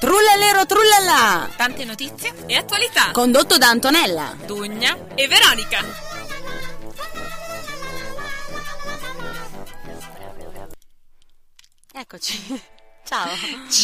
Trullalero 0.00 0.64
trullala! 0.66 1.48
Tante 1.56 1.84
notizie 1.84 2.32
e 2.46 2.56
attualità. 2.56 3.10
Condotto 3.12 3.58
da 3.58 3.68
Antonella. 3.68 4.34
Dugna 4.46 4.96
e 5.14 5.28
Veronica. 5.28 5.84
Eccoci. 11.92 12.62
Ciao. 13.04 13.28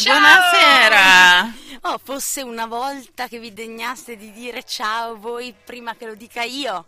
Buonasera. 0.05 1.53
Oh, 1.81 1.99
fosse 2.01 2.41
una 2.41 2.65
volta 2.65 3.27
che 3.27 3.39
vi 3.39 3.53
degnaste 3.53 4.15
di 4.15 4.31
dire 4.31 4.63
ciao 4.63 5.17
voi 5.17 5.53
prima 5.65 5.95
che 5.95 6.05
lo 6.05 6.15
dica 6.15 6.43
io. 6.43 6.85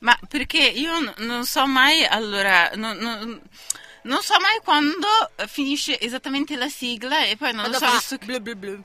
Ma 0.00 0.16
perché 0.28 0.58
io 0.58 1.00
n- 1.00 1.14
non 1.18 1.44
so 1.46 1.66
mai, 1.66 2.04
allora, 2.04 2.70
non, 2.74 2.96
non- 2.98 3.40
non 4.08 4.22
so 4.22 4.34
mai 4.40 4.58
quando 4.64 5.06
finisce 5.46 6.00
esattamente 6.00 6.56
la 6.56 6.68
sigla 6.68 7.24
e 7.24 7.36
poi 7.36 7.52
non 7.52 7.66
lo 7.70 7.72
so, 7.74 7.86
fa 7.86 7.90
visto 7.92 8.18
che... 8.18 8.26
blu 8.26 8.40
blu 8.40 8.54
blu. 8.56 8.82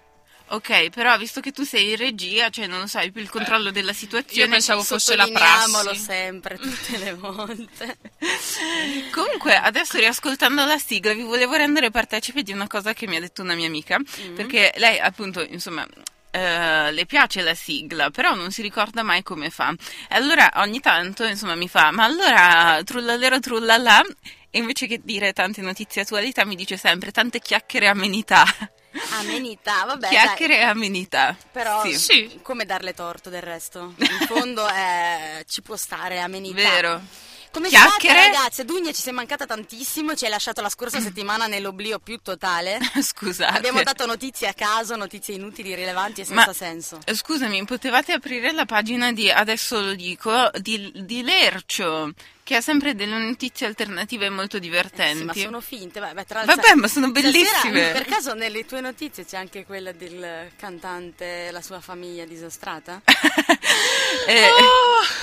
Ok, 0.50 0.90
però 0.90 1.18
visto 1.18 1.40
che 1.40 1.52
tu 1.52 1.64
sei 1.64 1.92
in 1.92 1.96
regia, 1.96 2.50
cioè 2.50 2.68
non 2.68 2.82
lo 2.82 2.86
sai 2.88 3.12
più 3.12 3.22
il 3.22 3.30
controllo 3.30 3.72
della 3.72 3.94
situazione. 3.94 4.44
Io 4.44 4.50
pensavo 4.52 4.84
fosse 4.84 5.16
la 5.16 5.26
prassi. 5.28 5.96
sempre, 5.96 6.58
tutte 6.58 6.98
le 6.98 7.14
volte. 7.16 7.98
Comunque, 9.12 9.56
adesso 9.56 9.98
riascoltando 9.98 10.66
la 10.66 10.78
sigla, 10.78 11.14
vi 11.14 11.24
volevo 11.24 11.56
rendere 11.56 11.90
partecipe 11.92 12.44
di 12.44 12.52
una 12.52 12.68
cosa 12.68 12.94
che 12.94 13.08
mi 13.08 13.16
ha 13.16 13.20
detto 13.20 13.42
una 13.42 13.56
mia 13.56 13.68
amica, 13.68 13.98
Mm. 13.98 14.36
perché 14.36 14.74
lei, 14.78 15.00
appunto, 15.00 15.42
insomma. 15.42 15.88
Eh, 16.36 16.92
le 16.92 17.06
piace 17.06 17.44
la 17.44 17.54
sigla, 17.54 18.10
però 18.10 18.34
non 18.34 18.50
si 18.52 18.64
ricorda 18.64 19.04
mai 19.04 19.22
come 19.22 19.52
fa. 19.52 19.72
E 20.10 20.16
allora 20.16 20.50
ogni 20.56 20.80
tanto, 20.80 21.26
insomma, 21.26 21.54
mi 21.54 21.68
fa: 21.68 21.92
Ma 21.92 22.06
allora 22.06 22.82
trullalero 22.84 23.40
trullala. 23.40 24.02
E 24.50 24.58
invece 24.58 24.88
che 24.88 25.00
dire 25.04 25.32
tante 25.34 25.62
notizie 25.62 26.02
attualità, 26.02 26.44
mi 26.44 26.56
dice 26.56 26.76
sempre 26.76 27.12
tante 27.12 27.40
chiacchiere 27.40 27.86
e 27.86 27.90
amenità. 27.90 28.44
Amenità, 29.20 29.86
vabbè. 29.86 30.08
chiacchiere 30.10 30.56
dai. 30.56 30.64
e 30.64 30.66
amenità. 30.66 31.36
Però 31.52 31.84
Sì. 31.84 31.98
Sì. 31.98 32.40
come 32.42 32.66
darle 32.66 32.94
torto 32.94 33.30
del 33.30 33.42
resto? 33.42 33.94
In 33.98 34.26
fondo 34.28 34.68
eh, 34.70 35.44
ci 35.48 35.62
può 35.62 35.76
stare 35.76 36.20
amenità. 36.20 36.56
Vero. 36.56 37.02
Come 37.54 37.70
Chiacchiere? 37.70 38.20
state 38.20 38.36
ragazze? 38.36 38.66
Dugna 38.66 38.92
ci 38.92 39.02
sei 39.04 39.14
mancata 39.14 39.46
tantissimo, 39.46 40.16
ci 40.16 40.26
hai 40.26 40.32
lasciato 40.32 40.62
la 40.62 40.70
scorsa 40.70 41.00
settimana 41.00 41.46
nell'oblio 41.46 42.00
più 42.00 42.18
totale. 42.18 42.80
Scusate. 43.00 43.56
Abbiamo 43.56 43.84
dato 43.84 44.08
notizie 44.08 44.48
a 44.48 44.54
caso, 44.54 44.96
notizie 44.96 45.36
inutili, 45.36 45.70
irrilevanti 45.70 46.22
e 46.22 46.26
senza 46.26 46.48
Ma- 46.48 46.54
senso. 46.54 47.00
Eh, 47.06 47.14
Scusami, 47.14 47.64
potevate 47.66 48.12
aprire 48.12 48.52
la 48.54 48.66
pagina 48.66 49.12
di, 49.12 49.30
adesso 49.30 49.80
lo 49.80 49.94
dico, 49.94 50.50
di, 50.58 50.92
di 50.96 51.22
Lercio, 51.22 52.12
che 52.44 52.56
ha 52.58 52.62
sempre 52.62 52.94
delle 52.96 53.18
notizie 53.18 53.66
alternative 53.66 54.30
molto 54.30 54.58
Eh 54.58 54.62
sì, 54.62 54.66
divertenti. 54.68 55.24
ma 55.24 55.34
sono 55.34 55.62
finte. 55.62 56.00
Beh, 56.00 56.26
tra 56.26 56.44
l'altro- 56.44 56.56
Vabbè, 56.56 56.74
ma 56.76 56.88
sono 56.88 57.08
stasera, 57.10 57.32
bellissime. 57.32 57.92
per 57.92 58.06
caso 58.06 58.34
nelle 58.34 58.66
tue 58.66 58.82
notizie 58.82 59.26
c'è 59.26 59.38
anche 59.38 59.66
quella 59.66 59.92
del 59.94 60.52
cantante 60.58 61.48
e 61.48 61.52
la 61.52 61.62
sua 61.62 61.80
famiglia 61.80 62.26
disastrata? 62.26 63.02
Eh, 64.28 64.48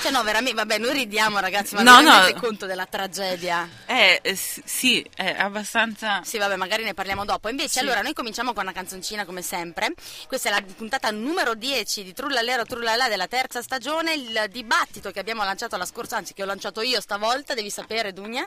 Cioè 0.02 0.10
no, 0.10 0.22
veramente, 0.24 0.56
vabbè, 0.56 0.78
noi 0.78 0.92
ridiamo 0.92 1.38
ragazzi, 1.38 1.74
ma 1.74 1.82
No, 1.82 2.00
no. 2.00 2.32
conto 2.38 2.66
della 2.66 2.86
tragedia? 2.86 3.66
eh, 3.86 4.18
eh, 4.22 4.36
sì, 4.36 5.04
è 5.14 5.36
abbastanza... 5.38 6.22
Sì, 6.24 6.38
vabbè, 6.38 6.56
magari 6.56 6.82
ne 6.82 6.92
parliamo 6.92 7.24
dopo. 7.24 7.48
Invece, 7.48 7.68
Sì. 7.68 7.78
allora, 7.78 8.02
noi 8.02 8.12
cominciamo 8.12 8.52
con 8.52 8.62
una 8.64 8.72
canzoncina 8.72 9.24
come 9.24 9.42
sempre. 9.42 9.92
Questa 10.26 10.48
è 10.48 10.52
la 10.52 10.62
puntata 10.76 11.10
numero 11.12 11.54
10 11.54 12.02
di 12.02 12.12
Trullalero 12.12 12.64
Trullala 12.64 13.08
della 13.08 13.28
terza 13.28 13.62
stagione. 13.62 14.14
Il 14.14 14.46
dibattito 14.50 15.10
che 15.12 15.20
abbiamo 15.20 15.44
lanciato 15.44 15.76
la 15.76 15.86
scorsa, 15.86 16.16
anzi 16.16 16.34
che 16.34 16.42
ho 16.42 16.46
lanciato 16.46 16.80
io 16.82 17.00
stavolta, 17.10 17.54
devi 17.54 17.70
sapere, 17.70 18.12
Dugna. 18.12 18.46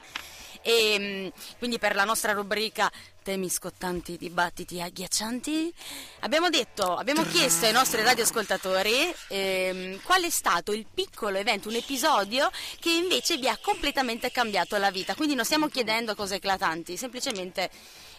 E 0.62 0.96
mm, 0.98 1.28
quindi 1.58 1.78
per 1.78 1.94
la 1.94 2.06
nostra 2.06 2.32
rubrica 2.32 2.90
temi 3.22 3.50
scottanti, 3.50 4.16
dibattiti 4.16 4.80
agghiaccianti, 4.80 5.74
abbiamo 6.22 6.50
detto, 6.50 6.96
abbiamo 6.96 7.24
chiesto 7.24 7.66
ai 7.66 7.74
nostri 7.74 8.02
radioascoltatori 8.02 9.14
ehm, 9.28 10.02
qual 10.04 10.24
è 10.24 10.30
stato 10.30 10.72
il 10.72 10.86
piccolo 10.94 11.38
evento, 11.38 11.68
un 11.68 11.76
episodio 11.76 12.50
che 12.80 12.92
invece 12.92 13.36
vi 13.36 13.50
ha 13.50 13.58
completamente 13.62 14.32
cambiato 14.32 14.78
la 14.78 14.92
vita. 14.92 15.16
Quindi 15.16 15.36
non 15.36 15.44
stiamo 15.44 15.68
chiedendo 15.68 16.16
cose 16.16 16.36
eclatanti, 16.36 16.96
semplicemente 16.96 17.70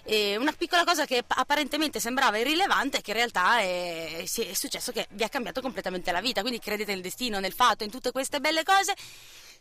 eh, 0.04 0.36
una 0.36 0.52
piccola 0.52 0.84
cosa 0.84 1.06
che 1.06 1.24
apparentemente 1.26 2.00
sembrava 2.00 2.36
irrilevante, 2.36 3.00
che 3.00 3.12
in 3.12 3.16
realtà 3.16 3.60
è, 3.60 4.22
è 4.22 4.54
successo 4.54 4.92
che 4.92 5.06
vi 5.12 5.22
ha 5.22 5.30
cambiato 5.30 5.62
completamente 5.62 6.12
la 6.12 6.20
vita. 6.20 6.42
Quindi 6.42 6.58
credete 6.58 6.92
nel 6.92 7.00
destino, 7.00 7.40
nel 7.40 7.54
fatto, 7.54 7.84
in 7.84 7.90
tutte 7.90 8.12
queste 8.12 8.40
belle 8.40 8.62
cose. 8.64 8.94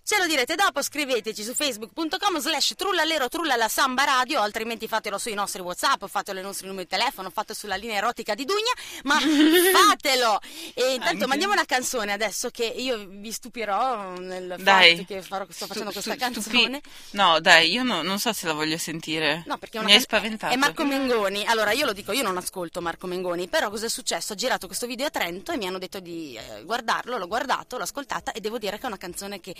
Ce 0.06 0.18
lo 0.18 0.26
direte 0.28 0.56
dopo, 0.56 0.82
scriveteci 0.82 1.44
su 1.44 1.54
facebook.com 1.54 2.38
slash 2.40 2.74
trullalero 2.76 3.30
trullala 3.30 3.70
samba 3.70 4.04
radio, 4.04 4.42
altrimenti 4.42 4.86
fatelo 4.86 5.18
sui 5.18 5.34
nostri 5.34 5.62
whatsapp, 5.62 6.04
fatelo 6.08 6.40
ai 6.40 6.44
nostri 6.44 6.68
numeri 6.68 6.84
di 6.90 6.90
telefono, 6.98 7.30
fatelo 7.30 7.58
sulla 7.58 7.76
linea 7.76 7.96
erotica 8.00 8.36
di 8.36 8.44
Dugna, 8.44 8.74
ma 9.04 9.18
fatelo! 9.72 10.42
E 10.74 10.92
intanto 10.96 11.10
Anche. 11.14 11.26
mandiamo 11.28 11.54
una 11.54 11.64
canzone 11.64 12.12
adesso 12.12 12.50
che 12.50 12.66
io 12.66 13.06
vi 13.08 13.32
stupirò 13.32 14.18
nel 14.20 14.56
Dai. 14.60 14.98
fatto 14.98 15.06
che 15.08 15.22
farò- 15.22 15.46
sto 15.50 15.68
facendo 15.68 15.92
Stu- 15.92 16.04
questa 16.04 16.16
canzone. 16.26 16.82
stupi- 16.82 16.82
No, 17.12 17.40
dai, 17.40 17.72
io 17.72 17.84
no- 17.84 18.02
non 18.02 18.20
so 18.20 18.34
se 18.34 18.46
la 18.46 18.54
voglio 18.54 18.78
sentire. 18.78 19.44
No, 19.48 19.58
perché 19.58 19.78
è 19.78 19.80
una 19.80 19.88
Mi 19.88 19.94
hai 19.96 20.06
can- 20.06 20.08
spaventato. 20.20 20.54
È 20.54 20.58
Marco 20.58 20.84
Mengoni. 20.84 21.46
Allora, 21.46 21.72
io 21.72 21.86
lo 21.86 21.94
dico, 21.94 22.12
io 22.12 22.24
non 22.24 22.36
ascolto 22.36 22.82
Marco 22.82 23.08
Mengoni, 23.08 23.48
però 23.48 23.70
cosa 23.70 23.86
è 23.86 23.90
successo? 23.90 24.34
Ho 24.34 24.36
girato 24.36 24.68
questo 24.68 24.86
video 24.86 25.06
a 25.06 25.10
Trento 25.10 25.54
e 25.54 25.58
mi 25.58 25.66
hanno 25.66 25.78
detto 25.80 26.02
di 26.02 26.36
eh, 26.38 26.64
guardarlo, 26.66 27.18
l'ho 27.18 27.28
guardato, 27.28 27.78
l'ho 27.78 27.84
ascoltata 27.84 28.34
e 28.34 28.42
devo 28.42 28.58
dire 28.58 28.76
che 28.78 28.84
è 28.84 28.88
una 28.88 28.98
canzone 28.98 29.40
che 29.40 29.56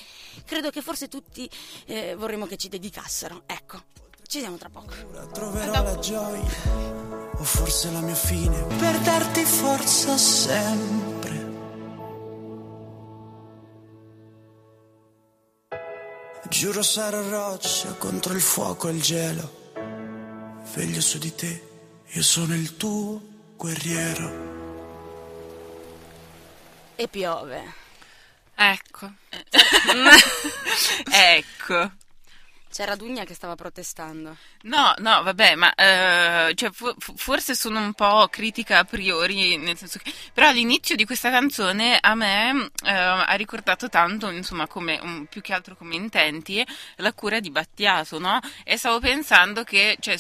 credo 0.46 0.70
che 0.70 0.82
forse 0.82 1.08
tutti 1.08 1.50
eh, 1.86 2.16
vorremmo 2.16 2.46
che 2.46 2.58
ci 2.58 2.70
dedicassero. 2.70 3.44
Ecco, 3.46 3.82
ci 4.28 4.38
vediamo 4.38 4.58
tra 4.58 4.70
poco. 4.70 4.94
Troverò 5.32 5.84
la 5.84 6.00
gioia, 6.00 6.42
o 7.34 7.44
forse 7.44 7.92
la 7.92 8.02
mia 8.02 8.16
fine, 8.16 8.64
per 8.78 9.00
darti 9.00 9.44
forza 9.44 10.18
sempre. 10.18 11.52
Giuro 16.50 16.84
sarò 16.84 17.28
roccia 17.30 17.94
contro 17.94 18.34
il 18.34 18.42
fuoco 18.42 18.88
e 18.88 18.92
il 18.92 19.02
gelo. 19.02 19.62
Veglio 20.76 21.02
su 21.02 21.18
di 21.18 21.34
te, 21.34 21.68
io 22.06 22.24
sono 22.24 22.54
il 22.54 22.78
tuo 22.78 23.22
guerriero. 23.58 24.52
E 26.96 27.08
piove. 27.08 27.83
Ecco. 28.56 29.12
ecco. 31.12 31.92
C'era 32.74 32.96
Dugna 32.96 33.24
che 33.24 33.36
stava 33.36 33.56
protestando. 33.56 34.36
No, 34.64 34.96
no, 34.98 35.22
vabbè, 35.22 35.54
ma 35.54 35.72
eh, 35.76 36.56
cioè, 36.56 36.72
fu- 36.72 36.96
forse 36.98 37.54
sono 37.54 37.80
un 37.80 37.94
po' 37.94 38.28
critica 38.32 38.80
a 38.80 38.84
priori, 38.84 39.58
nel 39.58 39.78
senso 39.78 40.00
che... 40.00 40.12
Però 40.34 40.48
all'inizio 40.48 40.96
di 40.96 41.06
questa 41.06 41.30
canzone 41.30 42.00
a 42.02 42.16
me 42.16 42.72
eh, 42.84 42.92
ha 42.92 43.34
ricordato 43.36 43.90
tanto, 43.90 44.32
insomma, 44.32 44.66
come, 44.66 44.98
un- 45.04 45.28
più 45.28 45.42
che 45.42 45.54
altro 45.54 45.76
come 45.76 45.94
intenti, 45.94 46.66
la 46.96 47.14
cura 47.14 47.40
di 47.40 47.52
Battiato, 47.52 48.18
no? 48.18 48.40
E 48.64 48.76
stavo 48.78 49.00
pensando 49.00 49.64
che, 49.64 49.96
cioè, 50.00 50.18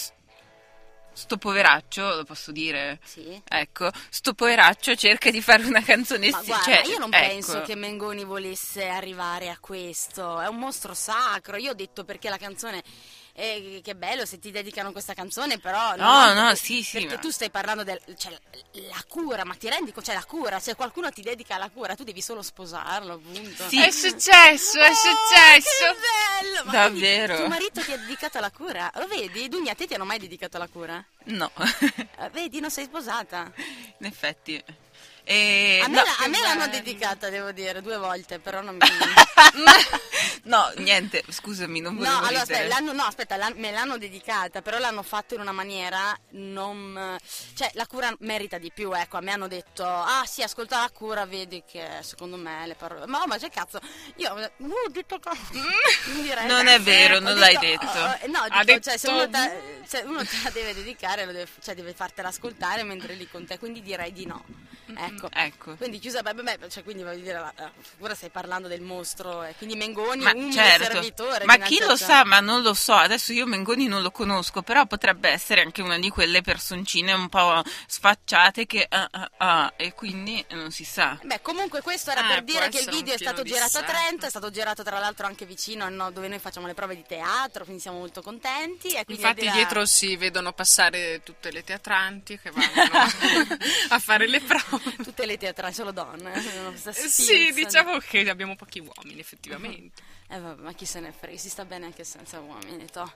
sto 1.13 1.37
poveraccio, 1.37 2.15
lo 2.15 2.23
posso 2.23 2.51
dire... 2.51 2.99
Sì. 3.03 3.41
Ecco, 3.47 3.89
sto 4.09 4.33
poveraccio 4.33 4.95
cerca 4.95 5.31
di 5.31 5.41
fare 5.41 5.65
una 5.65 5.81
canzone... 5.81 6.29
Ma 6.29 6.41
guarda, 6.41 6.63
cioè, 6.63 6.81
io 6.87 6.97
non 6.97 7.13
ecco. 7.13 7.27
penso 7.27 7.61
che 7.61 7.75
Mengoni 7.75 8.23
volesse 8.23 8.87
arrivare 8.87 9.49
a 9.49 9.57
questo. 9.59 10.39
È 10.39 10.47
un 10.47 10.57
mostro 10.57 10.93
sacro. 10.93 11.57
Io 11.57 11.71
ho 11.71 11.75
detto 11.75 12.03
perché 12.03 12.29
la 12.29 12.37
canzone. 12.37 12.83
Eh, 13.35 13.81
che 13.83 13.95
bello 13.95 14.25
se 14.25 14.37
ti 14.39 14.51
dedicano 14.51 14.91
questa 14.91 15.13
canzone, 15.13 15.57
però. 15.57 15.95
No, 15.95 16.33
no, 16.33 16.41
no, 16.49 16.55
sì, 16.55 16.83
sì, 16.83 16.99
Perché 16.99 17.15
ma- 17.15 17.19
tu 17.21 17.29
stai 17.31 17.49
parlando 17.49 17.83
della 17.83 17.99
la 18.89 19.03
cura, 19.07 19.43
ma 19.43 19.55
ti 19.55 19.67
rendi 19.69 19.91
conto? 19.91 20.09
C'è 20.11 20.15
la 20.15 20.23
cura, 20.25 20.59
se 20.59 20.75
qualcuno 20.75 21.09
ti 21.11 21.21
dedica 21.21 21.55
alla 21.55 21.69
cura, 21.69 21.95
tu 21.95 22.03
devi 22.03 22.21
solo 22.21 22.41
sposarlo, 22.41 23.13
appunto. 23.13 23.67
Sì. 23.67 23.81
È 23.81 23.89
successo, 23.91 24.79
è 24.79 24.89
Oh, 24.89 24.93
successo. 24.93 25.93
che 25.93 25.99
bello! 26.41 26.63
Ma 26.65 26.71
Davvero? 26.71 27.33
vedi, 27.33 27.39
tuo 27.39 27.47
marito 27.49 27.81
ti 27.81 27.91
ha 27.91 27.97
dedicato 27.97 28.37
alla 28.37 28.51
cura? 28.51 28.91
Lo 28.95 29.07
vedi? 29.07 29.49
Dugna, 29.49 29.71
a 29.71 29.75
te 29.75 29.87
ti 29.87 29.93
hanno 29.95 30.05
mai 30.05 30.19
dedicato 30.19 30.57
alla 30.57 30.67
cura? 30.67 31.03
No, 31.25 31.51
Eh, 32.17 32.29
vedi, 32.31 32.59
non 32.59 32.69
sei 32.71 32.85
sposata. 32.85 33.51
in 33.97 34.05
effetti... 34.05 34.63
E, 35.25 35.79
A 35.81 35.87
me, 35.87 35.95
no, 35.95 36.03
la- 36.03 36.25
a 36.25 36.27
me 36.27 36.39
l'hanno 36.41 36.67
dedicata, 36.67 37.29
devo 37.29 37.51
dire, 37.51 37.81
due 37.81 37.97
volte, 37.97 38.39
però 38.39 38.61
non 38.61 38.75
mi... 38.75 38.81
no, 40.43 40.71
niente, 40.77 41.23
scusami, 41.29 41.79
non 41.79 41.93
No, 41.95 41.99
volevo 42.01 42.17
allora 42.25 42.41
ridere. 42.41 42.59
aspetta, 42.65 42.67
l'hanno, 42.79 42.91
no, 42.91 43.03
aspetta, 43.03 43.35
l'han- 43.37 43.53
me 43.57 43.71
l'hanno 43.71 43.97
dedicata, 43.97 44.61
però 44.61 44.79
l'hanno 44.79 45.01
fatto 45.03 45.33
in 45.35 45.39
una 45.41 45.51
maniera 45.53 46.17
non... 46.31 47.17
Cioè, 47.55 47.71
la 47.75 47.87
cura 47.87 48.13
merita 48.19 48.57
di 48.57 48.71
più, 48.73 48.91
ecco, 48.93 49.15
a 49.17 49.21
me 49.21 49.31
hanno 49.31 49.47
detto, 49.47 49.85
ah 49.85 50.23
sì, 50.25 50.41
ascolta 50.43 50.79
la 50.81 50.89
cura, 50.93 51.25
vedi 51.25 51.63
che 51.65 51.87
secondo 52.01 52.35
me 52.35 52.67
le 52.67 52.75
parole... 52.75 53.05
Ma, 53.05 53.23
ma 53.25 53.37
che 53.37 53.49
cazzo, 53.49 53.79
io 54.17 54.33
uh, 54.33 54.65
ho 54.65 54.89
detto 54.89 55.19
diretta. 56.21 56.45
Non 56.45 56.67
è 56.67 56.81
vero, 56.81 57.19
non 57.19 57.37
l'hai 57.37 57.57
detto. 57.57 57.85
oh, 57.85 58.17
eh, 58.21 58.27
no, 58.27 58.45
dico, 58.65 58.79
cioè, 58.81 58.97
se 58.97 59.07
detto- 59.07 59.13
uno, 59.13 59.29
te, 59.29 59.61
se 59.85 60.03
uno 60.05 60.25
te 60.25 60.37
la 60.43 60.49
deve 60.49 60.73
dedicare, 60.73 61.25
deve, 61.25 61.47
cioè, 61.63 61.75
deve 61.75 61.93
fartela 61.93 62.27
ascoltare 62.27 62.83
mentre 62.83 63.13
è 63.13 63.15
lì 63.15 63.27
con 63.29 63.45
te, 63.45 63.57
quindi 63.57 63.81
direi 63.81 64.11
di 64.11 64.25
no. 64.25 64.43
Ecco. 64.97 65.29
Ecco. 65.43 65.75
Quindi 65.75 65.99
chiusa, 65.99 66.21
beh, 66.21 66.33
beh, 66.33 66.57
cioè, 66.69 66.83
quindi 66.83 67.03
voglio 67.03 67.21
dire, 67.21 67.53
ora 67.99 68.15
stai 68.15 68.29
parlando 68.29 68.67
del 68.67 68.81
mostro, 68.81 69.43
e 69.43 69.53
quindi 69.57 69.75
Mengoni 69.75 70.23
Ma 70.23 70.31
un 70.33 70.51
certo, 70.51 70.91
servitore. 70.91 71.45
ma 71.45 71.57
chi 71.57 71.79
lo 71.79 71.95
sa, 71.97 72.23
ma 72.23 72.39
non 72.39 72.61
lo 72.61 72.73
so, 72.73 72.93
adesso 72.93 73.33
io 73.33 73.45
Mengoni 73.45 73.87
non 73.87 74.01
lo 74.01 74.11
conosco, 74.11 74.61
però 74.61 74.85
potrebbe 74.85 75.29
essere 75.29 75.61
anche 75.61 75.81
una 75.81 75.97
di 75.97 76.09
quelle 76.09 76.41
personcine 76.41 77.11
un 77.13 77.27
po' 77.29 77.61
sfacciate 77.87 78.65
che 78.65 78.85
ah, 78.89 79.07
ah, 79.11 79.31
ah, 79.37 79.73
e 79.75 79.93
quindi 79.93 80.43
non 80.51 80.71
si 80.71 80.83
sa. 80.85 81.17
Beh, 81.23 81.41
comunque 81.41 81.81
questo 81.81 82.11
era 82.11 82.25
Ah, 82.25 82.27
per 82.27 82.43
dire 82.43 82.69
che 82.69 82.79
il 82.79 82.89
video 82.89 83.13
è 83.13 83.17
stato 83.17 83.43
girato 83.43 83.77
a. 83.79 83.83
Trento, 83.83 84.25
è 84.25 84.29
stato 84.29 84.49
girato 84.49 84.83
tra 84.83 84.99
l'altro 84.99 85.25
anche 85.25 85.45
vicino 85.45 85.83
a 85.83 85.89
no- 85.89 86.11
dove 86.11 86.27
noi 86.27 86.39
facciamo 86.39 86.67
le 86.67 86.73
prove 86.73 86.95
di 86.95 87.03
teatro, 87.07 87.63
quindi 87.63 87.81
siamo 87.81 87.97
molto 87.99 88.21
contenti. 88.21 88.89
E 88.89 89.03
Infatti 89.07 89.25
al 89.25 89.33
di 89.35 89.45
là- 89.45 89.51
dietro 89.51 89.85
si 89.85 90.15
vedono 90.15 90.53
passare 90.53 91.21
tutte 91.23 91.51
le 91.51 91.63
teatranti 91.63 92.39
che 92.39 92.51
vanno 92.51 92.67
a 93.89 93.99
fare 93.99 94.27
le 94.27 94.39
prove. 94.41 94.82
Tutte 95.03 95.25
le 95.25 95.37
teatrali, 95.37 95.73
solo 95.73 95.91
donne. 95.91 96.33
eh, 96.33 96.93
Sì, 96.93 97.51
diciamo 97.53 97.97
che 97.99 98.27
abbiamo 98.29 98.55
pochi 98.55 98.79
uomini, 98.79 99.19
effettivamente. 99.19 100.01
Eh, 100.29 100.39
vabbè, 100.39 100.61
ma 100.61 100.73
chi 100.73 100.85
se 100.85 100.99
ne 100.99 101.11
frega, 101.11 101.37
si 101.37 101.49
sta 101.49 101.65
bene 101.65 101.85
anche 101.85 102.03
senza 102.03 102.39
uomini, 102.39 102.85
toh. 102.89 103.11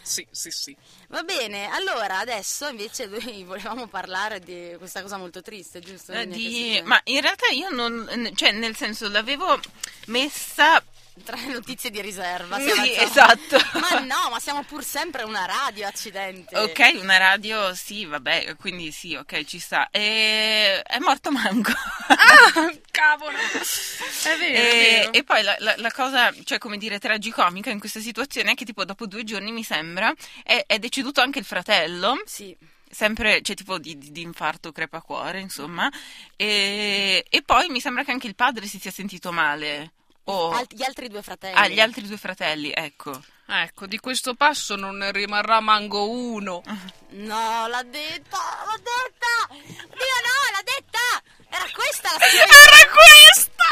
Sì, 0.00 0.26
sì, 0.30 0.50
sì. 0.50 0.76
Va 1.08 1.22
bene, 1.22 1.66
allora 1.68 2.18
adesso 2.18 2.68
invece 2.68 3.06
noi 3.06 3.44
volevamo 3.44 3.86
parlare 3.88 4.40
di 4.40 4.74
questa 4.78 5.02
cosa 5.02 5.16
molto 5.18 5.42
triste, 5.42 5.80
giusto? 5.80 6.12
Eh, 6.12 6.26
di- 6.26 6.80
Ma 6.84 7.00
in 7.04 7.20
realtà 7.20 7.48
io 7.48 7.68
non, 7.70 8.30
cioè 8.34 8.52
nel 8.52 8.74
senso 8.76 9.08
l'avevo 9.08 9.60
messa 10.06 10.82
Tra 11.24 11.36
le 11.36 11.52
notizie 11.52 11.90
di 11.90 12.00
riserva. 12.00 12.58
Sì, 12.58 12.70
siamo- 12.70 12.84
esatto. 12.84 13.56
Ma 13.78 13.98
no, 14.00 14.30
ma 14.30 14.40
siamo 14.40 14.62
pur 14.64 14.82
sempre 14.82 15.22
una 15.24 15.44
radio, 15.44 15.86
accidenti. 15.86 16.54
Ok, 16.54 16.92
una 17.00 17.18
radio, 17.18 17.74
sì, 17.74 18.06
vabbè, 18.06 18.56
quindi 18.56 18.90
sì, 18.92 19.14
ok, 19.14 19.44
ci 19.44 19.58
sta. 19.58 19.88
E 19.90 20.80
è 20.82 20.98
morto 21.00 21.30
Mango. 21.30 21.70
Ah, 21.70 22.72
cavolo! 22.90 23.36
È 23.36 24.36
vero, 24.38 24.42
è 24.42 24.58
E, 24.58 24.98
vero. 25.00 25.12
e 25.12 25.22
poi 25.24 25.42
la, 25.42 25.54
la- 25.58 25.74
la 25.76 25.92
cosa, 25.92 26.32
cioè 26.44 26.56
come 26.58 26.78
dire, 26.78 26.98
tragicomica 26.98 27.68
in 27.70 27.78
questa 27.78 28.00
situazione 28.00 28.52
è 28.52 28.54
che 28.54 28.64
tipo 28.64 28.84
dopo 28.86 29.06
due 29.06 29.22
giorni, 29.22 29.52
mi 29.52 29.62
sembra, 29.64 30.12
è, 30.42 30.64
è 30.66 30.78
deceduto 30.78 31.20
anche 31.20 31.38
il 31.38 31.44
fratello, 31.44 32.22
Sì. 32.24 32.56
sempre, 32.90 33.42
cioè 33.42 33.54
tipo 33.54 33.78
di, 33.78 33.98
di- 33.98 34.12
di 34.12 34.22
infarto 34.22 34.72
crepacuore, 34.72 35.40
insomma, 35.40 35.90
e, 36.36 37.24
e 37.28 37.42
poi 37.42 37.68
mi 37.68 37.80
sembra 37.80 38.02
che 38.02 38.12
anche 38.12 38.26
il 38.26 38.34
padre 38.34 38.66
si 38.66 38.78
sia 38.80 38.90
sentito 38.90 39.30
male. 39.30 39.92
O, 40.24 40.50
Al- 40.52 40.66
gli 40.70 40.82
altri 40.84 41.08
due 41.08 41.20
fratelli. 41.22 41.56
ah, 41.56 41.66
gli 41.68 41.80
altri 41.80 42.06
due 42.06 42.16
fratelli, 42.16 42.70
ecco. 42.74 43.20
Ecco, 43.46 43.86
di 43.86 43.98
questo 43.98 44.34
passo 44.34 44.76
non 44.76 44.96
ne 44.98 45.10
rimarrà 45.12 45.58
manco 45.60 46.08
uno. 46.08 46.62
No, 47.10 47.66
l'ha 47.66 47.82
detta, 47.82 48.38
l'ha 48.64 48.78
detta! 48.78 49.48
Dio 49.52 50.16
no, 50.22 50.38
l'ha 50.52 50.62
detta! 50.64 51.20
Era 51.50 51.66
questa 51.74 52.16
la 52.18 52.24
Era 52.24 52.88
questa! 52.92 53.64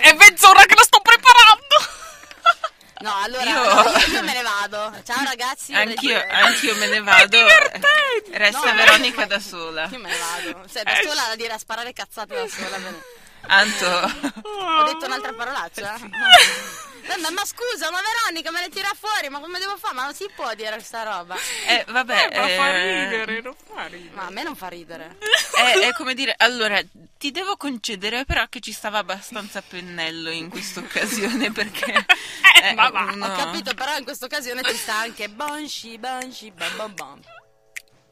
È 0.00 0.12
mezz'ora 0.12 0.64
che 0.66 0.74
la 0.74 0.82
sto 0.82 1.00
preparando! 1.00 1.76
No, 3.00 3.14
allora 3.22 3.50
Io- 3.50 3.98
io, 3.98 4.06
io 4.14 4.22
me 4.22 4.32
ne 4.34 4.42
vado. 4.42 4.92
Ciao 5.04 5.24
ragazzi. 5.24 5.72
io 5.72 5.78
Anch'io, 5.78 6.16
le- 6.16 6.28
anch'io 6.28 6.74
me 6.76 6.86
ne 6.86 7.00
vado. 7.02 7.26
divertente! 7.38 8.38
Resta 8.38 8.70
No, 8.70 8.76
Veronica 8.76 9.20
ma- 9.20 9.26
da 9.26 9.40
sola. 9.40 9.88
Io 9.90 9.98
me 9.98 10.08
ne 10.10 10.18
vado. 10.18 10.68
Cioè, 10.68 10.82
da 10.84 10.98
Eh, 10.98 11.02
sola 11.02 11.28
a 11.30 11.36
dire 11.36 11.52
a 11.54 11.58
sparare 11.58 11.92
cazzate 11.92 12.34
da 12.34 12.46
sola. 12.48 12.78
me 12.78 12.90
ne- 12.90 13.02
Anto. 13.46 13.86
Ho 14.42 14.82
detto 14.84 15.04
un'altra 15.06 15.32
parolaccia? 15.32 15.96
No, 17.06 17.16
ma, 17.20 17.30
ma 17.30 17.44
scusa, 17.44 17.90
ma 17.90 17.98
Veronica 18.00 18.50
me 18.50 18.60
le 18.62 18.70
tira 18.70 18.90
fuori, 18.98 19.28
ma 19.28 19.38
come 19.38 19.58
devo 19.58 19.76
fare? 19.76 19.94
Ma 19.94 20.04
non 20.04 20.14
si 20.14 20.26
può 20.34 20.54
dire 20.54 20.70
questa 20.72 21.02
roba. 21.02 21.36
Eh, 21.68 21.84
vabbè, 21.86 22.28
Ma 22.34 22.48
fa 22.48 22.74
eh, 22.74 23.04
ridere, 23.04 23.40
non 23.42 23.54
fa 23.74 23.86
ridere. 23.86 24.14
Ma 24.14 24.26
a 24.26 24.30
me 24.30 24.42
non 24.42 24.56
fa 24.56 24.68
ridere. 24.68 25.18
È, 25.54 25.78
è 25.86 25.92
come 25.92 26.14
dire, 26.14 26.34
allora, 26.38 26.80
ti 27.18 27.30
devo 27.30 27.56
concedere 27.58 28.24
però 28.24 28.46
che 28.48 28.60
ci 28.60 28.72
stava 28.72 28.98
abbastanza 28.98 29.60
pennello 29.62 30.30
in 30.30 30.48
questa 30.48 30.80
occasione 30.80 31.52
perché... 31.52 32.06
Eh, 32.64 32.72
ma 32.72 32.88
va, 32.88 33.10
uno- 33.12 33.26
Ho 33.26 33.36
capito, 33.36 33.74
però 33.74 33.94
in 33.98 34.04
questo 34.04 34.24
occasione 34.24 34.62
ci 34.62 34.74
sta 34.76 34.94
anche 34.96 35.28
Bonshi, 35.28 35.98
Bonshi, 35.98 36.50
bam 36.50 36.76
bam 36.76 36.94
bam. 36.94 37.20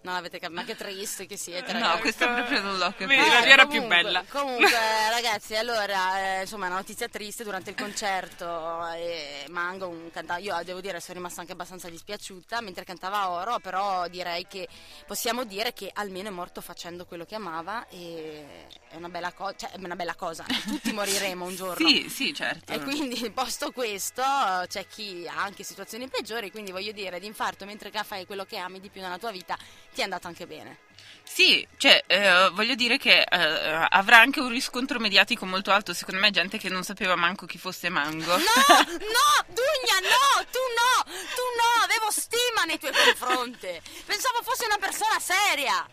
Non 0.04 0.14
avete 0.16 0.40
capito, 0.40 0.60
ma 0.60 0.66
che 0.66 0.75
triste 0.75 1.26
che 1.26 1.37
siete, 1.37 1.72
No, 1.72 1.78
ragazzi. 1.78 2.00
questa 2.00 2.26
proprio 2.26 2.60
non 2.60 2.76
l'ho 2.76 2.90
capito. 2.90 3.06
Vedi, 3.06 3.28
la 3.28 3.38
Eh, 3.38 3.44
mia 3.44 3.52
era 3.52 3.66
più 3.66 3.87
bella. 3.87 4.25
Comunque, 4.28 4.69
ragazzi, 5.10 5.54
allora, 5.54 6.38
eh, 6.38 6.40
insomma, 6.40 6.66
una 6.66 6.75
notizia 6.76 7.08
triste 7.08 7.44
durante 7.44 7.70
il 7.70 7.76
concerto. 7.76 8.84
eh, 8.94 9.44
Mango 9.50 9.87
un 9.88 10.10
canta- 10.10 10.38
Io 10.38 10.58
devo 10.64 10.81
dire, 10.81 10.99
sono 11.00 11.19
rimasta 11.19 11.40
anche 11.40 11.52
abbastanza 11.52 11.88
dispiaciuta 11.88 12.60
mentre 12.60 12.82
cantava 12.84 13.31
Oro, 13.31 13.60
però 13.60 14.08
direi 14.08 14.44
che 14.49 14.66
possiamo 15.06 15.44
dire 15.44 15.72
che 15.72 15.88
almeno 15.94 16.28
è 16.28 16.32
morto 16.32 16.60
facendo 16.60 17.04
quello 17.06 17.25
che 17.25 17.37
amava 17.37 17.87
e 17.88 18.66
è 18.88 18.96
una 18.96 19.08
bella, 19.08 19.32
co- 19.32 19.54
cioè, 19.54 19.70
è 19.70 19.76
una 19.78 19.94
bella 19.94 20.16
cosa. 20.16 20.44
Tutti 20.66 20.90
moriremo 20.93 21.44
un 21.44 21.54
giorno. 21.54 21.87
Sì, 21.87 22.08
sì, 22.08 22.34
certo. 22.34 22.72
E 22.72 22.81
quindi, 22.81 23.31
posto 23.31 23.70
questo, 23.70 24.22
c'è 24.66 24.84
chi 24.88 25.28
ha 25.28 25.40
anche 25.43 25.62
situazioni 25.62 26.08
peggiori, 26.08 26.50
quindi 26.50 26.72
voglio 26.72 26.90
dire, 26.93 27.20
d'infarto 27.20 27.64
mentre 27.66 27.90
che 27.90 28.02
fai 28.02 28.26
quello 28.26 28.44
che 28.44 28.56
ami 28.56 28.81
di 28.81 28.88
più 28.88 29.00
nella 29.00 29.19
tua 29.19 29.31
vita, 29.31 29.56
ti 29.94 30.00
è 30.00 30.04
andato 30.04 30.26
anche 30.26 30.46
bene. 30.46 30.78
Sì, 31.24 31.66
cioè, 31.78 32.04
eh, 32.06 32.50
voglio 32.52 32.74
dire 32.74 32.98
che 32.98 33.22
eh, 33.22 33.86
avrà 33.88 34.18
anche 34.18 34.40
un 34.40 34.50
riscontro 34.50 34.98
mediatico 34.98 35.46
molto 35.46 35.70
alto. 35.70 35.94
Secondo 35.94 36.20
me, 36.20 36.30
gente 36.30 36.58
che 36.58 36.68
non 36.68 36.82
sapeva 36.84 37.16
manco 37.16 37.46
chi 37.46 37.56
fosse 37.56 37.88
Mango. 37.88 38.36
No, 38.36 38.42
no, 38.76 39.44
Dugna, 39.46 39.98
no, 40.02 40.44
tu 40.50 40.58
no, 40.58 41.04
tu 41.04 41.42
no, 41.56 41.84
avevo 41.84 42.10
stima 42.10 42.64
nei 42.66 42.78
tuoi 42.78 42.92
confronti. 42.92 43.80
Pensavo 44.04 44.42
fosse 44.42 44.66
una 44.66 44.78
persona 44.78 45.18
seria. 45.18 45.86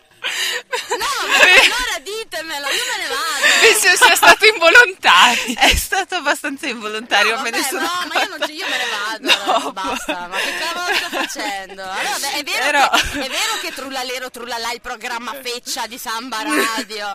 No, 0.99 1.07
ma 1.29 1.35
allora 1.35 1.99
ditemelo, 2.03 2.67
io 2.67 2.85
me 2.91 2.99
ne 3.03 3.09
vado. 3.09 3.47
Penso 3.61 4.05
sia 4.05 4.15
stato 4.15 4.47
involontario. 4.47 5.55
È 5.59 5.75
stato 5.77 6.15
abbastanza 6.17 6.67
involontario, 6.67 7.37
No, 7.37 7.43
me 7.43 7.51
ne 7.51 7.59
vabbè, 7.59 7.69
sono 7.69 7.81
no, 7.83 8.07
ma 8.13 8.21
io, 8.21 8.29
non 8.29 8.33
accorta. 8.35 8.47
ci- 8.47 8.53
io 8.55 8.67
me 8.69 8.77
ne 8.77 8.85
vado, 8.89 9.27
No, 9.45 9.53
adesso 9.55 9.73
basta. 9.73 10.27
Ma 10.27 10.37
che 10.37 10.55
cavolo 10.59 10.95
sto 10.97 11.09
facendo? 11.11 11.83
Allora, 11.83 12.19
beh, 12.21 12.33
è, 12.33 12.43
vero 12.43 12.65
Però- 12.65 12.89
che, 12.91 13.21
è 13.25 13.29
vero 13.29 13.59
che 13.61 13.73
Trullalero 13.73 14.31
Trullalà 14.31 14.73
il 14.73 14.81
programma 14.81 15.35
feccia 15.41 15.87
di 15.87 15.99
Samba 15.99 16.43
Radio. 16.43 17.15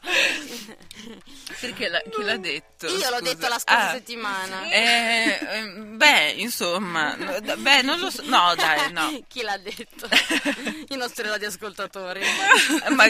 Perché 1.59 1.87
la- 1.89 2.01
chi 2.01 2.23
l'ha 2.23 2.37
detto? 2.37 2.87
Io 2.87 2.93
l'ho 3.09 3.17
Scusa. 3.17 3.21
detto 3.21 3.47
la 3.47 3.59
scorsa 3.59 3.89
Ah, 3.89 3.91
settimana. 3.93 4.69
eh, 4.69 5.39
ehm, 5.51 5.97
beh, 5.97 6.33
insomma, 6.37 7.15
beh, 7.15 7.81
non 7.81 7.99
lo 7.99 8.09
so. 8.09 8.21
No, 8.25 8.53
dai, 8.55 8.91
no. 8.91 9.21
Chi 9.27 9.41
l'ha 9.41 9.57
detto? 9.57 10.07
I 10.89 10.95
nostri 10.95 11.27
radioascoltatori. 11.27 12.21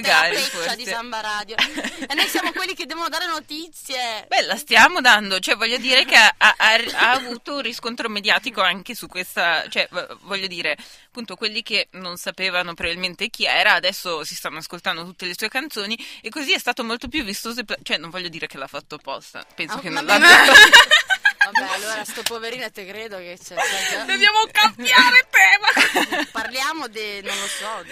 Magari, 0.01 0.37
forse. 0.37 0.75
di 0.75 0.85
Samba 0.85 1.19
Radio. 1.21 1.55
E 1.57 2.13
noi 2.13 2.27
siamo 2.27 2.51
quelli 2.51 2.73
che 2.75 2.85
devono 2.85 3.09
dare 3.09 3.25
notizie. 3.27 4.25
Beh, 4.27 4.41
la 4.41 4.55
stiamo 4.55 5.01
dando, 5.01 5.39
cioè 5.39 5.55
voglio 5.55 5.77
dire 5.77 6.05
che 6.05 6.15
ha, 6.15 6.33
ha- 6.37 6.55
ha 6.57 7.11
avuto 7.11 7.55
un 7.55 7.61
riscontro 7.61 8.09
mediatico 8.09 8.61
anche 8.61 8.95
su 8.95 9.07
questa, 9.07 9.67
cioè 9.69 9.87
voglio 10.21 10.47
dire, 10.47 10.77
appunto 11.07 11.35
quelli 11.35 11.61
che 11.63 11.87
non 11.91 12.17
sapevano 12.17 12.73
probabilmente 12.73 13.29
chi 13.29 13.45
era, 13.45 13.73
adesso 13.73 14.23
si 14.23 14.35
stanno 14.35 14.57
ascoltando 14.59 15.03
tutte 15.03 15.25
le 15.25 15.33
sue 15.37 15.49
canzoni 15.49 15.97
e 16.21 16.29
così 16.29 16.53
è 16.53 16.59
stato 16.59 16.83
molto 16.83 17.07
più 17.07 17.23
vistoso, 17.23 17.61
cioè 17.83 17.97
non 17.97 18.09
voglio 18.09 18.29
dire 18.29 18.47
che 18.47 18.57
l'ha 18.57 18.67
fatto 18.67 18.95
apposta, 18.95 19.45
penso 19.55 19.77
Ah, 19.77 19.79
che 19.79 19.89
non 19.89 20.05
vabbè. 20.05 20.19
l'abbia 20.25 20.53
Vabbè, 21.51 21.73
allora 21.73 22.03
sto 22.05 22.21
poverino 22.23 22.69
te 22.71 22.85
credo 22.85 23.17
che 23.17 23.37
c'è. 23.41 23.55
c'è- 23.55 24.05
Dobbiamo 24.05 24.39
cambiare 24.51 25.27
tema. 25.29 26.25
Parliamo 26.31 26.87
di. 26.87 27.21
non 27.21 27.35
lo 27.37 27.47
so. 27.47 27.83
di- 27.83 27.91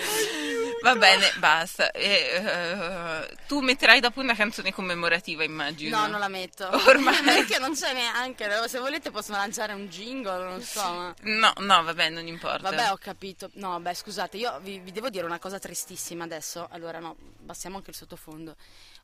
Va 0.82 0.96
bene, 0.96 1.32
basta. 1.38 1.92
E, 1.92 2.30
eh, 2.34 3.38
tu 3.48 3.60
metterai 3.60 4.00
dopo 4.00 4.20
una 4.20 4.36
canzone 4.36 4.74
commemorativa, 4.74 5.44
immagino. 5.44 6.00
No, 6.00 6.08
non 6.08 6.20
la 6.20 6.28
metto. 6.28 6.70
Ormai. 6.88 7.22
Perché 7.24 7.60
non 7.60 7.74
c'è 7.76 7.94
neanche. 7.94 8.50
Se 8.68 8.80
volete 8.80 9.12
posso 9.12 9.32
lanciare 9.34 9.74
un 9.74 9.88
jingle, 9.88 10.44
non 10.44 10.62
so. 10.62 10.82
Ma... 10.82 11.14
No, 11.22 11.54
no, 11.58 11.84
vabbè, 11.84 12.10
non 12.10 12.28
importa. 12.28 12.70
Vabbè, 12.70 12.92
ho 12.92 12.98
capito. 12.98 13.50
No, 13.54 13.80
beh, 13.80 13.94
scusate, 13.94 14.38
io 14.38 14.60
vi, 14.62 14.80
vi 14.80 14.92
devo 14.92 15.10
dire 15.10 15.26
una 15.26 15.40
cosa 15.40 15.60
tristissima 15.60 16.24
adesso. 16.24 16.68
Allora, 16.72 17.00
no, 17.00 17.16
passiamo 17.46 17.78
anche 17.78 17.90
il 17.92 17.96
sottofondo. 17.96 18.56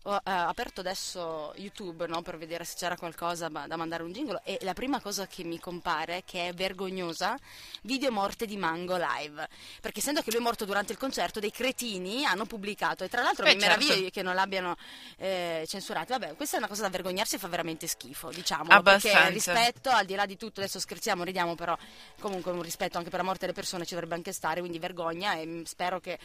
Ho 0.03 0.15
eh, 0.15 0.21
aperto 0.31 0.79
adesso 0.79 1.53
YouTube, 1.57 2.07
no, 2.07 2.21
per 2.21 2.37
vedere 2.37 2.63
se 2.63 2.75
c'era 2.77 2.95
qualcosa 2.95 3.49
da 3.49 3.75
mandare 3.75 4.03
un 4.03 4.11
jingle 4.11 4.41
e 4.43 4.57
la 4.61 4.73
prima 4.73 5.01
cosa 5.01 5.27
che 5.27 5.43
mi 5.43 5.59
compare, 5.59 6.23
che 6.25 6.47
è 6.47 6.53
vergognosa, 6.53 7.37
video 7.81 8.11
morte 8.11 8.45
di 8.45 8.55
Mango 8.55 8.95
live. 8.95 9.47
Perché 9.81 9.99
essendo 9.99 10.21
che 10.21 10.31
lui 10.31 10.39
è 10.39 10.43
morto 10.43 10.65
durante 10.65 10.93
il 10.93 10.97
concerto, 10.97 11.39
dei 11.39 11.51
cretini 11.51 12.25
hanno 12.25 12.45
pubblicato 12.45 13.03
e 13.03 13.09
tra 13.09 13.21
l'altro 13.21 13.43
Beh, 13.43 13.55
mi 13.55 13.61
meraviglio 13.61 13.93
certo. 13.93 14.09
che 14.11 14.21
non 14.21 14.35
l'abbiano 14.35 14.77
eh, 15.17 15.65
censurato. 15.67 16.17
Vabbè, 16.17 16.35
questa 16.35 16.55
è 16.55 16.59
una 16.59 16.67
cosa 16.67 16.83
da 16.83 16.89
vergognarsi 16.89 17.35
e 17.35 17.39
fa 17.39 17.47
veramente 17.47 17.87
schifo, 17.87 18.29
diciamo. 18.29 18.71
Abbastanza. 18.71 19.19
Perché 19.19 19.33
rispetto, 19.33 19.89
al 19.89 20.05
di 20.05 20.15
là 20.15 20.25
di 20.25 20.37
tutto, 20.37 20.61
adesso 20.61 20.79
scherziamo, 20.79 21.23
ridiamo, 21.23 21.55
però 21.55 21.77
comunque 22.19 22.51
un 22.51 22.61
rispetto 22.61 22.97
anche 22.97 23.09
per 23.09 23.19
la 23.19 23.25
morte 23.25 23.41
delle 23.41 23.53
persone 23.53 23.85
ci 23.85 23.93
dovrebbe 23.93 24.15
anche 24.15 24.31
stare, 24.31 24.59
quindi 24.59 24.79
vergogna 24.79 25.33
e 25.33 25.63
spero 25.65 25.99
che 25.99 26.17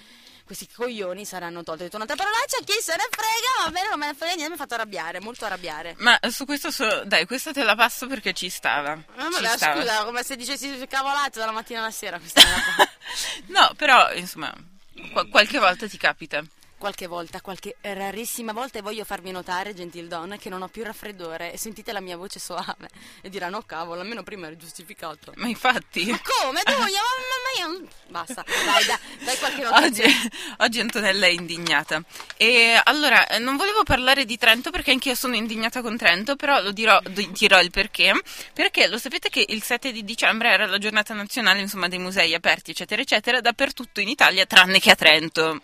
questi 0.45 0.69
coglioni 0.69 1.25
saranno 1.25 1.63
tolti. 1.63 1.83
Ho 1.83 1.85
detto 1.85 1.97
un'altra 1.97 2.17
parolaccia, 2.17 2.59
chi 2.65 2.81
se 2.81 2.95
ne 2.97 3.09
frega, 3.11 3.62
non 3.71 3.99
me 3.99 4.07
ne 4.07 4.15
frega 4.15 4.35
niente, 4.35 4.49
mi 4.49 4.55
ha 4.55 4.59
fatto 4.59 4.75
arrabbiare, 4.75 5.21
molto 5.21 5.45
arrabbiare. 5.45 5.95
Ma 5.99 6.19
su 6.31 6.45
questo, 6.45 6.71
so- 6.71 7.03
dai, 7.05 7.27
questa 7.27 7.53
te 7.53 7.63
la 7.63 7.75
passo 7.77 8.07
perché 8.07 8.33
ci 8.33 8.49
stava. 8.49 8.95
Ma 8.95 9.03
ci 9.27 9.43
vabbè, 9.43 9.57
stava. 9.57 9.81
scusa, 9.81 10.05
come 10.05 10.23
se 10.23 10.37
dicessi 10.37 10.87
cavolate 10.89 11.39
dalla 11.39 11.53
mattina 11.53 11.81
alla 11.81 11.91
sera. 11.91 12.21
No, 13.47 13.73
però, 13.77 14.13
insomma, 14.15 14.51
qua- 15.13 15.27
qualche 15.29 15.59
volta 15.59 15.87
ti 15.89 15.99
capita. 15.99 16.43
Qualche 16.83 17.07
volta, 17.07 17.41
qualche 17.41 17.77
rarissima 17.81 18.53
volta, 18.53 18.81
e 18.81 18.83
voglio 18.83 19.05
farvi 19.05 19.31
notare, 19.31 19.73
gentil 19.73 20.09
donne, 20.09 20.37
che 20.37 20.49
non 20.49 20.63
ho 20.63 20.67
più 20.67 20.83
raffreddore 20.83 21.53
e 21.53 21.57
sentite 21.57 21.93
la 21.93 22.01
mia 22.01 22.17
voce 22.17 22.41
soave 22.41 22.89
e 23.21 23.31
diranno, 23.31 23.59
oh 23.59 23.63
cavolo, 23.63 24.01
almeno 24.01 24.25
prima 24.25 24.49
eri 24.49 24.57
giustificato. 24.57 25.33
Ma 25.37 25.47
infatti... 25.47 26.05
Ma 26.11 26.21
come? 26.21 26.61
Dugna, 26.65 26.81
ma, 26.81 26.89
ma, 26.89 27.71
ma 27.71 27.79
io... 27.79 27.89
Basta, 28.09 28.43
dai, 28.45 28.85
dai, 28.85 28.99
dai 29.25 29.39
qualche 29.39 29.65
Oggi, 29.65 30.03
notizia. 30.03 30.31
oggi 30.59 30.81
Antonella 30.81 31.27
è 31.27 31.29
indignata. 31.29 32.03
E 32.37 32.81
allora, 32.83 33.29
non 33.39 33.57
volevo 33.57 33.85
parlare 33.85 34.25
di 34.25 34.37
Trento 34.37 34.73
perché 34.73 34.91
anch'io 34.91 35.15
sono 35.15 35.37
indignata 35.37 35.83
con 35.83 35.97
Trento, 35.97 36.35
però 36.35 36.61
lo 36.61 36.73
dirò, 36.73 36.99
di- 37.11 37.31
dirò 37.31 37.61
il 37.61 37.71
perché. 37.71 38.13
Perché 38.53 38.89
lo 38.89 38.99
sapete 38.99 39.29
che 39.29 39.47
il 39.49 39.63
7 39.63 39.93
di 39.93 40.03
dicembre 40.03 40.51
era 40.51 40.67
la 40.67 40.79
giornata 40.79 41.15
nazionale, 41.15 41.61
insomma, 41.61 41.87
dei 41.87 42.01
musei 42.01 42.35
aperti, 42.35 42.73
eccetera, 42.73 43.01
eccetera, 43.01 43.41
dappertutto 43.41 44.01
in 44.01 44.09
Italia, 44.09 44.47
tranne 44.47 44.81
che 44.81 44.91
a 44.91 44.97
Trento. 44.97 45.61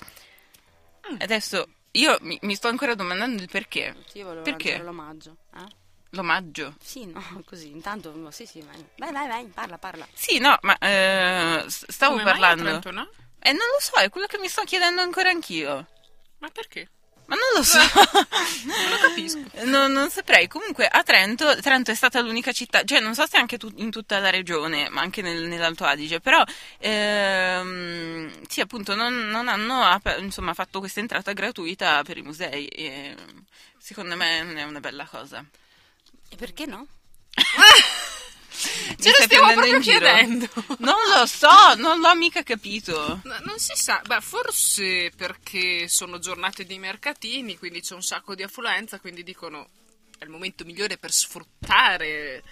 Adesso 1.18 1.68
io 1.92 2.18
mi, 2.20 2.38
mi 2.42 2.54
sto 2.54 2.68
ancora 2.68 2.94
domandando 2.94 3.42
il 3.42 3.48
perché. 3.48 3.94
Io 4.12 4.24
volevo 4.24 4.42
Perché? 4.42 4.78
l'omaggio. 4.78 5.36
Eh? 5.54 5.66
L'omaggio. 6.10 6.74
Sì, 6.80 7.06
no, 7.06 7.22
così, 7.44 7.70
intanto, 7.70 8.30
sì, 8.30 8.46
sì, 8.46 8.60
vai, 8.60 8.84
vai, 8.96 9.12
vai, 9.12 9.28
vai, 9.28 9.46
parla, 9.46 9.78
parla. 9.78 10.06
Sì, 10.12 10.38
no, 10.38 10.56
ma 10.62 10.76
eh, 10.78 11.64
stavo 11.66 12.12
Come 12.12 12.24
mai 12.24 12.32
parlando. 12.32 12.62
Trento, 12.64 12.90
no? 12.90 13.08
E 13.40 13.50
non 13.52 13.66
lo 13.72 13.80
so, 13.80 13.96
è 13.96 14.08
quello 14.08 14.26
che 14.26 14.38
mi 14.38 14.48
sto 14.48 14.64
chiedendo 14.64 15.00
ancora 15.00 15.30
anch'io. 15.30 15.86
Ma 16.38 16.48
perché? 16.48 16.90
Ma 17.28 17.36
non 17.36 17.56
lo 17.56 17.62
so. 17.62 17.78
Non 18.64 18.88
lo 18.90 18.96
capisco. 19.06 19.40
No, 19.64 19.86
non 19.86 20.08
saprei. 20.10 20.48
Comunque 20.48 20.86
a 20.86 21.02
Trento, 21.02 21.60
Trento 21.60 21.90
è 21.90 21.94
stata 21.94 22.20
l'unica 22.20 22.52
città, 22.52 22.82
cioè 22.84 23.00
non 23.00 23.14
so 23.14 23.26
se 23.26 23.36
anche 23.36 23.58
tu- 23.58 23.72
in 23.76 23.90
tutta 23.90 24.18
la 24.18 24.30
regione, 24.30 24.88
ma 24.88 25.02
anche 25.02 25.20
nel- 25.22 25.46
nell'Alto 25.46 25.84
Adige, 25.84 26.20
però 26.20 26.42
ehm, 26.78 28.46
sì, 28.48 28.60
appunto, 28.60 28.94
non, 28.94 29.28
non 29.28 29.48
hanno 29.48 30.00
insomma, 30.18 30.54
fatto 30.54 30.78
questa 30.80 31.00
entrata 31.00 31.32
gratuita 31.32 32.02
per 32.02 32.16
i 32.16 32.22
musei. 32.22 32.66
E, 32.66 33.14
secondo 33.78 34.16
me 34.16 34.42
non 34.42 34.56
è 34.56 34.62
una 34.64 34.80
bella 34.80 35.04
cosa. 35.06 35.44
E 36.30 36.36
perché 36.36 36.64
no? 36.66 36.86
Ce 38.58 39.10
lo 39.10 39.22
stiamo 39.22 39.52
proprio 39.52 39.78
chiedendo. 39.80 40.48
Non 40.78 40.96
lo 41.14 41.26
so, 41.26 41.74
non 41.76 42.00
l'ho 42.00 42.14
mica 42.16 42.42
capito. 42.42 43.20
No, 43.24 43.36
Non 43.44 43.58
si 43.58 43.72
sa, 43.74 44.02
beh, 44.04 44.20
forse 44.20 45.10
perché 45.16 45.88
sono 45.88 46.18
giornate 46.18 46.64
di 46.64 46.78
mercatini, 46.78 47.56
quindi 47.56 47.80
c'è 47.80 47.94
un 47.94 48.02
sacco 48.02 48.34
di 48.34 48.42
affluenza, 48.42 48.98
quindi 48.98 49.22
dicono 49.22 49.68
è 50.18 50.24
il 50.24 50.30
momento 50.30 50.64
migliore 50.64 50.98
per 50.98 51.12
sfruttare 51.12 52.42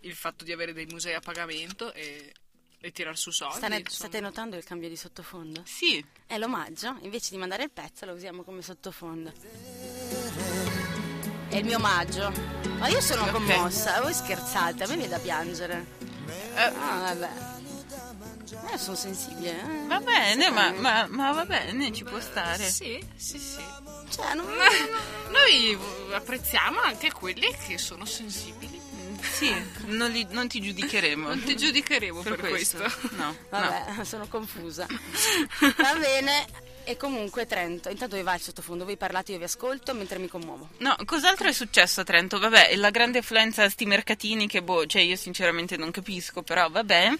il 0.00 0.14
fatto 0.14 0.44
di 0.44 0.52
avere 0.52 0.72
dei 0.72 0.86
musei 0.86 1.14
a 1.14 1.20
pagamento 1.20 1.92
e, 1.92 2.32
e 2.80 2.92
tirar 2.92 3.16
su 3.16 3.30
soldi. 3.30 3.56
State, 3.56 3.74
insomma. 3.76 3.90
state 3.90 4.20
notando 4.20 4.56
il 4.56 4.64
cambio 4.64 4.88
di 4.88 4.96
sottofondo? 4.96 5.62
Sì, 5.66 6.02
È 6.26 6.38
l'omaggio, 6.38 6.96
invece 7.02 7.30
di 7.30 7.36
mandare 7.36 7.64
il 7.64 7.70
pezzo 7.70 8.06
lo 8.06 8.12
usiamo 8.12 8.42
come 8.42 8.62
sottofondo. 8.62 9.32
È 11.54 11.58
il 11.58 11.64
mio 11.66 11.76
omaggio. 11.76 12.32
Ma 12.78 12.88
io 12.88 13.00
sono 13.00 13.22
Ok. 13.22 13.30
commossa, 13.30 14.00
voi 14.00 14.12
scherzate, 14.12 14.82
a 14.82 14.88
me 14.88 14.96
viene 14.96 15.08
da 15.08 15.18
piangere. 15.20 15.86
Eh. 16.56 16.62
Ah, 16.62 17.14
vabbè. 17.14 17.30
Io 18.72 18.76
sono 18.78 18.96
sensibile, 18.96 19.50
eh. 19.60 19.86
va 19.86 20.00
bene, 20.00 20.50
ma, 20.50 20.72
ma- 20.72 21.06
ma 21.08 21.30
va 21.32 21.44
bene, 21.44 21.92
ci 21.92 22.02
può 22.02 22.18
stare. 22.20 22.68
Sì, 22.68 23.00
sì, 23.14 23.38
sì. 23.38 23.62
Cioè, 24.10 24.34
non... 24.34 24.46
Noi 25.30 25.78
apprezziamo 26.12 26.80
anche 26.80 27.12
quelli 27.12 27.54
che 27.66 27.78
sono 27.78 28.04
sensibili. 28.04 28.80
Sì, 29.22 29.54
non, 29.86 30.10
li- 30.10 30.26
non 30.30 30.48
ti 30.48 30.60
giudicheremo. 30.60 31.28
Non 31.28 31.42
ti 31.42 31.56
giudicheremo 31.56 32.20
per, 32.22 32.34
per 32.36 32.50
questo. 32.50 32.78
questo. 32.78 33.08
No, 33.12 33.26
no. 33.26 33.36
Vabbè, 33.48 34.04
sono 34.04 34.26
confusa. 34.26 34.86
Va 35.60 35.94
bene. 35.98 36.46
E 36.86 36.96
comunque 36.98 37.46
Trento, 37.46 37.88
intanto 37.88 38.14
dove 38.16 38.22
va 38.22 38.34
il 38.34 38.40
sottofondo? 38.40 38.84
Voi 38.84 38.96
parlate, 38.98 39.32
io 39.32 39.38
vi 39.38 39.44
ascolto 39.44 39.94
mentre 39.94 40.18
mi 40.18 40.28
commuovo. 40.28 40.68
No, 40.78 40.94
cos'altro 41.06 41.48
è 41.48 41.52
successo 41.52 42.02
a 42.02 42.04
Trento? 42.04 42.38
Vabbè, 42.38 42.76
la 42.76 42.90
grande 42.90 43.18
affluenza 43.20 43.62
a 43.64 43.68
sti 43.70 43.86
mercatini 43.86 44.46
che, 44.46 44.62
boh, 44.62 44.84
cioè 44.84 45.00
io 45.02 45.16
sinceramente 45.16 45.76
non 45.78 45.90
capisco, 45.90 46.42
però 46.42 46.68
vabbè. 46.68 47.10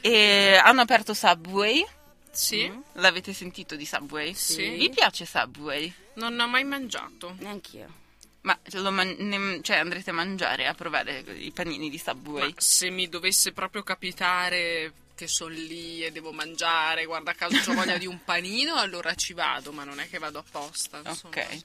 E 0.00 0.60
hanno 0.62 0.80
aperto 0.80 1.14
Subway. 1.14 1.86
Sì, 2.32 2.70
L'avete 2.94 3.32
sentito 3.32 3.76
di 3.76 3.84
Subway? 3.86 4.34
Sì. 4.34 4.70
Vi 4.70 4.90
piace 4.90 5.24
Subway? 5.26 5.92
non 6.14 6.38
ho 6.40 6.48
mai 6.48 6.64
mangiato. 6.64 7.36
Neanch'io. 7.38 8.00
Ma 8.42 8.58
lo 8.72 8.90
man- 8.90 9.14
ne- 9.18 9.60
cioè, 9.62 9.76
andrete 9.76 10.10
a 10.10 10.14
mangiare, 10.14 10.66
a 10.66 10.74
provare 10.74 11.20
i 11.38 11.52
panini 11.52 11.88
di 11.88 11.98
Subway? 11.98 12.48
Ma 12.48 12.54
se 12.56 12.90
mi 12.90 13.08
dovesse 13.08 13.52
proprio 13.52 13.82
capitare 13.84 14.92
che 15.22 15.28
sono 15.28 15.54
lì 15.54 16.04
e 16.04 16.10
devo 16.10 16.32
mangiare, 16.32 17.04
guarda 17.04 17.32
caso 17.32 17.70
ho 17.70 17.74
voglia 17.74 17.96
di 17.96 18.06
un 18.06 18.24
panino, 18.24 18.74
allora 18.74 19.14
ci 19.14 19.34
vado, 19.34 19.70
ma 19.70 19.84
non 19.84 20.00
è 20.00 20.08
che 20.08 20.18
vado 20.18 20.40
apposta. 20.40 21.00
Insomma, 21.04 21.36
Ok. 21.36 21.62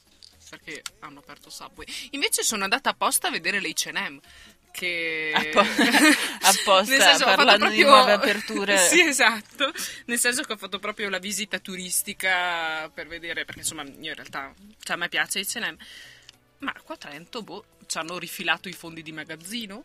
Perché 0.50 0.82
hanno 1.00 1.20
aperto 1.20 1.50
Subway. 1.50 1.86
Invece 2.12 2.44
sono 2.44 2.64
andata 2.64 2.92
apposta 2.92 3.28
a 3.28 3.32
vedere 3.32 3.60
l'H&M. 3.60 4.20
Che 4.72 5.32
Appo- 5.34 5.60
apposta, 6.42 6.84
Nel 6.84 7.02
senso, 7.02 7.26
parlando 7.26 7.68
di 7.70 7.82
nuove 7.82 8.12
aperture. 8.14 8.78
sì, 8.88 9.02
esatto. 9.02 9.74
Nel 10.06 10.20
senso 10.20 10.44
che 10.44 10.54
ho 10.54 10.58
fatto 10.58 10.78
proprio 10.78 11.10
la 11.10 11.18
visita 11.18 11.58
turistica 11.58 12.90
per 12.94 13.08
vedere, 13.08 13.44
perché 13.44 13.62
insomma, 13.62 13.82
io 13.84 13.92
in 14.10 14.14
realtà 14.14 14.54
cioè, 14.84 14.96
a 14.96 15.00
me 15.00 15.10
piace 15.10 15.42
H&M. 15.42 15.76
Ma 16.60 16.74
qua 16.84 16.94
a 16.94 16.98
Trento, 16.98 17.42
boh, 17.42 17.66
ci 17.88 17.98
hanno 17.98 18.18
rifilato 18.20 18.70
i 18.70 18.74
fondi 18.74 19.02
di 19.02 19.12
magazzino. 19.12 19.84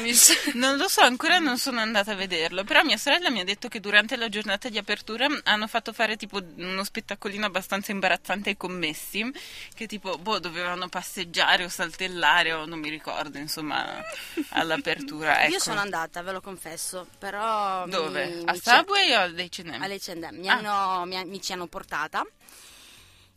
Mi 0.00 0.12
Non 0.54 0.76
lo 0.78 0.88
so, 0.88 1.02
ancora 1.02 1.38
non 1.38 1.58
sono 1.58 1.80
andata 1.80 2.12
a 2.12 2.14
vederlo, 2.14 2.64
però 2.64 2.82
mia 2.82 2.96
sorella 2.96 3.30
mi 3.30 3.40
ha 3.40 3.44
detto 3.44 3.68
che 3.68 3.78
durante 3.80 4.16
la 4.16 4.28
giornata 4.28 4.68
di 4.68 4.78
apertura 4.78 5.26
hanno 5.44 5.66
fatto 5.66 5.92
fare 5.92 6.16
tipo 6.16 6.40
uno 6.56 6.82
spettacolino 6.82 7.44
abbastanza 7.46 7.92
imbarazzante 7.92 8.50
ai 8.50 8.56
commessi, 8.56 9.30
che 9.74 9.86
tipo, 9.86 10.16
boh, 10.16 10.38
dovevano 10.38 10.88
passeggiare 10.88 11.64
o 11.64 11.68
saltellare 11.68 12.52
o 12.52 12.64
non 12.64 12.78
mi 12.78 12.88
ricordo, 12.88 13.38
insomma, 13.38 14.02
all'apertura. 14.50 15.42
Ecco. 15.42 15.52
Io 15.52 15.58
sono 15.60 15.80
andata, 15.80 16.22
ve 16.22 16.32
lo 16.32 16.40
confesso, 16.40 17.06
però... 17.18 17.84
mi- 17.84 17.90
Dove? 17.90 18.26
mi 18.26 18.42
A 18.46 18.54
ci- 18.54 18.60
Subway 18.64 19.12
o 19.12 19.20
all'H&M? 19.20 19.82
All'H&M. 19.82 20.36
Mi, 20.38 20.48
Ah. 20.48 20.54
hanno- 20.56 21.04
mi, 21.04 21.22
mi 21.26 21.40
ci 21.42 21.52
hanno 21.52 21.66
portata. 21.66 22.24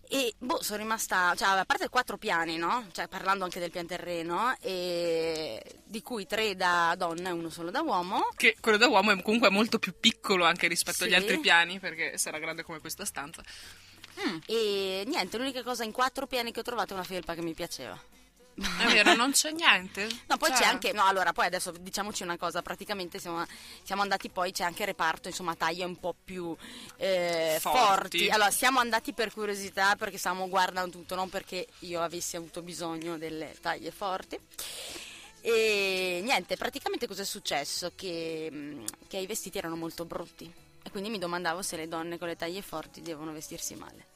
E 0.09 0.33
boh, 0.37 0.61
sono 0.61 0.77
rimasta, 0.79 1.33
cioè, 1.35 1.47
a 1.57 1.65
parte 1.65 1.89
quattro 1.89 2.17
piani, 2.17 2.57
no? 2.57 2.87
Cioè, 2.91 3.07
parlando 3.07 3.45
anche 3.45 3.59
del 3.59 3.71
pian 3.71 3.87
terreno, 3.87 4.55
e 4.61 5.63
di 5.83 6.01
cui 6.01 6.27
tre 6.27 6.55
da 6.55 6.93
donna 6.97 7.29
e 7.29 7.31
uno 7.31 7.49
solo 7.49 7.71
da 7.71 7.81
uomo. 7.81 8.27
che 8.35 8.55
quello 8.59 8.77
da 8.77 8.87
uomo 8.87 9.11
è 9.11 9.21
comunque 9.21 9.49
molto 9.49 9.79
più 9.79 9.93
piccolo 9.99 10.43
anche 10.45 10.67
rispetto 10.67 11.03
agli 11.05 11.11
Sì. 11.11 11.15
altri 11.15 11.39
piani, 11.39 11.79
perché 11.79 12.17
sarà 12.17 12.37
grande 12.37 12.63
come 12.63 12.79
questa 12.79 13.05
stanza. 13.05 13.41
E 14.45 15.03
niente, 15.07 15.37
l'unica 15.37 15.63
cosa 15.63 15.83
in 15.83 15.91
quattro 15.91 16.27
piani 16.27 16.51
che 16.51 16.59
ho 16.59 16.63
trovato 16.63 16.91
è 16.93 16.95
una 16.95 17.03
felpa 17.05 17.33
che 17.33 17.41
mi 17.41 17.53
piaceva. 17.53 17.99
È 18.55 18.85
vero, 18.85 19.15
non 19.15 19.31
c'è 19.31 19.51
niente. 19.51 20.07
No, 20.27 20.37
poi 20.37 20.49
Cioè, 20.49 20.59
c'è 20.59 20.65
anche, 20.65 20.91
no, 20.93 21.03
allora, 21.05 21.33
poi 21.33 21.47
adesso 21.47 21.71
diciamoci 21.71 22.23
una 22.23 22.37
cosa, 22.37 22.61
praticamente 22.61 23.17
siamo, 23.19 23.43
siamo 23.81 24.01
andati 24.03 24.29
poi, 24.29 24.51
c'è 24.51 24.63
anche 24.63 24.85
reparto, 24.85 25.27
insomma, 25.27 25.55
taglie 25.55 25.83
un 25.85 25.99
po' 25.99 26.15
più 26.23 26.55
eh, 26.97 27.57
Forti. 27.59 27.77
forti. 27.77 28.29
Allora, 28.29 28.51
siamo 28.51 28.79
andati 28.79 29.13
per 29.13 29.33
curiosità, 29.33 29.95
perché 29.95 30.17
stavamo 30.17 30.47
guardando 30.49 30.91
tutto, 30.97 31.15
non 31.15 31.29
perché 31.29 31.67
io 31.79 32.01
avessi 32.01 32.35
avuto 32.35 32.61
bisogno 32.61 33.17
delle 33.17 33.55
taglie 33.59 33.91
forti. 33.91 34.37
E 35.41 36.21
niente, 36.23 36.55
praticamente 36.55 37.07
cosa 37.07 37.23
è 37.23 37.25
successo? 37.25 37.91
Che, 37.95 38.49
mh, 38.51 38.85
che 39.07 39.17
i 39.17 39.25
vestiti 39.25 39.57
erano 39.57 39.75
molto 39.75 40.05
brutti. 40.05 40.51
E 40.85 40.89
quindi 40.91 41.09
mi 41.09 41.17
domandavo 41.17 41.61
se 41.61 41.75
le 41.77 41.87
donne 41.87 42.17
con 42.17 42.27
le 42.27 42.35
taglie 42.35 42.61
forti 42.61 43.01
devono 43.01 43.31
vestirsi 43.31 43.73
male. 43.75 44.11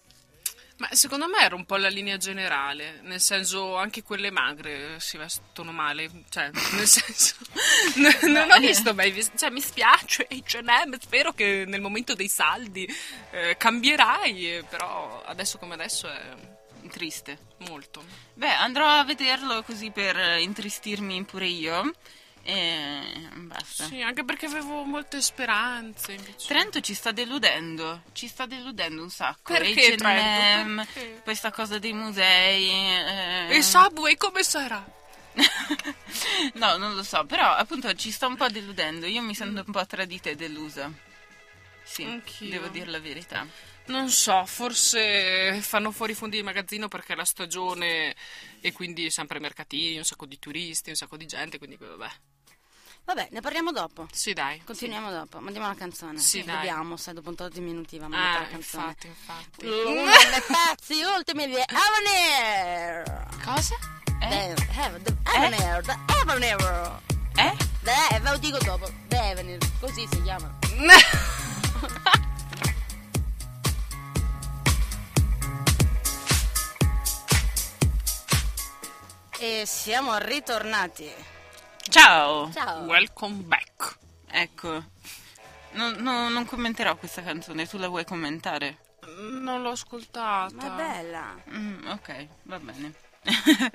Ma 0.77 0.87
secondo 0.91 1.27
me 1.27 1.39
era 1.39 1.55
un 1.55 1.65
po' 1.65 1.75
la 1.77 1.87
linea 1.89 2.17
generale, 2.17 2.99
nel 3.01 3.19
senso 3.19 3.77
anche 3.77 4.03
quelle 4.03 4.29
magre 4.29 4.99
si 4.99 5.17
vestono 5.17 5.71
male, 5.71 6.07
cioè 6.29 6.51
nel 6.73 6.85
senso 6.87 7.35
n- 7.95 8.31
non 8.31 8.51
ho 8.51 8.59
visto 8.59 8.93
mai, 8.93 9.09
vis- 9.09 9.31
cioè 9.35 9.49
mi 9.49 9.59
spiace 9.61 10.27
H&M, 10.29 10.97
spero 10.99 11.33
che 11.33 11.63
nel 11.65 11.81
momento 11.81 12.13
dei 12.13 12.27
saldi 12.27 12.87
eh, 13.31 13.57
cambierai, 13.57 14.57
eh, 14.57 14.63
però 14.69 15.23
adesso 15.25 15.57
come 15.57 15.73
adesso 15.73 16.07
è 16.07 16.35
Triste. 16.91 17.37
molto. 17.67 18.05
Beh, 18.35 18.53
andrò 18.53 18.87
a 18.87 19.03
vederlo 19.03 19.63
così 19.63 19.89
per 19.89 20.15
eh, 20.17 20.41
intristirmi 20.41 21.23
pure 21.25 21.47
io 21.47 21.91
e 22.49 23.27
basta. 23.33 23.83
Sì, 23.85 24.01
anche 24.01 24.23
perché 24.23 24.45
avevo 24.45 24.83
molte 24.83 25.21
speranze 25.21 26.13
invece. 26.13 26.47
Trento 26.47 26.79
ci 26.79 26.93
sta 26.93 27.11
deludendo, 27.11 28.03
ci 28.13 28.27
sta 28.27 28.45
deludendo 28.45 29.01
un 29.03 29.09
sacco. 29.09 29.51
Perché 29.51 29.95
H&M, 29.95 29.97
Trento? 29.97 30.91
Perché? 30.93 31.21
questa 31.23 31.51
cosa 31.51 31.77
dei 31.77 31.91
musei. 31.91 32.69
eh, 32.69 33.47
E 33.57 33.61
Subway 33.61 34.15
come 34.15 34.43
sarà? 34.43 34.95
no, 36.53 36.77
non 36.77 36.95
lo 36.95 37.03
so, 37.03 37.25
però 37.25 37.53
appunto 37.53 37.93
ci 37.95 38.11
sta 38.11 38.27
un 38.27 38.35
po' 38.37 38.47
deludendo. 38.47 39.05
Io 39.07 39.21
mi 39.21 39.35
sento 39.35 39.63
un 39.65 39.71
po' 39.71 39.85
tradita 39.85 40.29
e 40.29 40.35
delusa. 40.35 40.89
Sì, 41.83 42.03
Anch'io. 42.03 42.49
devo 42.49 42.67
dire 42.67 42.89
la 42.89 42.99
verità. 42.99 43.45
Non 43.87 44.09
so, 44.09 44.45
forse 44.45 45.59
fanno 45.61 45.91
fuori 45.91 46.11
i 46.11 46.15
fondi 46.15 46.37
di 46.37 46.43
magazzino 46.43 46.87
perché 46.89 47.13
è 47.13 47.15
la 47.15 47.23
stagione 47.23 48.15
e 48.59 48.71
quindi 48.73 49.09
sempre 49.09 49.39
mercatini, 49.39 49.97
un 49.97 50.03
sacco 50.03 50.25
di 50.25 50.37
turisti, 50.39 50.89
un 50.89 50.95
sacco 50.95 51.15
di 51.17 51.25
gente, 51.25 51.57
quindi 51.57 51.77
vabbè. 51.77 52.09
Vabbè, 53.07 53.29
ne 53.31 53.39
parliamo 53.39 53.71
dopo. 53.71 54.05
Sì, 54.11 54.33
dai. 54.33 54.61
Continuiamo 54.65 55.09
dopo. 55.11 55.39
Mandiamo 55.39 55.65
la 55.67 55.75
canzone. 55.75 56.19
Sì, 56.19 56.43
dai. 56.43 56.55
Dobbiamo, 56.55 56.97
sai, 56.97 57.13
dopo 57.13 57.29
un 57.29 57.35
tot 57.35 57.53
di 57.53 57.61
minuti 57.61 57.97
va 57.99 58.09
mandata 58.09 58.39
Ah, 58.39 58.41
la 58.41 58.47
canzone. 58.49 58.83
infatti, 58.87 59.07
infatti. 59.07 59.65
Uno 59.65 60.11
dei 60.11 60.41
pezzi 60.75 61.01
ultimi 61.03 61.47
di 61.47 61.55
Avenir. 61.55 63.27
Cosa? 63.45 63.75
The, 64.19 64.53
the, 64.55 65.01
the 65.03 65.15
Avenir, 65.23 65.81
the 65.85 65.97
Avenir. 66.21 66.99
Eh? 67.35 67.55
The, 67.81 68.19
ve 68.19 68.29
lo 68.29 68.37
dico 68.39 68.57
dopo. 68.57 68.91
The 69.07 69.17
Avenir, 69.17 69.59
così 69.79 70.05
si 70.11 70.21
chiama. 70.23 70.53
E 79.39 79.63
siamo 79.65 80.17
ritornati. 80.17 81.09
Ciao! 81.89 82.51
Ciao. 82.51 82.83
Welcome 82.85 83.43
back. 83.43 83.97
Ecco, 84.29 84.83
non, 85.71 85.93
non- 85.99 86.31
non 86.33 86.45
commenterò 86.45 86.95
questa 86.97 87.21
canzone, 87.21 87.67
tu 87.67 87.77
la 87.77 87.87
vuoi 87.87 88.05
commentare? 88.05 88.77
Non 89.17 89.61
l'ho 89.61 89.69
ascoltata. 89.71 90.53
Ma 90.55 90.65
è 90.65 90.75
bella. 90.75 91.35
Mm, 91.51 91.87
ok, 91.87 92.27
va 92.43 92.59
bene. 92.59 92.93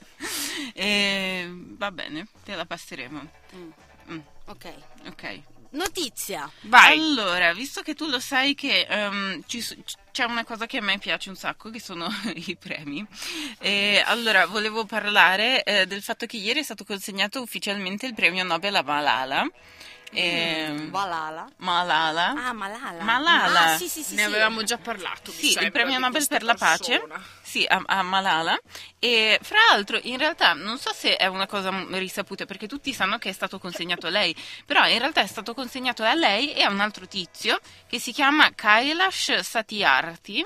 Eh, 0.74 1.50
va 1.76 1.90
bene, 1.90 2.26
te 2.44 2.54
la 2.54 2.64
passeremo. 2.64 3.20
Mm, 3.56 4.18
Ok. 4.46 4.72
ok. 5.08 5.40
Notizia. 5.72 6.50
Vai. 6.62 6.98
Allora, 6.98 7.52
visto 7.52 7.82
che 7.82 7.94
tu 7.94 8.06
lo 8.06 8.20
sai 8.20 8.54
che 8.54 8.86
ehm, 8.88 9.42
ci 9.46 9.64
c'è 10.12 10.24
una 10.24 10.44
cosa 10.44 10.66
che 10.66 10.76
a 10.76 10.82
me 10.82 10.98
piace 10.98 11.30
un 11.30 11.36
sacco, 11.36 11.70
che 11.70 11.80
sono 11.80 12.06
i 12.34 12.56
premi, 12.56 13.04
e 13.58 14.02
allora 14.04 14.46
volevo 14.46 14.84
parlare 14.84 15.62
eh, 15.62 15.86
del 15.86 16.02
fatto 16.02 16.26
che 16.26 16.36
ieri 16.36 16.60
è 16.60 16.62
stato 16.62 16.84
consegnato 16.84 17.40
ufficialmente 17.40 18.06
il 18.06 18.14
premio 18.14 18.44
Nobel 18.44 18.76
a 18.76 18.82
Malala. 18.82 19.46
Ehm, 20.14 20.90
Valala. 20.90 21.48
Malala. 21.56 22.34
Ah, 22.36 22.52
Malala. 22.52 23.02
Malala. 23.02 23.72
Ah, 23.72 23.76
sì, 23.78 23.88
sì, 23.88 24.02
sì. 24.02 24.14
ne 24.14 24.22
sì. 24.22 24.28
avevamo 24.28 24.62
già 24.62 24.76
parlato. 24.76 25.30
Sì, 25.30 25.56
il 25.58 25.72
premio 25.72 25.98
Nobel 25.98 26.26
per 26.28 26.42
la 26.42 26.54
pace. 26.54 27.02
Sì, 27.52 27.66
a, 27.68 27.82
a 27.84 28.00
Malala. 28.02 28.58
E 28.98 29.38
fra 29.42 29.58
l'altro, 29.70 30.00
in 30.04 30.16
realtà, 30.16 30.54
non 30.54 30.78
so 30.78 30.90
se 30.94 31.16
è 31.16 31.26
una 31.26 31.46
cosa 31.46 31.68
risaputa, 31.90 32.46
perché 32.46 32.66
tutti 32.66 32.94
sanno 32.94 33.18
che 33.18 33.28
è 33.28 33.32
stato 33.32 33.58
consegnato 33.58 34.06
a 34.06 34.10
lei, 34.10 34.34
però 34.64 34.88
in 34.88 34.98
realtà 34.98 35.20
è 35.20 35.26
stato 35.26 35.52
consegnato 35.52 36.02
a 36.02 36.14
lei 36.14 36.54
e 36.54 36.62
a 36.62 36.70
un 36.70 36.80
altro 36.80 37.06
tizio 37.06 37.60
che 37.86 37.98
si 37.98 38.10
chiama 38.12 38.54
Kailash 38.54 39.40
Satyarthi. 39.40 40.42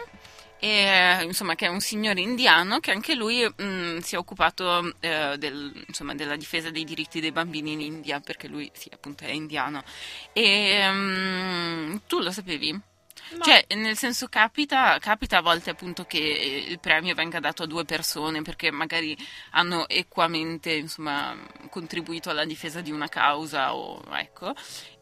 E, 0.58 1.22
insomma, 1.22 1.54
che 1.54 1.66
è 1.66 1.68
un 1.68 1.78
signore 1.80 2.20
indiano 2.20 2.80
che 2.80 2.90
anche 2.90 3.14
lui 3.14 3.44
mh, 3.46 3.98
si 3.98 4.16
è 4.16 4.18
occupato 4.18 4.92
eh, 4.98 5.36
del- 5.38 5.84
insomma, 5.86 6.12
della 6.16 6.34
difesa 6.34 6.70
dei 6.70 6.82
diritti 6.82 7.20
dei 7.20 7.30
bambini 7.30 7.72
in 7.74 7.82
India, 7.82 8.18
perché 8.18 8.48
lui, 8.48 8.68
sì, 8.74 8.90
appunto, 8.92 9.22
è 9.22 9.30
indiano. 9.30 9.84
E 10.32 10.90
mh, 10.90 12.00
tu 12.08 12.18
lo 12.18 12.32
sapevi? 12.32 12.80
Cioè, 13.42 13.66
nel 13.74 13.96
senso 13.96 14.28
capita, 14.28 14.98
capita 14.98 15.38
a 15.38 15.42
volte 15.42 15.70
appunto 15.70 16.04
che 16.04 16.18
il 16.68 16.78
premio 16.78 17.14
venga 17.14 17.40
dato 17.40 17.64
a 17.64 17.66
due 17.66 17.84
persone 17.84 18.42
perché 18.42 18.70
magari 18.70 19.16
hanno 19.50 19.88
equamente, 19.88 20.72
insomma, 20.72 21.36
contribuito 21.68 22.30
alla 22.30 22.44
difesa 22.44 22.80
di 22.80 22.92
una 22.92 23.08
causa 23.08 23.74
o 23.74 24.00
ecco. 24.12 24.54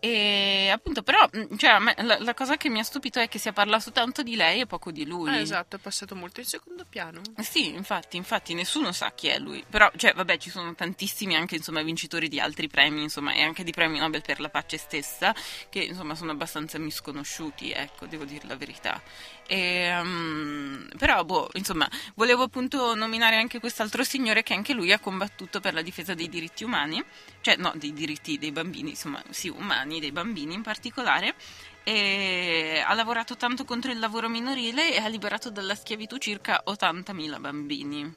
E 0.04 0.68
appunto, 0.68 1.02
però, 1.02 1.26
mh, 1.32 1.56
cioè, 1.56 1.78
me- 1.78 1.94
la, 2.02 2.18
la 2.20 2.34
cosa 2.34 2.58
che 2.58 2.68
mi 2.68 2.78
ha 2.78 2.82
stupito 2.82 3.20
è 3.20 3.26
che 3.26 3.38
si 3.38 3.48
è 3.48 3.54
parlato 3.54 3.90
tanto 3.90 4.22
di 4.22 4.36
lei 4.36 4.60
e 4.60 4.66
poco 4.66 4.90
di 4.90 5.06
lui. 5.06 5.34
Eh, 5.34 5.40
esatto, 5.40 5.76
è 5.76 5.78
passato 5.78 6.14
molto 6.14 6.40
in 6.40 6.46
secondo 6.46 6.84
piano. 6.86 7.22
Sì, 7.40 7.68
infatti, 7.68 8.18
infatti 8.18 8.52
nessuno 8.52 8.92
sa 8.92 9.12
chi 9.14 9.28
è 9.28 9.38
lui. 9.38 9.64
Però, 9.66 9.90
cioè, 9.96 10.12
vabbè, 10.12 10.36
ci 10.36 10.50
sono 10.50 10.74
tantissimi 10.74 11.36
anche, 11.36 11.56
insomma, 11.56 11.80
vincitori 11.80 12.28
di 12.28 12.38
altri 12.38 12.68
premi, 12.68 13.02
insomma, 13.02 13.32
e 13.32 13.40
anche 13.40 13.64
di 13.64 13.72
premi 13.72 13.98
Nobel 13.98 14.20
per 14.20 14.40
la 14.40 14.50
pace 14.50 14.76
stessa, 14.76 15.34
che, 15.70 15.78
insomma, 15.78 16.14
sono 16.14 16.32
abbastanza 16.32 16.78
misconosciuti, 16.78 17.72
ecco, 17.72 18.04
devo 18.04 18.24
dire 18.24 18.46
la 18.46 18.56
verità. 18.56 19.00
E, 19.46 19.98
um, 20.00 20.88
però, 20.96 21.22
boh, 21.24 21.50
insomma, 21.54 21.88
volevo 22.14 22.44
appunto 22.44 22.94
nominare 22.94 23.36
anche 23.36 23.60
quest'altro 23.60 24.02
signore 24.04 24.42
che 24.42 24.54
anche 24.54 24.72
lui 24.72 24.92
ha 24.92 24.98
combattuto 24.98 25.60
per 25.60 25.74
la 25.74 25.82
difesa 25.82 26.14
dei 26.14 26.28
diritti 26.28 26.64
umani, 26.64 27.02
cioè, 27.40 27.56
no, 27.56 27.72
dei 27.74 27.92
diritti 27.92 28.38
dei 28.38 28.52
bambini, 28.52 28.90
insomma, 28.90 29.22
sì, 29.30 29.48
umani, 29.48 30.00
dei 30.00 30.12
bambini 30.12 30.54
in 30.54 30.62
particolare, 30.62 31.34
e 31.82 32.82
ha 32.84 32.94
lavorato 32.94 33.36
tanto 33.36 33.64
contro 33.64 33.92
il 33.92 33.98
lavoro 33.98 34.28
minorile 34.28 34.94
e 34.94 35.00
ha 35.00 35.08
liberato 35.08 35.50
dalla 35.50 35.74
schiavitù 35.74 36.16
circa 36.16 36.62
80.000 36.66 37.40
bambini. 37.40 38.14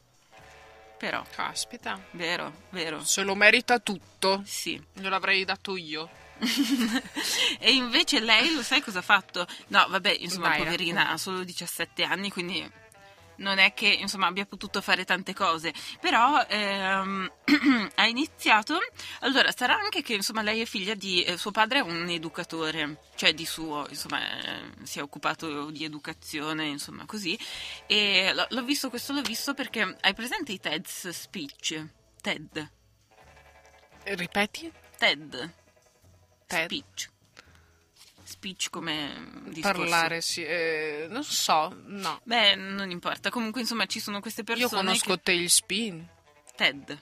Però, 0.98 1.24
Caspita. 1.36 2.02
vero, 2.12 2.64
vero, 2.72 3.04
Se 3.04 3.22
lo 3.22 3.36
merita 3.36 3.80
tutto. 3.80 4.42
sì. 4.46 4.82
Gliel'avrei 4.94 5.46
dato 5.46 5.76
io. 5.76 6.10
e 7.60 7.72
invece 7.72 8.20
lei, 8.20 8.54
lo 8.54 8.62
sai 8.62 8.82
cosa 8.82 9.00
ha 9.00 9.04
fatto? 9.04 9.48
No, 9.68 9.86
vabbè, 9.90 10.16
insomma, 10.20 10.50
Vai, 10.50 10.60
poverina, 10.60 11.10
ha 11.10 11.18
solo 11.18 11.44
17 11.44 12.04
anni, 12.04 12.30
quindi 12.30 12.86
non 13.38 13.58
è 13.60 13.74
che 13.74 13.88
insomma 13.88 14.28
abbia 14.28 14.46
potuto 14.46 14.82
fare 14.82 15.06
tante 15.06 15.34
cose, 15.34 15.74
però 16.00 16.44
ehm, 16.48 17.32
ha 17.96 18.08
iniziato. 18.08 18.80
Allora, 19.22 19.52
sarà 19.52 19.76
anche 19.76 20.02
che 20.02 20.14
insomma 20.14 20.42
lei 20.42 20.62
è 20.62 20.66
figlia 20.66 20.94
di 20.94 21.24
eh, 21.24 21.38
suo 21.38 21.52
padre 21.52 21.80
è 21.80 21.82
un 21.82 22.08
educatore, 22.10 23.00
cioè 23.16 23.34
di 23.34 23.46
suo, 23.46 23.86
insomma, 23.90 24.20
eh, 24.22 24.72
si 24.84 25.00
è 25.00 25.02
occupato 25.02 25.70
di 25.72 25.84
educazione, 25.84 26.66
insomma, 26.66 27.06
così. 27.06 27.38
E 27.86 28.34
l- 28.34 28.48
l'ho 28.50 28.64
visto, 28.64 28.90
questo 28.90 29.14
l'ho 29.14 29.22
visto 29.22 29.54
perché 29.54 29.98
hai 30.02 30.14
presente 30.14 30.52
i 30.52 30.60
TED's 30.60 31.10
speech? 31.10 31.86
TED. 32.22 32.72
Eh, 34.04 34.16
Ripeti? 34.16 34.72
TED. 34.98 35.54
TED. 36.48 36.66
Speech. 36.66 37.10
Speech 38.24 38.70
come 38.70 39.42
discorso. 39.50 39.80
Parlare, 39.80 40.22
sì. 40.22 40.44
eh, 40.44 41.08
non 41.10 41.24
so, 41.24 41.74
no. 41.86 42.20
Beh, 42.24 42.56
non 42.56 42.90
importa. 42.90 43.30
Comunque, 43.30 43.62
insomma, 43.62 43.86
ci 43.86 44.00
sono 44.00 44.20
queste 44.20 44.44
persone. 44.44 44.70
Io 44.70 44.76
conosco 44.76 45.16
che... 45.16 45.22
Tailspin. 45.24 46.08
TED. 46.56 47.02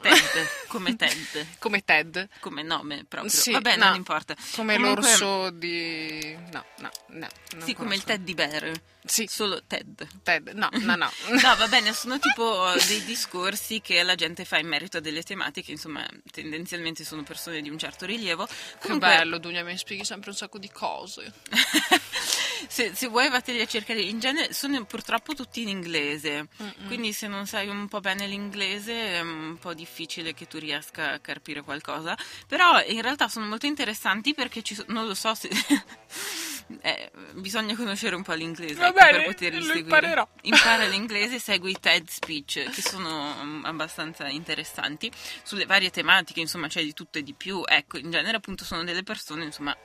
TED. 0.00 0.48
Come 0.68 0.94
TED. 0.96 1.46
Come 1.58 1.84
Ted. 1.84 2.28
Come 2.40 2.62
nome 2.62 3.04
proprio. 3.08 3.30
Sì, 3.30 3.52
Vabbè, 3.52 3.76
no. 3.76 3.86
non 3.86 3.94
importa. 3.96 4.34
Come 4.54 4.76
Comunque- 4.76 5.02
l'orso 5.02 5.50
di... 5.50 6.36
No, 6.52 6.64
no, 6.78 6.90
no. 7.08 7.26
Sì, 7.64 7.74
come 7.74 7.94
il 7.94 8.02
conosco. 8.02 8.06
teddy 8.06 8.34
bear. 8.34 8.72
Sì, 9.04 9.26
Solo 9.26 9.62
TED. 9.66 10.06
Ted. 10.22 10.48
No, 10.54 10.68
no, 10.72 10.94
no. 10.96 11.10
No, 11.40 11.56
va 11.56 11.66
bene, 11.68 11.92
sono 11.94 12.18
tipo 12.18 12.72
dei 12.88 13.02
discorsi 13.04 13.80
che 13.80 14.02
la 14.02 14.14
gente 14.14 14.44
fa 14.44 14.58
in 14.58 14.66
merito 14.68 14.98
a 14.98 15.00
delle 15.00 15.22
tematiche, 15.22 15.70
insomma, 15.70 16.06
tendenzialmente 16.30 17.04
sono 17.04 17.22
persone 17.22 17.62
di 17.62 17.70
un 17.70 17.78
certo 17.78 18.04
rilievo. 18.04 18.44
Che 18.46 18.52
Comunque, 18.80 19.08
bello, 19.08 19.38
Dunia, 19.38 19.64
mi 19.64 19.78
spieghi 19.78 20.04
sempre 20.04 20.30
un 20.30 20.36
sacco 20.36 20.58
di 20.58 20.70
cose. 20.70 21.32
se, 22.68 22.94
se 22.94 23.08
vuoi 23.08 23.28
vatteli 23.28 23.60
a 23.60 23.66
cercare, 23.66 24.00
in 24.00 24.20
genere 24.20 24.52
sono 24.52 24.84
purtroppo 24.84 25.34
tutti 25.34 25.62
in 25.62 25.68
inglese, 25.68 26.48
Mm-mm. 26.62 26.86
quindi 26.86 27.12
se 27.12 27.26
non 27.26 27.46
sai 27.46 27.66
un 27.68 27.88
po' 27.88 28.00
bene 28.00 28.26
l'inglese 28.26 29.14
è 29.14 29.20
un 29.20 29.56
po' 29.58 29.74
difficile 29.74 30.34
che 30.34 30.46
tu 30.46 30.58
riesca 30.58 31.12
a 31.12 31.18
capire 31.18 31.62
qualcosa, 31.62 32.16
però 32.46 32.80
in 32.84 33.02
realtà 33.02 33.28
sono 33.28 33.46
molto 33.46 33.66
interessanti 33.66 34.34
perché 34.34 34.62
ci 34.62 34.80
non 34.88 35.06
lo 35.06 35.14
so 35.14 35.34
se... 35.34 35.48
eh, 36.82 37.10
bisogna 37.32 37.74
conoscere 37.74 38.14
un 38.14 38.22
po' 38.22 38.34
l'inglese 38.34 38.92
bene, 38.92 38.92
per 38.92 39.24
poterli 39.24 39.62
seguire. 39.62 39.80
imparerò. 39.80 40.28
Impara 40.42 40.84
l'inglese, 40.86 41.38
segui 41.38 41.72
i 41.72 41.80
TED 41.80 42.08
Speech 42.08 42.70
che 42.70 42.82
sono 42.82 43.34
mm, 43.42 43.64
abbastanza 43.64 44.28
interessanti 44.28 45.10
sulle 45.42 45.64
varie 45.64 45.90
tematiche, 45.90 46.40
insomma 46.40 46.68
c'è 46.68 46.82
di 46.82 46.92
tutto 46.92 47.18
e 47.18 47.22
di 47.22 47.32
più, 47.32 47.62
ecco, 47.64 47.98
in 47.98 48.10
genere 48.10 48.36
appunto 48.36 48.64
sono 48.64 48.84
delle 48.84 49.02
persone, 49.02 49.44
insomma 49.44 49.76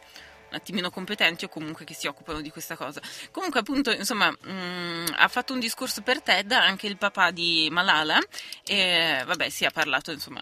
un 0.53 0.59
attimino 0.59 0.89
competenti 0.91 1.45
o 1.45 1.49
comunque 1.49 1.83
che 1.83 1.95
si 1.95 2.05
occupano 2.07 2.39
di 2.39 2.51
questa 2.51 2.75
cosa. 2.75 3.01
Comunque, 3.31 3.59
appunto, 3.61 3.91
insomma, 3.91 4.29
mh, 4.29 5.15
ha 5.17 5.27
fatto 5.27 5.53
un 5.53 5.59
discorso 5.59 6.01
per 6.03 6.21
TED 6.21 6.51
anche 6.51 6.85
il 6.87 6.97
papà 6.97 7.31
di 7.31 7.67
Malala 7.71 8.19
e 8.63 9.23
vabbè, 9.25 9.49
si 9.49 9.65
è 9.65 9.71
parlato, 9.71 10.11
insomma, 10.11 10.41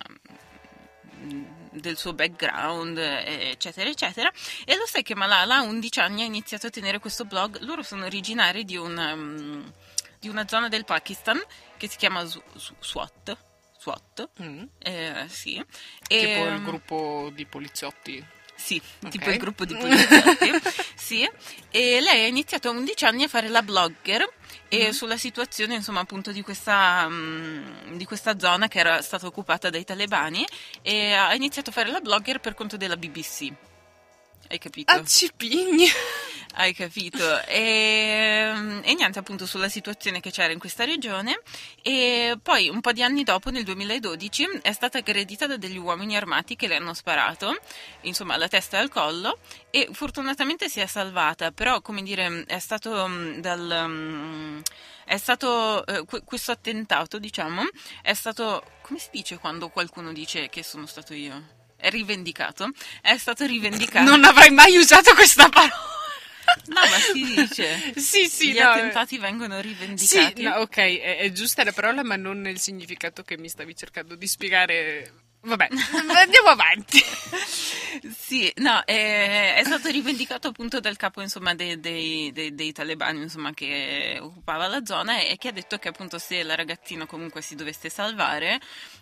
mh, 1.21 1.43
del 1.71 1.97
suo 1.97 2.13
background, 2.13 2.97
eccetera, 2.97 3.89
eccetera. 3.89 4.29
E 4.65 4.75
lo 4.75 4.85
sai 4.85 5.01
che 5.03 5.15
Malala 5.15 5.57
a 5.57 5.61
11 5.61 5.99
anni 6.01 6.21
ha 6.23 6.25
iniziato 6.25 6.67
a 6.67 6.69
tenere 6.69 6.99
questo 6.99 7.23
blog. 7.23 7.59
Loro 7.61 7.81
sono 7.81 8.05
originari 8.05 8.65
di 8.65 8.75
una, 8.75 9.15
mh, 9.15 9.73
di 10.19 10.27
una 10.27 10.45
zona 10.47 10.67
del 10.67 10.83
Pakistan 10.83 11.41
che 11.77 11.87
si 11.87 11.95
chiama 11.97 12.23
Swat. 12.25 13.37
Swat, 13.79 14.29
Mm. 14.43 14.63
eh, 14.77 15.25
sì. 15.27 15.53
Tipo 15.53 15.65
E, 16.13 16.53
il 16.53 16.61
gruppo 16.61 17.31
di 17.33 17.45
poliziotti. 17.47 18.23
Sì, 18.63 18.81
Ok. 19.03 19.09
tipo 19.09 19.29
il 19.29 19.37
gruppo 19.37 19.65
di 19.65 19.75
poliziotti. 19.75 20.51
sì. 20.95 21.29
E 21.71 21.99
lei 22.01 22.23
ha 22.23 22.27
iniziato 22.27 22.69
a 22.69 22.71
11 22.71 23.05
anni 23.05 23.23
a 23.23 23.27
fare 23.27 23.47
la 23.49 23.61
blogger 23.63 24.27
e 24.69 24.85
Mhm. 24.85 24.91
sulla 24.91 25.17
situazione, 25.17 25.75
insomma, 25.75 25.99
appunto 26.01 26.31
di 26.31 26.41
questa, 26.41 27.07
mm, 27.09 27.95
di 27.95 28.05
questa 28.05 28.37
zona 28.39 28.67
che 28.67 28.79
era 28.79 29.01
stata 29.01 29.25
occupata 29.27 29.69
dai 29.69 29.83
talebani 29.83 30.45
e 30.81 31.13
ha 31.13 31.33
iniziato 31.33 31.69
a 31.71 31.73
fare 31.73 31.89
la 31.91 31.99
blogger 31.99 32.39
per 32.39 32.53
conto 32.53 32.77
della 32.77 32.95
BBC. 32.97 33.51
Hai 34.49 34.57
capito? 34.59 34.91
Ah, 34.93 35.03
cipigni! 35.05 35.87
Hai 36.53 36.73
capito? 36.73 37.41
E, 37.43 38.51
e 38.83 38.93
niente, 38.93 39.19
appunto, 39.19 39.45
sulla 39.45 39.69
situazione 39.69 40.19
che 40.19 40.31
c'era 40.31 40.51
in 40.51 40.59
questa 40.59 40.83
regione. 40.83 41.39
E 41.81 42.37
poi, 42.41 42.67
un 42.69 42.81
po' 42.81 42.91
di 42.91 43.01
anni 43.01 43.23
dopo, 43.23 43.49
nel 43.51 43.63
2012, 43.63 44.59
è 44.61 44.71
stata 44.73 44.97
aggredita 44.97 45.47
da 45.47 45.57
degli 45.57 45.77
uomini 45.77 46.15
armati 46.17 46.55
che 46.55 46.67
le 46.67 46.75
hanno 46.75 46.93
sparato, 46.93 47.57
insomma, 48.01 48.33
alla 48.33 48.49
testa 48.49 48.77
e 48.77 48.81
al 48.81 48.89
collo. 48.89 49.39
E 49.69 49.89
fortunatamente 49.93 50.67
si 50.67 50.81
è 50.81 50.87
salvata, 50.87 51.51
però, 51.51 51.81
come 51.81 52.03
dire, 52.03 52.43
è 52.45 52.59
stato 52.59 53.07
mm, 53.07 53.39
dal. 53.39 53.85
mm, 53.87 54.59
È 55.05 55.17
stato 55.17 55.85
eh, 55.85 56.05
que- 56.05 56.21
questo 56.23 56.51
attentato, 56.51 57.17
diciamo, 57.17 57.63
è 58.01 58.13
stato 58.13 58.63
come 58.81 58.99
si 58.99 59.07
dice 59.11 59.37
quando 59.37 59.69
qualcuno 59.69 60.11
dice 60.11 60.49
che 60.49 60.63
sono 60.63 60.85
stato 60.85 61.13
io? 61.13 61.59
È 61.77 61.89
rivendicato? 61.89 62.69
È 63.01 63.17
stato 63.17 63.45
rivendicato. 63.45 64.07
Non 64.07 64.23
avrei 64.25 64.51
mai 64.51 64.75
usato 64.77 65.13
questa 65.15 65.49
parola. 65.49 65.90
No, 66.67 66.75
ma 66.75 66.99
si 66.99 67.23
dice. 67.23 67.93
Sì, 67.99 68.27
sì, 68.27 68.51
Gli 68.51 68.59
no, 68.59 68.69
attentati 68.69 69.17
vengono 69.17 69.55
Sì, 69.61 69.67
rivendicati. 69.67 70.43
no, 70.43 70.55
ok, 70.57 70.77
è, 70.77 71.17
è 71.17 71.31
giusta 71.31 71.63
la 71.63 71.71
parola, 71.71 72.03
ma 72.03 72.15
non 72.15 72.39
nel 72.41 72.59
significato 72.59 73.23
che 73.23 73.37
mi 73.37 73.49
stavi 73.49 73.75
cercando 73.75 74.15
di 74.15 74.27
spiegare. 74.27 75.11
Vabbè, 75.43 75.67
andiamo 76.15 76.49
avanti. 76.49 76.99
Sì, 78.15 78.51
no, 78.57 78.81
è, 78.85 79.55
è 79.55 79.63
stato 79.63 79.89
rivendicato 79.89 80.47
appunto 80.49 80.79
dal 80.79 80.97
capo 80.97 81.21
insomma, 81.21 81.55
dei, 81.55 81.79
dei- 81.79 82.31
dei- 82.31 82.53
dei 82.53 82.71
talebani 82.71 83.23
insomma, 83.23 83.51
che 83.53 84.17
occupava 84.21 84.67
la 84.67 84.85
zona 84.85 85.19
e 85.19 85.37
che 85.37 85.47
ha 85.49 85.51
detto 85.51 85.77
che 85.77 85.87
appunto 85.89 86.17
se 86.19 86.43
la 86.43 86.55
ragazzina 86.55 87.05
comunque 87.05 87.41
si 87.41 87.55
dovesse 87.55 87.89
salvare 87.89 88.59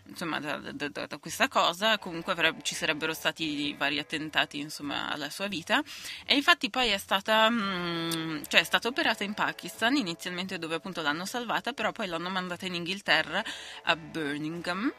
insomma, 0.07 0.39
da, 0.39 0.57
da- 0.57 0.87
da- 0.89 1.05
da 1.07 1.17
questa 1.17 1.47
cosa 1.49 1.97
comunque 1.99 2.31
avrebbe- 2.33 2.61
ci 2.63 2.73
sarebbero 2.73 3.13
stati 3.13 3.73
vari 3.77 3.99
attentati 3.99 4.59
insomma, 4.59 5.11
alla 5.11 5.29
sua 5.29 5.47
vita. 5.47 5.81
E 6.25 6.35
infatti 6.35 6.69
poi 6.69 6.87
è 6.89 6.97
stata, 6.97 7.49
mm, 7.49 8.43
cioè, 8.47 8.61
è 8.61 8.63
stata 8.63 8.87
operata 8.87 9.23
in 9.25 9.33
Pakistan 9.33 9.95
inizialmente 9.97 10.57
dove 10.57 10.75
appunto 10.75 11.01
l'hanno 11.01 11.25
salvata 11.25 11.73
però 11.73 11.91
poi 11.91 12.07
l'hanno 12.07 12.29
mandata 12.29 12.65
in 12.65 12.75
Inghilterra 12.75 13.43
a 13.83 13.95
Birmingham 13.97 14.91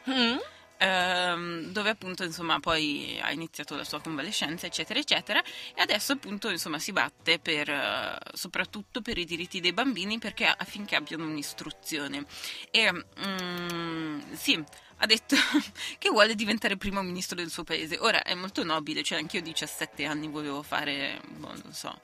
ehm, 0.81 1.73
dove 1.73 1.91
appunto 1.91 2.25
insomma 2.25 2.59
poi 2.59 3.19
ha 3.23 3.31
iniziato 3.33 3.77
la 3.77 3.85
sua 3.85 4.01
convalescenza 4.01 4.67
eccetera 4.67 4.99
eccetera 4.99 5.43
e 5.75 5.81
adesso 5.81 6.13
appunto 6.13 6.49
insomma 6.49 6.79
si 6.79 6.93
batte 6.93 7.39
per 7.39 7.69
eh, 7.69 8.19
soprattutto 8.33 9.03
per 9.03 9.19
i 9.19 9.25
diritti 9.25 9.61
dei 9.61 9.73
bambini 9.73 10.19
perché 10.19 10.47
affinché 10.47 10.97
abbiano 10.97 11.25
un'istruzione. 11.25 12.25
E 12.71 12.91
mm, 12.93 14.33
sì 14.33 14.63
ha 15.03 15.07
detto 15.07 15.37
che 15.99 16.11
vuole 16.11 16.35
diventare 16.35 16.77
primo 16.77 17.03
ministro 17.03 17.37
del 17.37 17.51
suo 17.51 17.65
paese. 17.65 17.99
Ora 17.99 18.23
è 18.23 18.35
molto 18.35 18.65
nobile 18.65 19.03
cioè 19.03 19.19
anch'io 19.19 19.41
a 19.41 19.43
17 19.43 20.05
anni 20.05 20.29
volevo 20.29 20.63
fare 20.63 21.21
boh, 21.27 21.55
non 21.63 21.73
so 21.73 22.01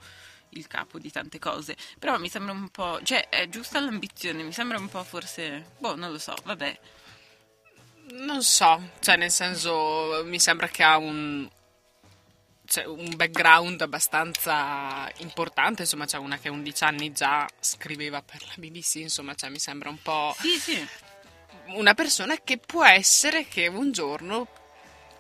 il 0.51 0.67
capo 0.67 0.99
di 0.99 1.11
tante 1.11 1.39
cose. 1.39 1.77
Però 1.99 2.19
mi 2.19 2.29
sembra 2.29 2.53
un 2.53 2.69
po' 2.69 3.01
cioè 3.03 3.29
è 3.31 3.49
giusta 3.49 3.81
l'ambizione 3.81 4.43
mi 4.43 4.53
sembra 4.53 4.79
un 4.79 4.89
po' 4.89 5.03
forse 5.03 5.73
boh 5.79 5.97
non 5.97 6.13
lo 6.13 6.19
so 6.19 6.35
vabbè 6.45 6.79
Non 8.09 8.43
so, 8.43 8.91
cioè 9.01 9.17
nel 9.17 9.31
senso 9.31 10.23
mi 10.25 10.39
sembra 10.39 10.69
che 10.69 10.83
ha 10.83 10.97
un, 10.97 11.49
cioè, 12.65 12.85
un 12.85 13.17
background 13.17 13.81
abbastanza 13.81 15.11
importante, 15.19 15.83
insomma 15.83 16.07
c'è 16.07 16.19
una 16.19 16.39
che 16.39 16.49
a 16.49 16.53
11 16.53 16.85
anni 16.85 17.13
già 17.13 17.49
scriveva 17.59 18.23
per 18.23 18.43
la 18.47 18.55
BBC, 18.57 18.97
insomma 18.97 19.35
cioè, 19.35 19.51
mi 19.51 19.59
sembra 19.59 19.89
un 19.89 20.01
po' 20.01 20.35
sì 20.39 20.59
sì 20.59 20.89
una 21.67 21.95
persona 21.95 22.37
che 22.43 22.59
può 22.59 22.85
essere 22.85 23.49
che 23.49 23.67
un 23.67 23.91
giorno 23.93 24.47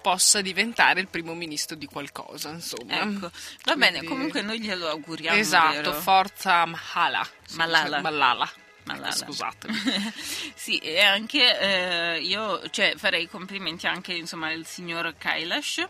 possa 0.01 0.41
diventare 0.41 1.01
il 1.01 1.09
primo 1.09 1.35
ministro 1.35 1.75
di 1.75 1.87
qualcosa, 1.87 2.51
insomma. 2.51 3.01
Ecco, 3.01 3.31
va 3.65 3.75
bene, 3.75 3.99
Quindi- 3.99 4.07
comunque 4.07 4.43
noi 4.43 4.61
glielo 4.61 4.89
auguriamo. 4.89 5.37
Esatto, 5.37 5.73
vero? 5.73 5.93
forza 5.95 6.65
Malala. 6.65 7.29
Malala. 7.55 8.01
Malala. 8.01 8.53
Malala. 8.87 9.13
Scusatemi. 9.13 9.75
sì, 10.55 10.79
e 10.79 11.01
anche 11.01 11.59
eh, 11.61 12.21
io 12.21 12.69
cioè, 12.71 12.95
farei 12.97 13.29
complimenti 13.29 13.87
anche 13.87 14.13
insomma, 14.15 14.49
al 14.49 14.65
signor 14.67 15.15
Kailash 15.19 15.85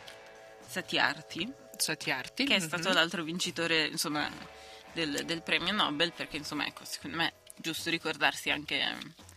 Satyarthi, 0.67 1.53
Satiarti. 1.77 2.45
che 2.45 2.57
è 2.57 2.61
stato 2.61 2.89
Mhm. 2.89 2.95
l'altro 2.95 3.23
vincitore 3.23 3.87
insomma, 3.87 4.29
del, 4.93 5.25
del 5.25 5.43
premio 5.43 5.73
Nobel, 5.73 6.13
perché 6.13 6.37
insomma, 6.39 6.67
ecco, 6.67 6.85
secondo 6.85 7.17
me 7.19 7.29
è 7.29 7.33
giusto 7.57 7.91
ricordarsi 7.91 8.51
anche 8.51 8.81
eh, 8.81 8.97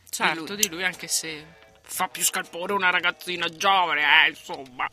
Certo, 0.09 0.41
di 0.43 0.47
lui. 0.47 0.57
di 0.57 0.69
lui 0.69 0.83
anche 0.83 1.07
se 1.07 1.45
fa 1.91 2.07
più 2.07 2.23
scalpore 2.23 2.73
una 2.73 2.89
ragazzina 2.91 3.47
giovane, 3.49 4.01
eh, 4.25 4.29
insomma. 4.29 4.87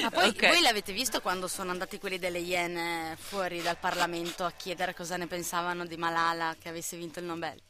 Ma 0.00 0.10
poi 0.10 0.28
Ok. 0.28 0.48
voi 0.48 0.60
l'avete 0.62 0.92
visto 0.92 1.20
quando 1.20 1.48
sono 1.48 1.70
andati 1.70 1.98
quelli 1.98 2.18
delle 2.18 2.38
Iene 2.38 3.16
fuori 3.20 3.60
dal 3.62 3.76
Parlamento 3.78 4.44
a 4.44 4.52
chiedere 4.56 4.94
cosa 4.94 5.16
ne 5.16 5.26
pensavano 5.26 5.84
di 5.86 5.96
Malala 5.96 6.56
che 6.60 6.68
avesse 6.68 6.96
vinto 6.96 7.18
il 7.20 7.26
Nobel? 7.26 7.60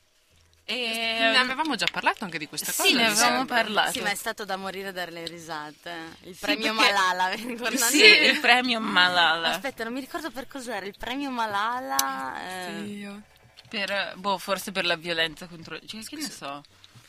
E, 0.65 0.77
ne 1.19 1.37
avevamo 1.39 1.75
già 1.75 1.87
parlato 1.91 2.23
anche 2.25 2.39
di 2.39 2.47
questa 2.47 2.71
sì, 2.71 2.83
cosa. 2.83 2.95
ne 2.95 3.03
mi 3.03 3.11
avevamo 3.19 3.45
parlato. 3.45 3.91
Sì, 3.91 4.01
ma 4.01 4.11
è 4.11 4.15
stato 4.15 4.45
da 4.45 4.57
morire 4.57 4.93
dalle 4.93 5.27
risate. 5.27 5.91
Il 6.23 6.35
Sì, 6.35 6.41
premio 6.41 6.73
perché- 6.75 6.93
Malala, 6.93 7.29
vi 7.35 7.47
ricordate? 7.49 7.77
Sì, 7.89 8.05
il 8.05 8.39
premio 8.41 8.81
Malala. 8.81 9.49
Aspetta, 9.49 9.83
non 9.85 9.93
mi 9.93 10.01
ricordo 10.01 10.31
per 10.31 10.47
cos'era. 10.47 10.87
Il 10.87 10.95
premio 10.97 11.31
Malala. 11.31 12.69
eh, 12.69 12.83
Dio. 12.85 13.23
Per, 13.69 14.13
boh, 14.17 14.39
forse 14.39 14.71
per 14.71 14.85
la 14.85 14.97
violenza 14.97 15.47
contro... 15.47 15.79
Cioè, 15.85 16.03
che 16.05 16.17
ne 16.17 16.31
so? 16.31 16.63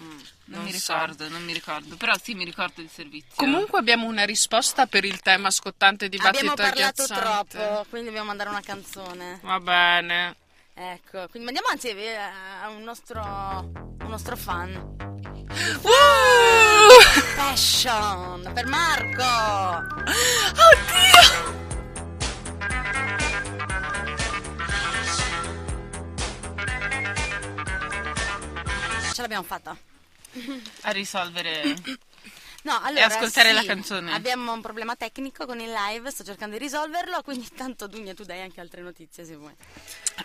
Mm. 0.04 0.20
Non, 0.46 0.60
Non 0.60 0.64
mi 0.66 0.72
ricordo, 0.72 1.30
non 1.30 1.44
mi 1.44 1.54
ricordo. 1.54 1.96
Però 1.96 2.14
sì, 2.22 2.34
mi 2.34 2.44
ricordo 2.44 2.82
il 2.82 2.90
servizio. 2.90 3.32
Comunque 3.36 3.80
abbiamo 3.80 4.08
una 4.08 4.26
risposta 4.26 4.88
per 4.88 5.06
il 5.06 5.22
tema 5.22 5.50
scottante 5.50 6.10
dibattito 6.10 6.38
Abbiamo 6.38 6.56
parlato 6.56 7.06
troppo, 7.06 7.86
quindi 7.90 8.08
dobbiamo 8.08 8.28
mandare 8.28 8.50
una 8.50 8.62
canzone. 8.62 9.40
Va 9.42 9.60
bene. 9.62 10.36
Ecco, 10.74 11.28
quindi 11.30 11.46
mandiamo 11.46 11.68
anzi 11.72 11.90
eh, 11.90 12.16
a 12.16 12.68
un 12.70 12.82
nostro, 12.82 13.22
un 13.22 14.08
nostro 14.10 14.36
fan. 14.36 14.76
Uh! 15.82 15.88
Passion 17.36 18.52
per 18.54 18.66
Marco. 18.66 19.24
Oddio! 20.68 21.62
Ce 29.14 29.22
l'abbiamo 29.22 29.44
fatta. 29.44 29.78
A 30.82 30.92
risolvere... 30.92 31.76
No, 32.64 32.80
allora, 32.82 33.08
ascoltare 33.08 33.50
sì, 33.50 33.56
la 33.56 33.64
canzone. 33.66 34.14
Abbiamo 34.14 34.54
un 34.54 34.62
problema 34.62 34.96
tecnico 34.96 35.46
con 35.46 35.60
il 35.60 35.70
live, 35.70 36.10
sto 36.12 36.24
cercando 36.24 36.58
di 36.58 36.64
risolverlo, 36.64 37.22
quindi 37.22 37.50
tanto 37.54 37.88
Dunia 37.88 38.14
tu 38.14 38.24
dai 38.24 38.40
anche 38.40 38.62
altre 38.62 38.82
notizie 38.82 39.26
se 39.26 39.36
vuoi. 39.36 39.54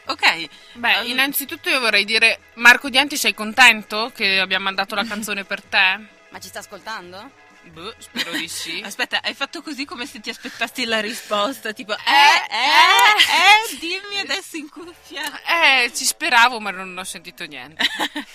Ok. 0.04 0.48
Beh, 0.74 1.06
innanzitutto 1.06 1.68
io 1.68 1.80
vorrei 1.80 2.04
dire, 2.04 2.38
Marco 2.54 2.90
Dianti, 2.90 3.16
sei 3.16 3.34
contento 3.34 4.12
che 4.14 4.38
abbiamo 4.38 4.64
mandato 4.64 4.94
la 4.94 5.02
canzone 5.04 5.42
per 5.42 5.64
te? 5.64 5.98
Ma 6.28 6.38
ci 6.38 6.46
sta 6.46 6.60
ascoltando? 6.60 7.46
Boh, 7.70 7.94
spero 7.98 8.32
di 8.32 8.48
sì. 8.48 8.80
Aspetta, 8.84 9.20
hai 9.22 9.34
fatto 9.34 9.62
così 9.62 9.84
come 9.84 10.06
se 10.06 10.20
ti 10.20 10.30
aspettassi 10.30 10.84
la 10.84 11.00
risposta, 11.00 11.72
tipo, 11.72 11.92
eh, 11.92 11.96
eh, 11.96 12.56
eh, 12.56 13.74
eh, 13.74 13.78
dimmi 13.78 14.18
adesso 14.20 14.56
in 14.56 14.68
cuffia. 14.68 15.22
Eh, 15.44 15.92
ci 15.94 16.04
speravo, 16.04 16.60
ma 16.60 16.70
non 16.70 16.96
ho 16.96 17.04
sentito 17.04 17.44
niente. 17.44 17.84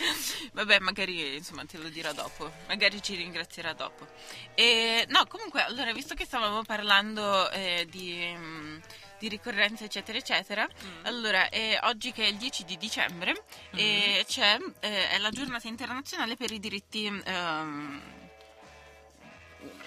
Vabbè, 0.54 0.80
magari 0.80 1.36
insomma 1.36 1.66
te 1.66 1.78
lo 1.78 1.90
dirà 1.90 2.12
dopo, 2.12 2.52
magari 2.68 3.02
ci 3.02 3.16
ringrazierà 3.16 3.74
dopo. 3.74 4.08
E, 4.56 5.06
no, 5.10 5.26
comunque, 5.28 5.62
allora, 5.64 5.92
visto 5.94 6.14
che 6.14 6.26
stavamo 6.26 6.64
parlando 6.64 7.50
eh, 7.52 7.88
di, 7.90 8.34
mm, 8.36 8.78
di 9.20 9.28
ricorrenze, 9.28 9.86
eccetera, 9.86 10.18
eccetera, 10.18 10.68
allora, 11.04 11.50
eh, 11.50 11.80
oggi 11.84 12.12
che 12.12 12.26
è 12.26 12.28
il 12.28 12.36
10 12.36 12.66
di 12.66 12.78
dicembre, 12.78 13.44
eh, 13.72 14.24
c'è, 14.28 14.58
eh, 14.80 15.10
è 15.10 15.18
la 15.18 15.30
giornata 15.30 15.68
internazionale 15.68 16.36
per 16.36 16.52
i 16.52 16.60
diritti 16.60 17.06
ehm, 17.06 18.02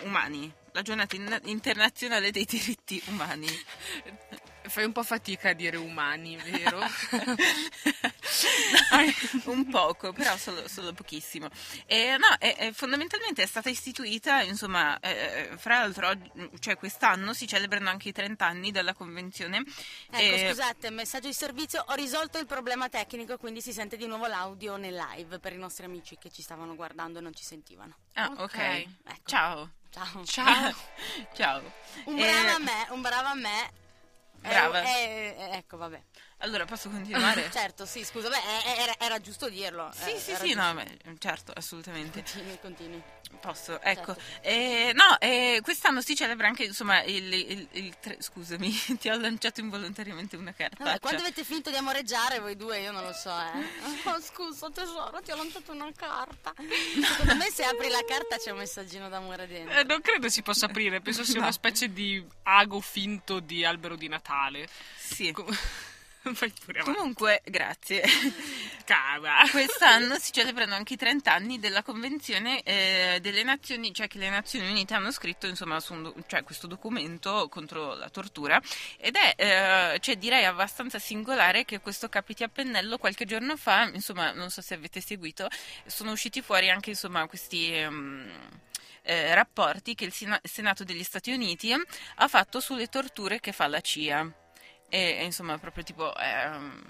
umani, 0.05 0.53
la 0.73 0.83
giornata 0.83 1.17
in- 1.17 1.41
internazionale 1.45 2.31
dei 2.31 2.45
diritti 2.45 3.03
umani. 3.09 3.49
Fai 4.69 4.85
un 4.85 4.93
po' 4.93 5.03
fatica 5.03 5.51
a 5.51 5.53
dire 5.53 5.77
umani, 5.77 6.37
vero? 6.37 6.81
un 9.45 9.67
poco, 9.69 10.13
però 10.13 10.37
solo, 10.37 10.67
solo 10.69 10.93
pochissimo. 10.93 11.49
E, 11.87 12.17
no, 12.19 12.29
è- 12.39 12.57
è- 12.57 12.73
fondamentalmente 12.73 13.43
è 13.43 13.47
stata 13.47 13.69
istituita, 13.69 14.43
insomma, 14.43 14.99
eh, 15.01 15.51
fra 15.57 15.81
l'altro, 15.81 16.11
cioè 16.59 16.77
quest'anno 16.77 17.33
si 17.33 17.47
celebrano 17.47 17.89
anche 17.91 18.09
i 18.09 18.13
30 18.13 18.47
anni 18.47 18.71
della 18.71 18.95
convenzione. 18.95 19.59
Ecco, 20.11 20.17
E- 20.17 20.47
scusate, 20.49 20.91
messaggio 20.91 21.29
di 21.29 21.35
servizio, 21.35 21.85
ho 21.87 21.95
risolto 21.95 22.39
il 22.39 22.47
problema 22.47 22.89
tecnico, 22.89 23.37
quindi 23.39 23.61
si 23.61 23.73
sente 23.73 23.97
di 23.97 24.07
nuovo 24.07 24.27
l'audio 24.27 24.77
nel 24.77 24.95
live 24.95 25.39
per 25.39 25.53
i 25.53 25.59
nostri 25.59 25.85
amici 25.85 26.17
che 26.19 26.31
ci 26.31 26.43
stavano 26.43 26.75
guardando 26.75 27.19
e 27.19 27.23
non 27.23 27.35
ci 27.35 27.45
sentivano. 27.45 27.97
Ah, 28.15 28.31
ok. 28.37 28.41
Ok. 28.41 28.57
Ecco. 28.59 28.91
Ciao. 29.27 29.71
Ciao. 29.91 30.25
Ciao. 30.25 30.75
Ciao. 31.35 31.73
Un 32.05 32.19
Eh, 32.19 32.23
bravo 32.23 32.57
a 32.57 32.59
me, 32.59 32.87
un 32.91 33.01
bravo 33.01 33.29
a 33.29 33.35
me. 33.35 33.85
Brava. 34.49 34.83
eh, 34.83 35.35
eh, 35.39 35.57
ecco, 35.59 35.77
vabbè. 35.77 36.03
Allora, 36.41 36.65
posso 36.67 36.91
continuare? 36.91 37.49
Certo, 37.53 37.87
sì, 37.87 38.05
scusa, 38.05 38.29
beh, 38.29 38.37
eh, 38.37 38.83
era, 38.83 38.95
era 38.99 39.21
giusto 39.21 39.49
dirlo. 39.49 39.91
Sì, 39.95 40.13
eh, 40.13 40.19
sì, 40.19 40.31
era 40.33 40.41
sì, 40.41 40.47
giusto. 40.53 40.63
no, 40.63 40.75
beh, 40.75 40.99
certo, 41.19 41.53
assolutamente. 41.55 42.23
Continui, 42.23 42.59
continui. 42.61 43.03
Posso, 43.41 43.81
ecco. 43.81 44.15
Certo. 44.15 44.21
Eh, 44.43 44.93
no, 44.95 45.19
eh, 45.19 45.61
quest'anno 45.63 46.01
si 46.03 46.15
celebra 46.15 46.47
anche, 46.47 46.65
insomma, 46.65 47.03
il, 47.03 47.33
il- 47.33 47.69
il 47.73 47.97
tre- 48.01 48.19
scusami, 48.21 48.71
ti 49.01 49.09
ho 49.09 49.17
lanciato 49.19 49.61
involontariamente 49.61 50.37
una 50.37 50.53
carta. 50.53 50.85
Vabbè, 50.85 51.01
quando 51.01 51.23
avete 51.23 51.43
finito 51.43 51.71
di 51.71 51.77
amoreggiare 51.77 52.39
voi 52.39 52.55
due, 52.57 52.81
io 52.81 52.93
non 52.93 53.03
lo 53.03 53.13
so, 53.13 53.31
eh. 53.31 54.05
Oh, 54.07 54.21
scusa 54.21 54.71
tesoro, 54.71 55.21
ti 55.23 55.31
ho 55.33 55.37
lanciato 55.37 55.73
una 55.73 55.91
carta. 55.97 56.53
Secondo 56.57 57.35
me 57.35 57.51
se 57.51 57.65
apri 57.65 57.89
la 57.89 58.05
carta 58.07 58.37
c'è 58.37 58.51
un 58.51 58.59
messaggino 58.59 59.09
d'amore 59.09 59.47
dentro. 59.47 59.79
Eh, 59.79 59.85
non 59.85 60.01
credo 60.03 60.29
si 60.29 60.43
possa 60.43 60.67
aprire, 60.67 61.01
penso 61.01 61.25
sia 61.25 61.41
una 61.41 61.51
specie 61.53 61.93
di 61.93 62.25
ago 62.45 62.81
finto 62.81 63.41
di 63.41 63.65
albero 63.65 63.97
di 63.97 64.09
Natale. 64.09 64.69
Sì. 64.97 65.33
Com-. 65.33 65.57
Comunque, 66.85 67.43
grazie. 67.45 68.03
Cava. 68.85 69.45
Quest'anno 69.51 70.19
si 70.19 70.33
celebrano 70.33 70.75
anche 70.75 70.95
i 70.95 70.97
30 70.97 71.33
anni 71.33 71.59
della 71.59 71.83
Convenzione 71.83 72.63
eh, 72.63 73.19
delle 73.21 73.43
Nazioni, 73.43 73.93
cioè 73.93 74.09
che 74.09 74.19
le 74.19 74.31
Nazioni 74.31 74.69
Unite 74.69 74.95
hanno 74.95 75.11
scritto 75.11 75.47
insomma, 75.47 75.79
do- 75.89 76.15
cioè, 76.27 76.43
questo 76.43 76.67
documento 76.67 77.49
contro 77.49 77.95
la 77.95 78.09
tortura 78.11 78.61
ed 78.99 79.17
è, 79.17 79.35
eh, 79.95 79.99
cioè, 80.01 80.17
direi 80.17 80.45
abbastanza 80.45 80.99
singolare 80.99 81.65
che 81.65 81.81
questo 81.81 82.09
capiti 82.09 82.43
a 82.43 82.49
pennello 82.49 82.99
qualche 82.99 83.25
giorno 83.25 83.57
fa, 83.57 83.91
insomma, 83.93 84.33
non 84.33 84.51
so 84.51 84.63
se 84.63 84.75
avete 84.75 85.01
seguito, 85.01 85.49
sono 85.87 86.13
usciti 86.13 86.43
fuori 86.43 86.71
anche 86.71 86.91
insomma, 86.91 87.27
questi... 87.27 87.73
ehm, 87.73 88.31
eh, 89.09 89.33
rapporti 89.35 89.95
che 89.95 90.05
il 90.05 90.13
Sena- 90.13 90.41
Senato 90.43 90.83
degli 90.83 91.05
Stati 91.05 91.31
Uniti 91.31 91.73
ha 91.73 92.29
fatto 92.29 92.59
sulle 92.59 92.89
torture 92.89 93.39
che 93.39 93.53
fa 93.53 93.69
la 93.69 93.81
CIA. 93.81 94.46
E, 94.89 95.17
e, 95.19 95.25
insomma, 95.25 95.59
proprio 95.59 95.85
tipo 95.85 96.17
ehm, 96.17 96.83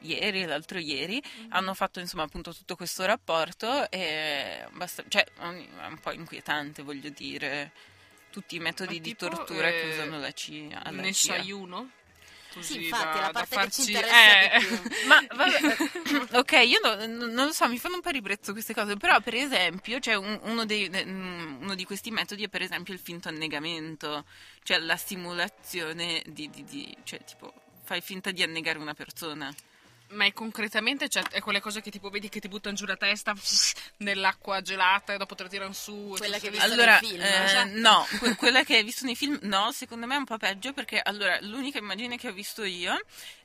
ieri, 0.00 0.44
l'altro 0.44 0.78
ieri, 0.78 1.22
hanno 1.50 1.74
fatto 1.74 2.00
insomma 2.00 2.24
appunto 2.24 2.54
tutto 2.54 2.76
questo 2.76 3.04
rapporto 3.04 3.90
e 3.90 4.66
basta, 4.72 5.04
cioè 5.08 5.24
è 5.24 5.46
un 5.46 5.98
po' 6.00 6.12
inquietante, 6.12 6.82
voglio 6.82 7.10
dire, 7.10 7.72
tutti 8.30 8.56
i 8.56 8.60
metodi 8.60 9.00
di 9.00 9.16
tortura 9.16 9.68
che 9.68 9.82
eh, 9.82 9.90
usano 9.90 10.18
la 10.18 10.32
CIA. 10.32 10.82
Ne 10.90 11.12
CIA. 11.12 11.34
sai 11.34 11.50
uno? 11.50 11.90
Così 12.52 12.72
Sì, 12.72 12.84
infatti, 12.84 13.18
da- 13.18 13.20
la 13.20 13.26
da 13.26 13.32
parte 13.32 13.54
farci- 13.54 13.82
che 13.82 13.82
ci 13.82 13.92
interessa 13.92 14.52
eh, 14.52 14.58
di 14.58 14.66
più. 14.66 14.90
Ma 15.06 15.26
vabbè, 15.28 15.76
ok, 16.38 16.52
io 16.66 16.80
no- 16.82 17.06
non 17.32 17.46
lo 17.46 17.52
so, 17.52 17.68
mi 17.68 17.78
fanno 17.78 17.96
un 17.96 18.00
po' 18.00 18.10
ribrezzo 18.10 18.52
queste 18.52 18.74
cose, 18.74 18.96
però 18.96 19.20
per 19.20 19.34
esempio 19.34 19.98
c'è 19.98 20.14
un- 20.14 20.38
uno, 20.44 20.64
dei- 20.64 20.88
de- 20.88 21.04
mm, 21.04 21.62
uno 21.62 21.74
di 21.74 21.84
questi 21.84 22.10
metodi 22.10 22.44
è 22.44 22.48
per 22.48 22.62
esempio 22.62 22.94
il 22.94 23.00
finto 23.00 23.28
annegamento, 23.28 24.24
cioè 24.62 24.78
la 24.78 24.96
simulazione 24.96 26.22
di, 26.26 26.48
di- 26.50 26.64
di- 26.64 26.96
cioè 27.04 27.22
tipo 27.24 27.52
fai 27.84 28.00
finta 28.00 28.30
di 28.30 28.42
annegare 28.42 28.78
una 28.78 28.94
persona. 28.94 29.52
Ma 30.10 30.24
è 30.24 30.32
concretamente, 30.32 31.08
cioè, 31.10 31.22
è 31.30 31.40
quelle 31.40 31.60
cose 31.60 31.82
che 31.82 31.90
tipo 31.90 32.08
vedi 32.08 32.30
che 32.30 32.40
ti 32.40 32.48
buttano 32.48 32.74
giù 32.74 32.86
la 32.86 32.96
testa 32.96 33.34
nell'acqua 33.98 34.62
gelata 34.62 35.12
e 35.12 35.18
dopo 35.18 35.34
te 35.34 35.42
la 35.42 35.48
tirano 35.48 35.72
su. 35.72 36.14
Quella 36.16 36.36
che 36.36 36.40
sei- 36.42 36.50
Visto 36.50 36.64
allora, 36.64 36.98
nei 36.98 37.08
film, 37.10 37.22
eh, 37.22 37.44
esatto. 37.44 37.68
no, 37.74 38.06
que- 38.18 38.34
quella 38.36 38.64
che 38.64 38.76
hai 38.76 38.84
visto 38.84 39.04
nei 39.04 39.14
film, 39.16 39.38
no, 39.42 39.70
secondo 39.72 40.06
me 40.06 40.14
è 40.14 40.18
un 40.18 40.24
po' 40.24 40.38
peggio 40.38 40.72
perché 40.72 41.00
allora 41.00 41.38
l'unica 41.42 41.78
immagine 41.78 42.16
che 42.16 42.28
ho 42.28 42.32
visto 42.32 42.64
io 42.64 42.98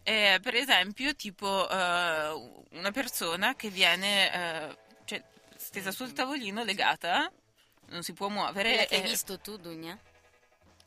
è 0.04 0.38
per 0.42 0.56
esempio 0.56 1.14
tipo 1.16 1.70
eh, 1.70 2.58
una 2.72 2.92
persona 2.94 3.56
che 3.56 3.70
viene 3.70 4.34
eh, 4.34 4.78
cioè, 5.06 5.22
stesa 5.58 5.92
sul 5.92 6.14
tavolino 6.14 6.64
legata, 6.64 7.30
non 7.88 8.04
si 8.04 8.14
può 8.14 8.30
muovere. 8.30 8.70
Quella 8.70 8.86
che 8.86 8.96
hai 8.96 9.02
e- 9.04 9.10
visto 9.10 9.38
tu, 9.40 9.58
Dunia? 9.58 10.00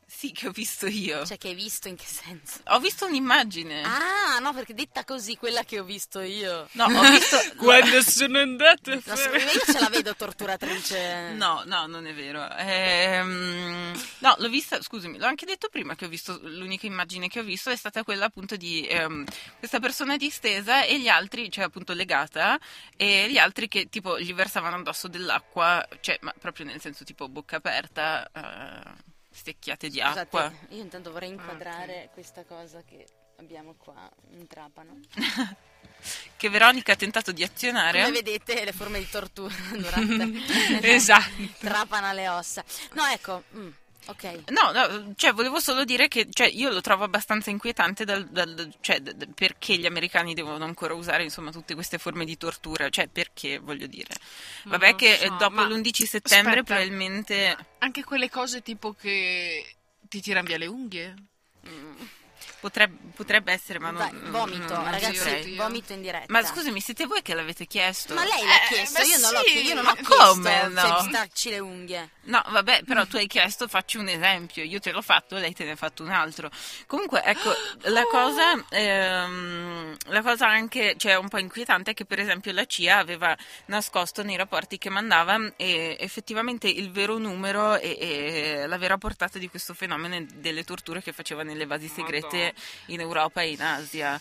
Sì, 0.09 0.31
che 0.31 0.47
ho 0.47 0.51
visto 0.51 0.87
io. 0.87 1.25
Cioè, 1.25 1.37
che 1.37 1.49
hai 1.49 1.53
visto 1.53 1.89
in 1.89 1.97
che 1.97 2.05
senso? 2.05 2.59
Ho 2.67 2.79
visto 2.79 3.05
un'immagine. 3.05 3.83
Ah, 3.83 4.39
no, 4.39 4.53
perché 4.53 4.73
detta 4.73 5.03
così, 5.03 5.35
quella 5.35 5.63
che 5.63 5.79
ho 5.79 5.83
visto 5.83 6.21
io. 6.21 6.67
No, 6.71 6.85
ho 6.85 7.09
visto. 7.09 7.37
Quando 7.57 8.01
sono 8.01 8.39
andata 8.39 8.93
a 8.93 8.95
No, 8.95 9.01
fare... 9.01 9.43
io 9.43 9.61
ce 9.65 9.79
la 9.79 9.89
vedo 9.89 10.15
torturatrice. 10.15 11.33
No, 11.33 11.61
no, 11.65 11.87
non 11.87 12.07
è 12.07 12.13
vero. 12.13 12.47
Ehm, 12.57 14.01
no, 14.19 14.35
l'ho 14.37 14.47
vista, 14.49 14.81
scusami, 14.81 15.17
l'ho 15.17 15.25
anche 15.27 15.45
detto 15.45 15.67
prima 15.69 15.95
che 15.95 16.05
ho 16.05 16.09
visto, 16.09 16.39
l'unica 16.41 16.85
immagine 16.87 17.27
che 17.27 17.39
ho 17.41 17.43
visto 17.43 17.69
è 17.69 17.75
stata 17.75 18.03
quella 18.03 18.25
appunto 18.25 18.55
di 18.55 18.87
ehm, 18.87 19.25
questa 19.59 19.79
persona 19.79 20.15
distesa 20.15 20.83
e 20.83 20.99
gli 21.01 21.09
altri, 21.09 21.51
cioè 21.51 21.65
appunto 21.65 21.91
legata, 21.93 22.57
e 22.95 23.27
gli 23.29 23.37
altri 23.37 23.67
che 23.67 23.89
tipo 23.89 24.17
gli 24.19 24.33
versavano 24.33 24.77
addosso 24.77 25.09
dell'acqua, 25.09 25.85
cioè 25.99 26.17
ma 26.21 26.33
proprio 26.39 26.65
nel 26.65 26.79
senso 26.79 27.03
tipo 27.03 27.27
bocca 27.27 27.57
aperta, 27.57 28.25
eh, 28.33 29.15
stecchiate 29.37 29.87
di 29.89 29.99
Scusate, 29.99 30.19
acqua. 30.19 30.51
io 30.69 30.81
intanto 30.81 31.11
vorrei 31.11 31.29
inquadrare 31.29 32.09
questa 32.13 32.43
cosa 32.43 32.81
che 32.83 33.05
abbiamo 33.37 33.75
qua 33.77 34.09
in 34.31 34.47
trapano. 34.47 34.99
Che 36.37 36.49
Veronica 36.49 36.93
ha 36.93 36.95
tentato 36.95 37.31
di 37.31 37.41
Come 37.41 37.53
azionare. 37.53 38.11
vedete 38.11 38.63
le 38.63 38.71
forme 38.71 38.99
di 38.99 39.09
tortura 39.09 39.53
durante 39.71 40.39
Esatto. 40.87 41.31
trapana 41.57 42.13
le 42.13 42.29
ossa. 42.29 42.63
No, 42.93 43.03
ecco, 43.07 43.43
mm, 43.55 43.69
ok. 44.07 44.49
No, 44.51 44.71
no, 44.71 45.13
cioè 45.15 45.33
volevo 45.33 45.59
solo 45.59 45.83
dire 45.85 46.07
che 46.07 46.27
cioè, 46.31 46.47
io 46.47 46.69
lo 46.69 46.81
trovo 46.81 47.03
abbastanza 47.03 47.49
inquietante 47.49 48.05
dal- 48.05 48.27
dal- 48.27 48.73
cioè, 48.81 48.99
d- 48.99 49.33
perché 49.33 49.77
gli 49.77 49.85
americani 49.85 50.33
devono 50.33 50.63
ancora 50.65 50.93
usare 50.93 51.23
insomma 51.23 51.51
tutte 51.51 51.73
queste 51.75 51.97
forme 51.97 52.25
di 52.25 52.37
tortura, 52.37 52.89
cioè 52.89 53.07
perché 53.07 53.59
voglio 53.59 53.87
dire. 53.87 54.13
Vabbè 54.63 54.95
che 54.95 55.15
so, 55.17 55.29
dopo 55.37 55.55
ma- 55.55 55.67
l'11 55.67 56.03
settembre 56.05 56.59
aspetta. 56.59 56.63
probabilmente 56.63 57.57
Anche 57.79 58.03
quelle 58.03 58.29
cose 58.29 58.61
tipo 58.61 58.93
che 58.93 59.75
ti 60.01 60.21
tirano 60.21 60.47
via 60.47 60.57
le 60.57 60.67
unghie. 60.67 61.13
Potrebbe, 62.67 62.97
potrebbe 63.15 63.51
essere, 63.53 63.79
ma 63.79 63.91
non, 63.91 64.27
vomito, 64.29 64.73
non- 64.73 64.83
non 64.83 64.91
ragazzi, 64.91 65.49
io. 65.49 65.55
vomito 65.63 65.93
in 65.93 66.01
diretta. 66.01 66.25
Ma 66.27 66.43
scusami, 66.43 66.79
siete 66.81 67.05
voi 67.05 67.21
che 67.21 67.33
l'avete 67.33 67.65
chiesto? 67.65 68.13
Ma 68.13 68.23
lei 68.23 68.43
l'ha 68.45 68.63
Eh, 68.63 68.67
chiesto, 68.67 69.01
io 69.03 69.17
non, 69.19 69.31
l'ho, 69.31 69.37
sì, 69.39 69.43
chiesto, 69.51 69.67
io 69.69 69.73
non 69.75 69.83
ma 69.85 69.91
ho 69.91 69.93
chiesto 69.95 70.25
come 70.25 70.67
no? 70.67 70.81
se 71.01 71.09
starci 71.09 71.49
le 71.49 71.59
unghie. 71.59 72.09
No, 72.23 72.43
vabbè, 72.49 72.83
però 72.83 73.05
tu 73.07 73.15
hai 73.15 73.27
chiesto, 73.27 73.67
facci 73.67 73.97
un 73.97 74.09
esempio, 74.09 74.63
io 74.63 74.79
te 74.79 74.91
l'ho 74.91 75.01
fatto, 75.01 75.35
lei 75.37 75.53
te 75.53 75.63
ne 75.63 75.71
ha 75.71 75.75
fatto 75.75 76.03
un 76.03 76.09
altro. 76.11 76.49
Comunque, 76.85 77.23
ecco, 77.23 77.51
la 77.83 78.03
cosa, 78.11 78.51
ehm, 78.69 79.95
la 80.07 80.21
cosa 80.21 80.47
anche, 80.47 80.95
cioè, 80.97 81.15
un 81.15 81.27
po' 81.29 81.39
inquietante 81.39 81.91
è 81.91 81.93
che, 81.93 82.05
per 82.05 82.19
esempio, 82.19 82.51
la 82.51 82.65
CIA 82.65 82.97
aveva 82.97 83.35
nascosto 83.67 84.23
nei 84.23 84.35
rapporti 84.35 84.77
che 84.77 84.89
mandava 84.89 85.39
effettivamente 85.57 86.67
il 86.67 86.91
vero 86.91 87.17
numero 87.17 87.75
e, 87.77 87.97
e 87.99 88.67
la 88.67 88.77
vera 88.77 88.97
portata 88.97 89.37
di 89.39 89.49
questo 89.49 89.73
fenomeno 89.73 90.25
delle 90.35 90.63
torture 90.63 91.01
che 91.01 91.13
faceva 91.13 91.43
nelle 91.43 91.65
basi 91.67 91.87
segrete. 91.87 92.53
In 92.87 92.99
Europa 92.99 93.41
e 93.41 93.51
in 93.51 93.61
Asia. 93.61 94.19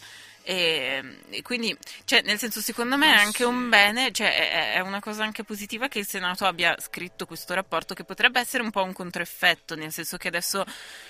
E, 0.49 1.03
e 1.31 1.43
quindi, 1.43 1.77
cioè, 2.05 2.23
nel 2.23 2.39
senso, 2.39 2.61
secondo 2.61 2.97
me 2.97 3.13
è 3.13 3.17
anche 3.17 3.43
un 3.43 3.69
bene, 3.69 4.13
cioè, 4.13 4.33
è, 4.33 4.75
è 4.75 4.79
una 4.79 5.01
cosa 5.01 5.25
anche 5.25 5.43
positiva 5.43 5.89
che 5.89 5.99
il 5.99 6.07
Senato 6.07 6.47
abbia 6.47 6.77
scritto 6.79 7.27
questo 7.27 7.53
rapporto, 7.53 7.95
che 7.95 8.05
potrebbe 8.05 8.39
essere 8.39 8.63
un 8.63 8.71
po' 8.71 8.85
un 8.85 8.93
controeffetto, 8.93 9.75
nel 9.75 9.91
senso 9.91 10.17
che 10.19 10.29
adesso, 10.29 10.65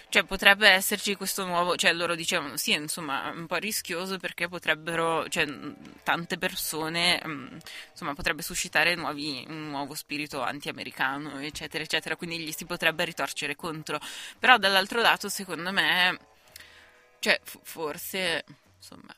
cioè, 0.09 0.25
potrebbe 0.25 0.71
esserci 0.71 1.17
questo 1.17 1.45
nuovo, 1.45 1.77
cioè, 1.77 1.93
loro 1.93 2.15
dicevano, 2.15 2.57
sì, 2.57 2.73
insomma, 2.73 3.31
è 3.31 3.37
un 3.37 3.47
po' 3.47 3.57
rischioso 3.57 4.17
perché 4.17 4.49
potrebbero, 4.49 5.29
cioè, 5.29 5.47
tante 6.03 6.39
persone, 6.39 7.21
mh, 7.23 7.59
insomma, 7.91 8.15
potrebbe 8.15 8.41
suscitare 8.41 8.95
nuovi- 8.95 9.45
un 9.49 9.69
nuovo 9.69 9.93
spirito 9.95 10.41
anti-americano, 10.41 11.41
eccetera, 11.41 11.85
eccetera, 11.85 12.17
quindi 12.17 12.39
gli 12.39 12.53
si 12.53 12.65
potrebbe 12.65 13.05
ritorcere 13.05 13.55
contro. 13.55 14.01
Però, 14.39 14.57
dall'altro 14.57 15.03
lato, 15.03 15.29
secondo 15.29 15.71
me, 15.73 16.19
cioè, 17.27 17.41
forse, 17.65 18.45
insomma, 18.77 19.13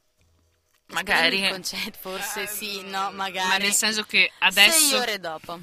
magari... 0.86 1.46
Concetto, 1.46 1.98
forse 2.00 2.46
sì, 2.46 2.80
no, 2.84 3.10
magari. 3.10 3.48
Ma 3.48 3.56
nel 3.58 3.74
senso 3.74 4.02
che 4.04 4.32
Sei 4.38 4.48
adesso... 4.48 4.96
ore 4.96 5.18
dopo. 5.20 5.58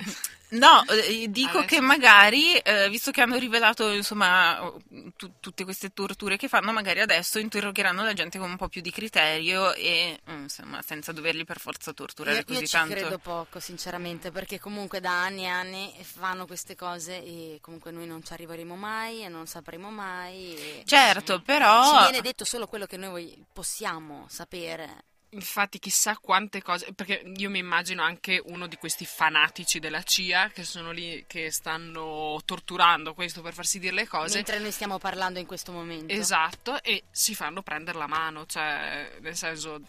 No, 0.58 0.84
eh, 0.88 1.28
dico 1.30 1.58
Adesso- 1.60 1.66
che 1.66 1.80
magari, 1.82 2.56
eh, 2.58 2.90
visto 2.90 3.12
che 3.12 3.22
hanno 3.22 3.38
rivelato 3.38 3.90
insomma 3.92 4.72
tu- 5.16 5.34
tutte 5.40 5.64
queste 5.64 5.92
torture 5.94 6.38
che 6.38 6.48
fanno, 6.48 6.72
magari 6.72 7.02
adesso 7.02 7.40
interrogheranno 7.40 8.04
la 8.04 8.14
gente 8.14 8.38
con 8.40 8.50
un 8.50 8.58
po' 8.58 8.68
più 8.70 8.82
di 8.82 8.92
criterio 8.92 9.74
e 9.74 10.20
mm, 10.30 10.42
insomma 10.44 10.82
senza 10.82 11.12
doverli 11.12 11.46
per 11.46 11.60
forza 11.60 11.94
torturare 11.94 12.38
Io, 12.38 12.44
così 12.46 12.60
io 12.62 12.66
ci 12.66 12.72
tanto. 12.72 12.94
credo 12.94 13.18
poco, 13.18 13.60
sinceramente, 13.60 14.32
perché 14.32 14.60
comunque 14.60 15.00
da 15.00 15.24
anni 15.24 15.44
e 15.44 15.48
anni 15.48 15.94
fanno 16.02 16.46
queste 16.46 16.76
cose 16.76 17.24
e 17.24 17.58
comunque 17.62 17.92
noi 17.92 18.08
non 18.08 18.24
ci 18.24 18.34
arriveremo 18.34 18.76
mai 18.76 19.24
e 19.24 19.28
non 19.30 19.48
sapremo 19.48 19.90
mai. 19.90 20.56
e 20.56 20.84
Certo, 20.86 21.38
Ci 21.38 21.42
però 21.44 22.02
viene 22.04 22.22
detto 22.22 22.46
solo 22.46 22.68
quello 22.68 22.86
che 22.86 22.98
noi 22.98 23.44
possiamo 23.52 24.26
sapere. 24.30 25.04
Infatti, 25.36 25.80
chissà 25.80 26.18
quante 26.18 26.62
cose. 26.62 26.94
Perché 26.94 27.24
io 27.36 27.50
mi 27.50 27.60
immagino 27.60 28.02
anche 28.02 28.42
uno 28.46 28.68
di 28.68 28.78
questi 28.78 29.06
fanatici 29.06 29.80
della 29.80 30.02
CIA 30.02 30.50
che 30.50 30.64
sono 30.64 30.92
lì 30.92 31.26
che 31.28 31.52
stanno 31.52 32.40
torturando 32.46 33.14
questo 33.14 33.42
per 33.42 33.54
farsi 33.54 33.80
dire 33.80 33.94
le 33.94 34.08
cose. 34.08 34.36
Mentre 34.36 34.60
noi 34.60 34.72
stiamo 34.72 34.98
parlando 34.98 35.40
in 35.40 35.46
questo 35.46 35.72
momento. 35.72 36.14
Esatto, 36.14 36.82
e 36.82 37.04
si 37.12 37.36
fanno 37.36 37.62
prendere 37.62 37.98
la 37.98 38.08
mano, 38.08 38.46
cioè, 38.46 39.18
nel 39.20 39.36
senso, 39.36 39.82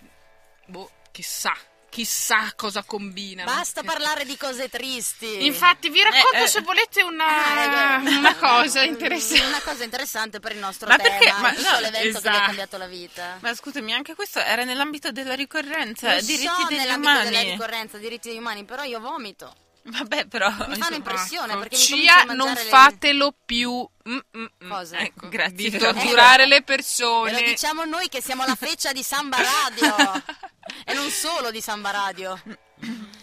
boh, 0.66 0.90
chissà, 1.12 1.56
chissà 1.96 2.52
cosa 2.56 2.82
combinano. 2.82 3.50
Basta 3.50 3.82
parlare 3.82 4.26
di 4.26 4.36
cose 4.36 4.68
tristi. 4.68 5.46
Infatti, 5.46 5.88
vi 5.88 6.02
racconto 6.02 6.36
Eh, 6.36 6.42
eh. 6.42 6.46
se 6.46 6.60
volete 6.60 7.00
una, 7.02 8.02
ecco. 8.02 8.10
una 8.18 8.34
cosa 8.36 8.82
interessante. 8.82 9.46
Una 9.46 9.60
cosa 9.62 9.82
interessante 9.84 10.38
per 10.38 10.52
il 10.52 10.58
nostro 10.58 10.88
Ma 10.88 10.96
tema. 10.98 11.16
perché? 11.16 11.32
Ma 11.40 11.50
visto 11.52 11.70
no, 11.72 11.80
l'evento 11.80 11.96
che 11.98 12.02
vi 12.10 12.16
esatto. 12.18 12.36
ha 12.36 12.40
cambiato 12.44 12.76
la 12.76 12.86
vita. 12.86 13.38
Ma 13.40 13.54
scusami, 13.54 13.94
anche 13.94 14.14
questo 14.14 14.40
era 14.40 14.64
nell'ambito 14.64 15.10
della 15.10 15.34
ricorrenza, 15.34 16.16
Lo 16.16 16.20
diritti 16.20 16.44
so 16.46 16.66
degli 16.68 16.76
nell'ambito 16.80 17.12
umani. 17.12 17.30
della 17.30 17.40
ricorrenza, 17.40 17.96
diritti 17.96 18.28
degli 18.28 18.38
umani, 18.38 18.64
però 18.66 18.82
io 18.82 19.00
vomito. 19.00 19.54
Vabbè, 19.84 20.26
però... 20.26 20.50
Mi 20.66 20.76
fanno 20.76 20.96
impressione 20.96 21.52
Ecco, 21.52 21.60
perché 21.60 21.76
Cia, 21.76 22.24
non 22.24 22.52
le- 22.52 22.60
fatelo 22.60 23.34
più. 23.46 23.70
Mm, 24.08 24.18
mm, 24.36 24.44
mm. 24.64 24.68
Cosa? 24.70 24.98
Ecco, 24.98 25.28
Grazie, 25.30 25.70
di 25.70 25.78
torturare 25.78 26.42
Eh, 26.42 26.46
le 26.46 26.56
Ve 26.58 26.62
persone. 26.62 27.32
lo 27.32 27.38
diciamo 27.40 27.84
noi 27.86 28.08
che 28.10 28.20
siamo 28.20 28.44
la 28.44 28.54
feccia 28.54 28.92
di 28.92 29.02
Samba 29.02 29.38
Radio. 29.40 29.94
e 30.84 30.92
non 30.94 31.08
solo 31.10 31.50
di 31.50 31.60
Samba 31.60 31.90
Radio. 31.90 32.40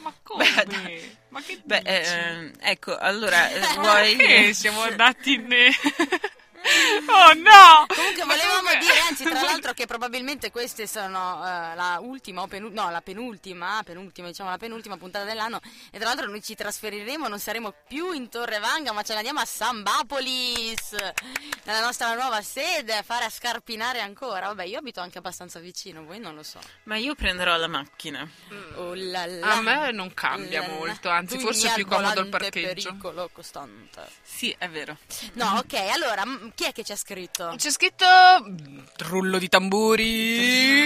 Ma 0.02 0.13
come? 0.24 0.46
Beh, 0.66 1.18
Ma 1.30 1.42
che 1.42 1.62
Beh, 1.63 1.82
dici? 1.82 1.92
eh, 1.92 2.52
ecco, 2.60 2.98
allora, 2.98 3.50
eh, 3.50 3.60
vuoi... 3.80 4.54
Siamo 4.54 4.82
andati 4.82 5.38
ne... 5.38 5.72
oh 7.08 7.34
no! 7.34 7.86
Comunque 7.88 8.23
volevamo 8.23 8.60
come- 8.69 8.78
dire, 8.80 8.99
anzi, 9.10 9.23
tra 9.23 9.41
l'altro, 9.43 9.73
che 9.73 9.86
probabilmente 9.86 10.52
queste 10.52 10.88
sono 10.88 11.41
eh, 11.45 11.76
la 11.76 11.99
ultima 12.02 12.41
o 12.43 12.47
penu- 12.47 12.71
no, 12.73 12.89
la 12.89 13.02
penultima, 13.02 13.82
penultima, 13.84 14.28
diciamo 14.28 14.49
la 14.49 14.58
penultima 14.58 14.97
puntata 14.97 15.26
dell'anno. 15.26 15.60
E 15.91 15.97
tra 15.97 16.08
l'altro 16.10 16.28
noi 16.28 16.41
ci 16.41 16.56
trasferiremo, 16.56 17.28
non 17.28 17.39
saremo 17.39 17.73
più 17.88 18.12
in 18.12 18.30
Torre 18.30 18.60
Vanga, 18.60 18.91
ma 18.93 19.04
ce 19.04 19.12
ne 19.13 19.17
andiamo 19.19 19.39
a 19.39 19.45
Sambapolis, 19.45 20.95
nella 21.63 21.82
nostra 21.82 22.13
nuova 22.13 22.41
sede, 22.41 22.95
a 22.95 23.04
fare 23.04 23.26
a 23.26 23.30
scarpinare 23.30 23.99
ancora. 23.99 24.47
Vabbè, 24.47 24.63
io 24.65 24.80
abito 24.80 24.99
anche 25.02 25.17
abbastanza 25.17 25.60
vicino, 25.60 26.04
voi 26.04 26.19
non 26.19 26.36
lo 26.36 26.43
so. 26.43 26.60
Ma 26.84 26.97
io 26.97 27.15
prenderò 27.15 27.56
la 27.58 27.67
macchina. 27.67 28.28
Oh 28.76 28.93
là 28.95 29.26
là. 29.26 29.54
A 29.58 29.62
me 29.62 29.91
non 29.91 30.13
cambia 30.13 30.62
La 30.62 30.67
la. 30.67 30.73
molto, 30.73 31.10
anzi, 31.10 31.39
forse 31.39 31.69
è 31.69 31.73
più 31.73 31.86
comodo 31.86 32.21
il 32.21 32.30
parcheggio. 32.30 32.89
pericolo 32.89 33.30
costante. 33.32 34.08
Sì, 34.21 34.54
è 34.58 34.69
vero. 34.69 34.97
No, 35.34 35.58
ok, 35.58 35.73
allora, 35.91 36.23
chi 36.56 36.66
è 36.66 36.72
che 36.72 36.84
ci 36.84 36.92
ha 36.92 36.96
scritto? 36.96 37.54
C'è 37.58 37.72
scritto 37.72 38.06
rullo 38.98 39.38
di 39.38 39.50
tamburi 39.50 40.82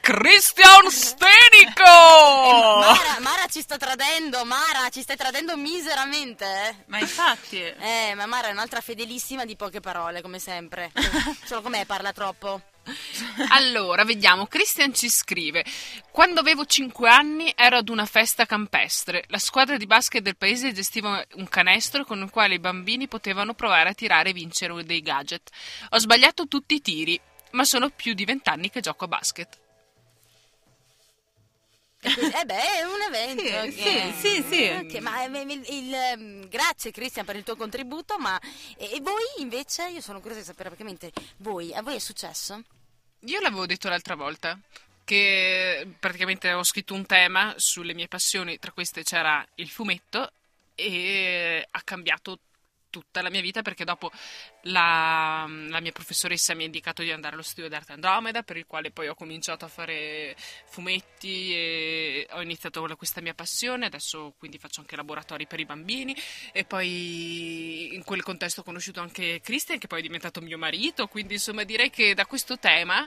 Christian 0.00 0.90
Stenico 0.90 1.82
Mara, 1.82 3.20
Mara 3.20 3.46
ci 3.48 3.60
sta 3.60 3.76
tradendo, 3.76 4.44
Mara, 4.44 4.88
ci 4.90 5.02
stai 5.02 5.16
tradendo 5.16 5.56
miseramente, 5.56 6.44
eh? 6.44 6.74
Ma 6.86 6.98
infatti... 6.98 7.60
Eh, 7.60 8.14
ma 8.14 8.26
Mara 8.26 8.48
è 8.48 8.52
un'altra 8.52 8.80
fedelissima 8.80 9.44
di 9.44 9.56
poche 9.56 9.80
parole, 9.80 10.22
come 10.22 10.38
sempre. 10.38 10.92
Solo 11.44 11.62
com'è, 11.62 11.84
parla 11.84 12.12
troppo. 12.12 12.62
Allora, 13.50 14.04
vediamo, 14.04 14.46
Christian 14.46 14.92
ci 14.94 15.08
scrive 15.08 15.64
Quando 16.10 16.40
avevo 16.40 16.64
5 16.64 17.08
anni 17.08 17.52
ero 17.56 17.76
ad 17.76 17.88
una 17.88 18.06
festa 18.06 18.46
campestre 18.46 19.24
La 19.28 19.38
squadra 19.38 19.76
di 19.76 19.86
basket 19.86 20.22
del 20.22 20.36
paese 20.36 20.72
gestiva 20.72 21.24
un 21.34 21.48
canestro 21.48 22.04
con 22.04 22.20
il 22.20 22.30
quale 22.30 22.54
i 22.54 22.58
bambini 22.58 23.08
potevano 23.08 23.54
provare 23.54 23.90
a 23.90 23.94
tirare 23.94 24.30
e 24.30 24.32
vincere 24.32 24.84
dei 24.84 25.00
gadget 25.02 25.50
Ho 25.90 25.98
sbagliato 25.98 26.46
tutti 26.48 26.74
i 26.74 26.80
tiri 26.80 27.20
ma 27.52 27.64
sono 27.64 27.88
più 27.90 28.12
di 28.14 28.24
vent'anni 28.26 28.68
che 28.70 28.80
gioco 28.80 29.04
a 29.04 29.08
basket. 29.08 29.58
E 32.00 32.10
Eh 32.10 32.44
beh, 32.44 32.54
è 32.54 32.82
un 32.84 33.00
evento. 33.12 33.42
Sì, 33.42 33.80
ok. 33.80 34.14
sì, 34.14 34.42
sì, 34.42 34.42
sì. 34.48 34.64
Ok, 34.68 34.94
ma 35.00 35.24
eh, 35.24 35.40
il- 35.40 35.64
il- 35.68 35.94
ehm, 35.94 36.48
grazie 36.48 36.90
Cristian 36.92 37.24
per 37.24 37.36
il 37.36 37.42
tuo 37.42 37.56
contributo, 37.56 38.18
ma 38.18 38.38
e, 38.76 38.92
e 38.96 39.00
voi 39.00 39.22
invece, 39.38 39.88
io 39.88 40.00
sono 40.00 40.18
curiosa 40.20 40.40
di 40.40 40.46
sapere 40.46 40.68
praticamente, 40.68 41.10
voi, 41.38 41.74
a 41.74 41.82
voi 41.82 41.96
è 41.96 41.98
successo? 41.98 42.62
Io 43.22 43.40
l'avevo 43.40 43.66
detto 43.66 43.88
l'altra 43.88 44.14
volta 44.14 44.58
che 45.04 45.88
praticamente 45.98 46.52
ho 46.52 46.62
scritto 46.62 46.94
un 46.94 47.06
tema 47.06 47.54
sulle 47.56 47.94
mie 47.94 48.08
passioni, 48.08 48.58
tra 48.58 48.72
queste 48.72 49.02
c'era 49.02 49.44
il 49.56 49.68
fumetto 49.68 50.30
e 50.74 51.66
ha 51.68 51.82
cambiato 51.82 52.38
tutta 52.90 53.22
la 53.22 53.30
mia 53.30 53.40
vita 53.40 53.62
perché 53.62 53.84
dopo 53.84 54.10
la, 54.62 55.46
la 55.68 55.80
mia 55.80 55.92
professoressa 55.92 56.54
mi 56.54 56.62
ha 56.62 56.66
indicato 56.66 57.02
di 57.02 57.10
andare 57.12 57.34
allo 57.34 57.42
studio 57.42 57.68
d'arte 57.68 57.92
Andromeda 57.92 58.42
per 58.42 58.56
il 58.56 58.66
quale 58.66 58.90
poi 58.90 59.08
ho 59.08 59.14
cominciato 59.14 59.64
a 59.64 59.68
fare 59.68 60.36
fumetti 60.66 61.54
e 61.54 62.26
ho 62.30 62.42
iniziato 62.42 62.86
questa 62.96 63.20
mia 63.20 63.34
passione. 63.34 63.86
Adesso 63.86 64.34
quindi 64.38 64.58
faccio 64.58 64.80
anche 64.80 64.96
laboratori 64.96 65.46
per 65.46 65.60
i 65.60 65.64
bambini. 65.64 66.16
E 66.52 66.64
poi 66.64 67.94
in 67.94 68.04
quel 68.04 68.22
contesto 68.22 68.60
ho 68.60 68.64
conosciuto 68.64 69.00
anche 69.00 69.40
Christian 69.40 69.78
che 69.78 69.86
poi 69.86 70.00
è 70.00 70.02
diventato 70.02 70.40
mio 70.40 70.58
marito. 70.58 71.06
Quindi 71.06 71.34
insomma 71.34 71.64
direi 71.64 71.90
che 71.90 72.14
da 72.14 72.26
questo 72.26 72.58
tema 72.58 73.06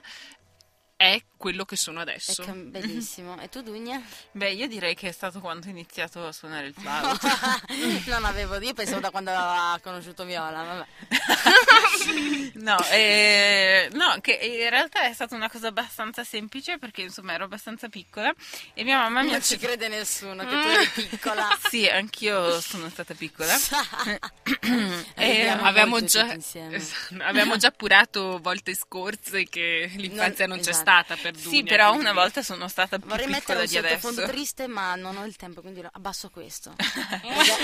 è 1.02 1.20
quello 1.36 1.66
che 1.66 1.76
sono 1.76 2.00
È 2.00 2.02
adesso 2.04 2.44
cam- 2.44 2.70
bellissimo. 2.70 3.40
E 3.42 3.50
tu 3.50 3.62
Dugna? 3.62 4.00
Beh, 4.32 4.52
io 4.52 4.68
direi 4.68 4.94
che 4.94 5.08
è 5.08 5.12
stato 5.12 5.40
quando 5.40 5.66
ho 5.66 5.70
iniziato 5.72 6.28
a 6.28 6.32
suonare 6.32 6.68
il 6.68 6.76
flauto. 6.78 7.28
non 8.06 8.24
avevo, 8.26 8.60
io 8.60 8.74
pensavo 8.74 9.00
da 9.00 9.10
quando 9.10 9.32
aveva 9.32 9.80
conosciuto 9.82 10.24
Viola, 10.26 10.62
vabbè. 10.62 10.86
No, 12.62 12.78
eh, 12.92 13.90
no, 13.94 14.18
che 14.22 14.34
in 14.34 14.70
realtà 14.70 15.04
è 15.06 15.14
stata 15.14 15.36
una 15.36 15.50
cosa 15.50 15.68
abbastanza 15.68 16.24
semplice 16.24 16.78
perché 16.78 17.02
insomma 17.02 17.34
ero 17.34 17.46
abbastanza 17.46 17.90
piccola 17.90 18.32
e 18.74 18.84
mia 18.84 18.98
mamma 18.98 19.22
mi 19.24 19.30
ha 19.30 19.32
Non 19.32 19.42
ci 19.42 19.58
crede 19.58 19.88
nessuno 19.88 20.44
che 20.44 20.50
tu 20.50 20.68
eri 20.68 21.08
piccola. 21.08 21.48
Sì, 21.72 21.88
anch'io 21.88 22.60
sono 22.62 22.90
stata 22.90 23.14
piccola. 23.16 23.56
Eh, 24.06 24.20
Eh, 25.16 25.48
avevamo 25.48 25.92
molto 25.92 26.06
già, 26.06 26.34
insieme. 26.34 26.76
esatto, 26.76 27.16
avevamo 27.24 27.58
già 27.58 27.68
appurato 27.70 28.40
volte 28.42 28.76
scorse 28.76 29.46
che 29.46 29.90
l'infanzia 29.96 30.46
non, 30.46 30.58
Non- 30.58 30.66
c'è 30.66 30.72
esatto. 30.72 30.90
stata 30.90 31.16
per 31.16 31.32
Dunia. 31.34 31.50
Sì, 31.50 31.64
però 31.64 31.88
quindi- 31.90 32.06
una 32.10 32.14
volta 32.14 32.44
sono 32.44 32.68
stata 32.68 32.98
più 33.00 33.08
Vorrei 33.08 33.28
mettere 33.28 33.40
piccola 33.40 33.60
un 33.62 33.66
di 33.66 33.74
sottofondo 33.76 34.22
adesso. 34.22 34.36
triste, 34.36 34.68
ma 34.68 34.96
non 34.96 35.18
ho 35.18 35.26
il 35.26 35.36
tempo, 35.36 35.62
quindi 35.62 35.82
abbasso 35.92 36.30
questo. 36.30 36.76
Rega- 37.24 37.56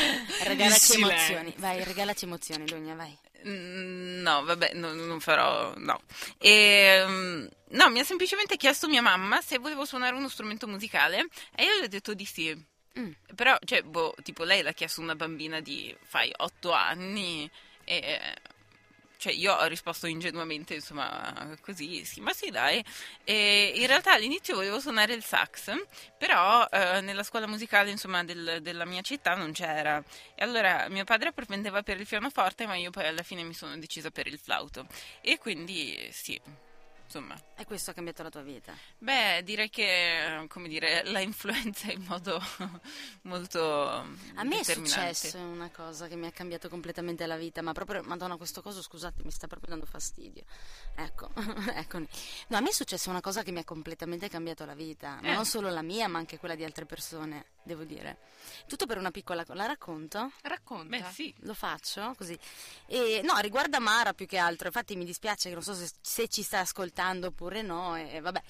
regalaci 0.43 0.93
emozioni. 0.93 1.53
Vai, 1.57 1.83
regalaci 1.83 2.25
emozioni, 2.25 2.65
Dugna, 2.65 2.95
vai. 2.95 3.15
Mm, 3.45 4.21
No, 4.21 4.43
vabbè, 4.43 4.71
no- 4.73 4.93
non 4.93 5.19
farò, 5.19 5.73
no. 5.77 6.01
E, 6.37 7.47
no, 7.69 7.89
mi 7.89 7.99
ha 7.99 8.03
semplicemente 8.03 8.57
chiesto 8.57 8.87
mia 8.87 9.01
mamma 9.01 9.41
se 9.41 9.57
volevo 9.57 9.85
suonare 9.85 10.15
uno 10.15 10.27
strumento 10.29 10.67
musicale 10.67 11.27
e 11.55 11.63
io 11.63 11.79
le 11.79 11.85
ho 11.85 11.87
detto 11.87 12.13
di 12.13 12.25
sì. 12.25 12.53
Mm. 12.99 13.11
Però, 13.35 13.55
cioè, 13.63 13.83
boh, 13.83 14.13
tipo 14.23 14.43
lei 14.43 14.61
l'ha 14.63 14.73
chiesto 14.73 14.99
a 15.01 15.03
una 15.03 15.15
bambina 15.15 15.59
di, 15.61 15.95
fai, 16.03 16.31
otto 16.37 16.71
anni 16.71 17.49
e... 17.85 18.19
Cioè, 19.27 19.35
io 19.35 19.53
ho 19.53 19.65
risposto 19.65 20.07
ingenuamente, 20.07 20.75
insomma, 20.75 21.57
così, 21.59 22.05
sì, 22.05 22.21
ma 22.21 22.31
sì, 22.31 22.49
dai. 22.49 22.81
E 23.25 23.73
in 23.75 23.85
realtà 23.85 24.13
all'inizio 24.13 24.55
volevo 24.55 24.79
suonare 24.79 25.13
il 25.13 25.21
sax, 25.23 25.73
però 26.17 26.65
eh, 26.71 27.01
nella 27.01 27.23
scuola 27.23 27.45
musicale, 27.45 27.91
insomma, 27.91 28.23
del- 28.23 28.59
della 28.61 28.85
mia 28.85 29.01
città 29.01 29.35
non 29.35 29.51
c'era. 29.51 30.01
E 30.33 30.43
allora 30.45 30.87
mio 30.87 31.03
padre 31.03 31.33
propendeva 31.33 31.83
per 31.83 31.99
il 31.99 32.07
pianoforte, 32.07 32.65
ma 32.65 32.75
io 32.77 32.89
poi 32.89 33.05
alla 33.07 33.23
fine 33.23 33.43
mi 33.43 33.53
sono 33.53 33.77
decisa 33.77 34.11
per 34.11 34.27
il 34.27 34.39
flauto. 34.39 34.87
E 35.19 35.37
quindi, 35.37 36.07
sì, 36.13 36.39
insomma. 37.07 37.39
E 37.55 37.65
questo 37.65 37.91
ha 37.91 37.93
cambiato 37.93 38.21
la 38.21 38.29
tua 38.29 38.41
vita. 38.41 38.73
Beh, 38.97 39.41
direi 39.43 39.69
che, 39.69 40.45
come 40.49 40.67
dire, 40.67 41.03
la 41.09 41.19
influenza 41.19 41.89
in 41.91 42.03
modo 42.07 42.39
molto 43.23 43.61
A 44.35 44.43
me 44.43 44.59
è 44.59 44.63
successo 44.63 45.37
una 45.39 45.69
cosa 45.69 46.07
che 46.07 46.15
mi 46.15 46.27
ha 46.27 46.31
cambiato 46.31 46.69
completamente 46.69 47.25
la 47.25 47.37
vita, 47.37 47.61
ma 47.61 47.71
proprio, 47.71 48.03
madonna, 48.03 48.35
questo 48.37 48.61
coso, 48.61 48.81
scusate, 48.81 49.23
mi 49.23 49.31
sta 49.31 49.47
proprio 49.47 49.69
dando 49.71 49.85
fastidio. 49.85 50.43
Ecco, 50.95 51.31
eccomi. 51.73 52.07
No, 52.49 52.57
a 52.57 52.61
me 52.61 52.69
è 52.69 52.73
successo 52.73 53.09
una 53.09 53.21
cosa 53.21 53.41
che 53.43 53.51
mi 53.51 53.59
ha 53.59 53.63
completamente 53.63 54.29
cambiato 54.29 54.65
la 54.65 54.75
vita, 54.75 55.19
ma 55.21 55.29
Eh. 55.29 55.33
non 55.33 55.45
solo 55.45 55.69
la 55.69 55.81
mia, 55.81 56.07
ma 56.07 56.17
anche 56.19 56.37
quella 56.37 56.55
di 56.55 56.63
altre 56.63 56.85
persone, 56.85 57.45
devo 57.63 57.83
dire. 57.83 58.17
Tutto 58.67 58.85
per 58.85 58.97
una 58.97 59.11
piccola 59.11 59.43
cosa. 59.45 59.57
La 59.57 59.65
racconto? 59.65 60.31
Racconta. 60.41 60.97
Beh, 60.97 61.11
sì. 61.11 61.33
Lo 61.39 61.53
faccio 61.53 62.13
così. 62.17 62.37
E, 62.85 63.21
no, 63.23 63.37
riguarda 63.39 63.79
Mara 63.79 64.13
più 64.13 64.25
che 64.25 64.37
altro. 64.37 64.67
Infatti 64.67 64.95
mi 64.95 65.05
dispiace 65.05 65.49
che 65.49 65.55
non 65.55 65.63
so 65.63 65.73
se, 65.73 65.89
se 66.01 66.27
ci 66.27 66.43
sta 66.43 66.59
ascoltando 66.59 66.95
oppure 67.27 67.61
no. 67.61 67.95
E, 67.95 68.19
vabbè. 68.19 68.41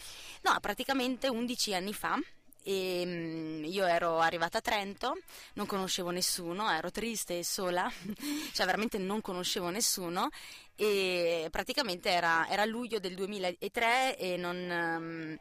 No, 0.44 0.58
praticamente 0.60 1.28
11 1.28 1.74
anni 1.74 1.94
fa. 1.94 2.20
E, 2.64 3.04
mm, 3.06 3.64
io 3.64 3.86
ero 3.86 4.20
arrivata 4.20 4.58
a 4.58 4.62
Trento, 4.62 5.18
non 5.54 5.66
conoscevo 5.66 6.10
nessuno, 6.10 6.70
ero 6.70 6.92
triste 6.92 7.40
e 7.40 7.44
sola, 7.46 7.90
cioè 8.52 8.66
veramente 8.66 8.98
non 8.98 9.22
conoscevo 9.22 9.70
nessuno 9.70 10.28
e 10.76 11.48
praticamente 11.50 12.10
era, 12.10 12.46
era 12.50 12.66
luglio 12.66 13.00
del 13.00 13.16
2003 13.16 14.18
e 14.18 14.36
non, 14.36 14.56
ehm, 14.56 15.38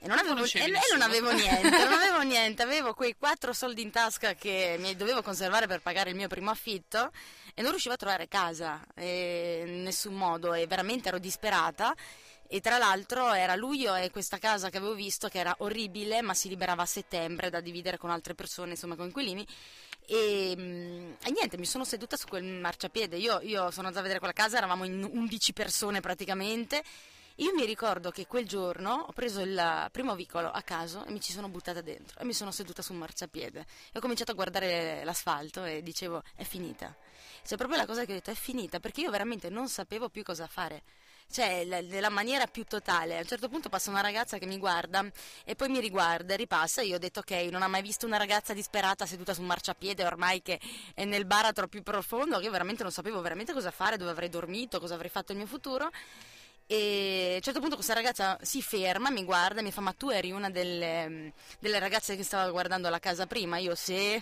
e 0.00 0.06
non, 0.08 0.16
avevo, 0.18 0.44
e- 0.44 0.62
e 0.64 0.70
non 0.92 1.02
avevo 1.02 1.30
niente, 1.32 1.68
non 1.68 1.92
avevo 1.92 2.22
niente, 2.22 2.62
avevo 2.62 2.94
quei 2.94 3.14
quattro 3.18 3.52
soldi 3.52 3.82
in 3.82 3.90
tasca 3.90 4.32
che 4.34 4.76
mi 4.78 4.96
dovevo 4.96 5.20
conservare 5.20 5.66
per 5.66 5.80
pagare 5.82 6.08
il 6.08 6.16
mio 6.16 6.28
primo 6.28 6.50
affitto 6.50 7.12
e 7.54 7.60
non 7.60 7.70
riuscivo 7.70 7.94
a 7.94 7.98
trovare 7.98 8.28
casa 8.28 8.82
in 8.96 9.82
nessun 9.82 10.14
modo 10.14 10.54
e 10.54 10.66
veramente 10.66 11.08
ero 11.08 11.18
disperata. 11.18 11.94
E 12.48 12.60
tra 12.60 12.78
l'altro 12.78 13.32
era 13.32 13.54
luglio 13.54 13.94
e 13.94 14.10
questa 14.10 14.38
casa 14.38 14.70
che 14.70 14.76
avevo 14.76 14.94
visto 14.94 15.28
che 15.28 15.38
era 15.38 15.54
orribile, 15.58 16.22
ma 16.22 16.34
si 16.34 16.48
liberava 16.48 16.82
a 16.82 16.86
settembre 16.86 17.50
da 17.50 17.60
dividere 17.60 17.98
con 17.98 18.10
altre 18.10 18.34
persone, 18.34 18.70
insomma 18.72 18.96
con 18.96 19.06
inquilini. 19.06 19.46
E, 20.06 20.54
mm, 20.56 21.12
e 21.24 21.30
niente, 21.30 21.58
mi 21.58 21.66
sono 21.66 21.84
seduta 21.84 22.16
su 22.16 22.26
quel 22.28 22.44
marciapiede. 22.44 23.16
Io, 23.16 23.40
io 23.40 23.70
sono 23.70 23.88
andata 23.88 23.98
a 23.98 24.02
vedere 24.02 24.18
quella 24.18 24.32
casa, 24.32 24.56
eravamo 24.58 24.84
in 24.84 25.02
11 25.02 25.52
persone 25.52 26.00
praticamente. 26.00 26.82
Io 27.40 27.52
mi 27.54 27.66
ricordo 27.66 28.10
che 28.10 28.26
quel 28.26 28.48
giorno 28.48 29.04
ho 29.08 29.12
preso 29.12 29.40
il 29.42 29.88
primo 29.92 30.14
vicolo 30.14 30.50
a 30.50 30.62
caso 30.62 31.04
e 31.04 31.10
mi 31.10 31.20
ci 31.20 31.32
sono 31.32 31.48
buttata 31.48 31.82
dentro 31.82 32.18
e 32.18 32.24
mi 32.24 32.32
sono 32.32 32.50
seduta 32.50 32.80
su 32.80 32.94
un 32.94 32.98
marciapiede 33.00 33.60
e 33.92 33.98
ho 33.98 34.00
cominciato 34.00 34.30
a 34.30 34.34
guardare 34.34 35.04
l'asfalto 35.04 35.62
e 35.62 35.82
dicevo 35.82 36.22
è 36.34 36.44
finita. 36.44 36.96
Cioè 37.44 37.58
proprio 37.58 37.78
la 37.78 37.84
cosa 37.84 38.06
che 38.06 38.12
ho 38.12 38.14
detto 38.14 38.30
è 38.30 38.34
finita 38.34 38.80
perché 38.80 39.02
io 39.02 39.10
veramente 39.10 39.50
non 39.50 39.68
sapevo 39.68 40.08
più 40.08 40.22
cosa 40.22 40.46
fare. 40.46 40.82
Cioè, 41.28 41.64
la- 41.66 41.80
nella 41.82 42.08
maniera 42.08 42.46
più 42.46 42.64
totale. 42.64 43.16
A 43.16 43.20
un 43.20 43.26
certo 43.26 43.48
punto 43.48 43.68
passa 43.68 43.90
una 43.90 44.00
ragazza 44.00 44.38
che 44.38 44.46
mi 44.46 44.58
guarda 44.58 45.04
e 45.44 45.54
poi 45.54 45.68
mi 45.68 45.80
riguarda 45.80 46.32
e 46.34 46.36
ripassa. 46.36 46.82
Io 46.82 46.96
ho 46.96 46.98
detto, 46.98 47.20
ok, 47.20 47.30
non 47.50 47.62
ha 47.62 47.68
mai 47.68 47.82
visto 47.82 48.06
una 48.06 48.16
ragazza 48.16 48.54
disperata 48.54 49.04
seduta 49.06 49.34
su 49.34 49.40
un 49.42 49.46
marciapiede 49.48 50.04
ormai 50.04 50.40
che 50.40 50.58
è 50.94 51.04
nel 51.04 51.26
baratro 51.26 51.66
più 51.68 51.82
profondo. 51.82 52.38
Che 52.38 52.44
io 52.44 52.50
veramente 52.50 52.82
non 52.82 52.92
sapevo 52.92 53.20
veramente 53.20 53.52
cosa 53.52 53.70
fare, 53.70 53.96
dove 53.98 54.10
avrei 54.12 54.28
dormito, 54.30 54.80
cosa 54.80 54.94
avrei 54.94 55.10
fatto 55.10 55.32
il 55.32 55.38
mio 55.38 55.46
futuro. 55.46 55.90
E 56.68 57.30
a 57.32 57.34
un 57.36 57.40
certo 57.42 57.60
punto 57.60 57.74
questa 57.76 57.94
ragazza 57.94 58.36
si 58.42 58.60
ferma, 58.62 59.10
mi 59.10 59.24
guarda 59.24 59.60
e 59.60 59.62
mi 59.62 59.72
fa: 59.72 59.80
Ma 59.82 59.92
tu 59.92 60.08
eri 60.10 60.32
una 60.32 60.50
delle, 60.50 61.32
delle 61.60 61.78
ragazze 61.78 62.16
che 62.16 62.24
stava 62.24 62.50
guardando 62.50 62.88
la 62.88 62.98
casa 62.98 63.26
prima? 63.26 63.58
Io 63.58 63.74
sì. 63.74 64.20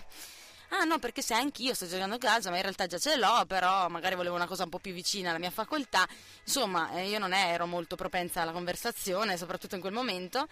Ah 0.77 0.83
no, 0.83 0.99
perché 0.99 1.21
se 1.21 1.33
anch'io 1.33 1.73
sto 1.73 1.87
giocando 1.87 2.15
a 2.15 2.17
casa, 2.17 2.49
ma 2.49 2.57
in 2.57 2.61
realtà 2.61 2.85
già 2.85 2.97
ce 2.97 3.15
l'ho, 3.15 3.45
però 3.47 3.87
magari 3.87 4.15
volevo 4.15 4.35
una 4.35 4.45
cosa 4.45 4.63
un 4.63 4.69
po' 4.69 4.79
più 4.79 4.91
vicina 4.91 5.29
alla 5.29 5.39
mia 5.39 5.49
facoltà. 5.49 6.05
Insomma, 6.43 6.91
eh, 6.97 7.07
io 7.07 7.17
non 7.17 7.33
ero 7.33 7.65
molto 7.65 7.95
propensa 7.95 8.41
alla 8.41 8.51
conversazione, 8.51 9.37
soprattutto 9.37 9.75
in 9.75 9.81
quel 9.81 9.93
momento. 9.93 10.47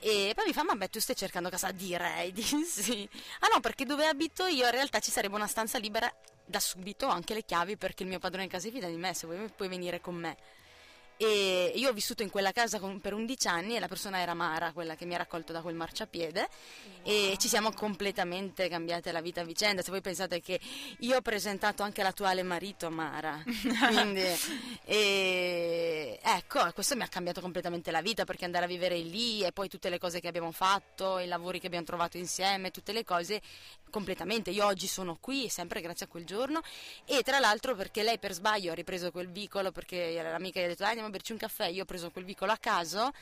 E 0.00 0.32
poi 0.34 0.46
mi 0.46 0.52
fa, 0.54 0.64
ma 0.64 0.74
beh, 0.74 0.88
tu 0.88 1.00
stai 1.00 1.16
cercando 1.16 1.50
casa? 1.50 1.70
Direi 1.70 2.32
di 2.32 2.42
sì. 2.42 3.06
Ah 3.40 3.48
no, 3.52 3.60
perché 3.60 3.84
dove 3.84 4.06
abito 4.06 4.46
io 4.46 4.64
in 4.64 4.70
realtà 4.70 5.00
ci 5.00 5.10
sarebbe 5.10 5.34
una 5.34 5.46
stanza 5.46 5.76
libera 5.78 6.10
da 6.46 6.60
subito, 6.60 7.06
anche 7.06 7.34
le 7.34 7.44
chiavi 7.44 7.76
perché 7.76 8.04
il 8.04 8.08
mio 8.08 8.18
padrone 8.18 8.44
in 8.44 8.50
casa 8.50 8.66
si 8.68 8.72
fida 8.72 8.88
di 8.88 8.96
me, 8.96 9.12
se 9.12 9.26
vuoi 9.26 9.50
puoi 9.54 9.68
venire 9.68 10.00
con 10.00 10.14
me. 10.14 10.36
E 11.20 11.72
io 11.74 11.90
ho 11.90 11.92
vissuto 11.92 12.22
in 12.22 12.30
quella 12.30 12.52
casa 12.52 12.78
con- 12.78 13.00
per 13.00 13.12
11 13.12 13.48
anni 13.48 13.74
e 13.74 13.80
la 13.80 13.88
persona 13.88 14.20
era 14.20 14.34
Mara, 14.34 14.72
quella 14.72 14.94
che 14.94 15.04
mi 15.04 15.14
ha 15.14 15.18
raccolto 15.18 15.52
da 15.52 15.62
quel 15.62 15.74
marciapiede 15.74 16.48
e 17.02 17.34
ci 17.38 17.48
siamo 17.48 17.72
completamente 17.72 18.68
cambiate 18.68 19.10
la 19.10 19.20
vita 19.20 19.40
a 19.40 19.44
vicenda. 19.44 19.82
Se 19.82 19.90
voi 19.90 20.00
pensate 20.00 20.40
che 20.40 20.60
io 21.00 21.16
ho 21.16 21.20
presentato 21.20 21.82
anche 21.82 22.04
l'attuale 22.04 22.44
marito 22.44 22.86
a 22.86 22.90
Mara, 22.90 23.42
quindi 23.90 24.22
e, 24.84 26.20
ecco, 26.22 26.70
questo 26.72 26.94
mi 26.94 27.02
ha 27.02 27.08
cambiato 27.08 27.40
completamente 27.40 27.90
la 27.90 28.00
vita 28.00 28.24
perché 28.24 28.44
andare 28.44 28.66
a 28.66 28.68
vivere 28.68 28.96
lì 28.98 29.42
e 29.42 29.50
poi 29.50 29.68
tutte 29.68 29.88
le 29.88 29.98
cose 29.98 30.20
che 30.20 30.28
abbiamo 30.28 30.52
fatto, 30.52 31.18
i 31.18 31.26
lavori 31.26 31.58
che 31.58 31.66
abbiamo 31.66 31.84
trovato 31.84 32.16
insieme, 32.16 32.70
tutte 32.70 32.92
le 32.92 33.04
cose 33.04 33.40
completamente. 33.90 34.50
Io 34.50 34.64
oggi 34.64 34.86
sono 34.86 35.18
qui 35.20 35.48
sempre 35.48 35.80
grazie 35.80 36.06
a 36.06 36.08
quel 36.08 36.24
giorno 36.24 36.60
e 37.04 37.22
tra 37.22 37.38
l'altro 37.38 37.74
perché 37.74 38.02
lei 38.02 38.18
per 38.18 38.32
sbaglio 38.32 38.72
ha 38.72 38.74
ripreso 38.74 39.10
quel 39.10 39.28
vicolo 39.28 39.72
perché 39.72 40.20
l'amica 40.22 40.60
gli 40.60 40.64
ha 40.64 40.68
detto 40.68 40.82
dai 40.82 40.90
andiamo 40.90 41.07
a 41.08 41.10
berci 41.10 41.32
un 41.32 41.38
caffè, 41.38 41.66
io 41.66 41.82
ho 41.82 41.86
preso 41.86 42.10
quel 42.10 42.24
vicolo 42.24 42.52
a 42.52 42.56
caso 42.56 43.12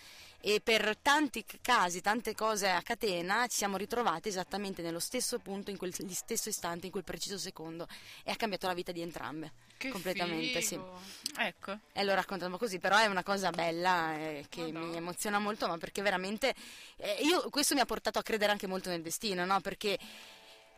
e 0.41 0.61
per 0.61 0.97
tanti 1.01 1.45
casi, 1.61 2.01
tante 2.01 2.35
cose 2.35 2.71
a 2.71 2.83
catena 2.83 3.47
ci 3.49 3.57
siamo 3.57 3.77
ritrovati 3.77 4.29
esattamente 4.29 4.83
nello 4.83 5.01
stesso 5.01 5.39
punto, 5.39 5.71
in 5.71 5.77
quel 5.77 5.93
stesso 5.93 6.49
istante, 6.49 6.87
in 6.87 6.93
quel 6.93 7.05
preciso 7.05 7.39
secondo 7.39 7.89
e 8.23 8.31
ha 8.31 8.37
cambiato 8.37 8.67
la 8.67 8.75
vita 8.75 8.93
di 8.93 9.01
entrambe. 9.01 9.65
Che 9.77 9.91
completamente, 9.91 10.61
figo. 10.63 11.01
Ecco. 11.39 11.79
E 11.93 12.05
lo 12.05 12.15
raccontiamo 12.15 12.57
così, 12.59 12.79
però 12.79 12.97
è 12.97 13.07
una 13.07 13.23
cosa 13.23 13.51
bella 13.51 14.17
eh, 14.17 14.47
che 14.49 14.73
Madonna. 14.73 14.87
mi 14.87 14.97
emoziona 14.97 15.39
molto, 15.39 15.67
ma 15.67 15.79
perché 15.79 16.01
veramente 16.01 16.55
eh, 16.97 17.19
io 17.23 17.49
questo 17.51 17.75
mi 17.75 17.81
ha 17.81 17.85
portato 17.85 18.19
a 18.19 18.23
credere 18.23 18.53
anche 18.53 18.67
molto 18.67 18.89
nel 18.89 19.03
destino, 19.03 19.45
no? 19.45 19.61
Perché 19.61 19.99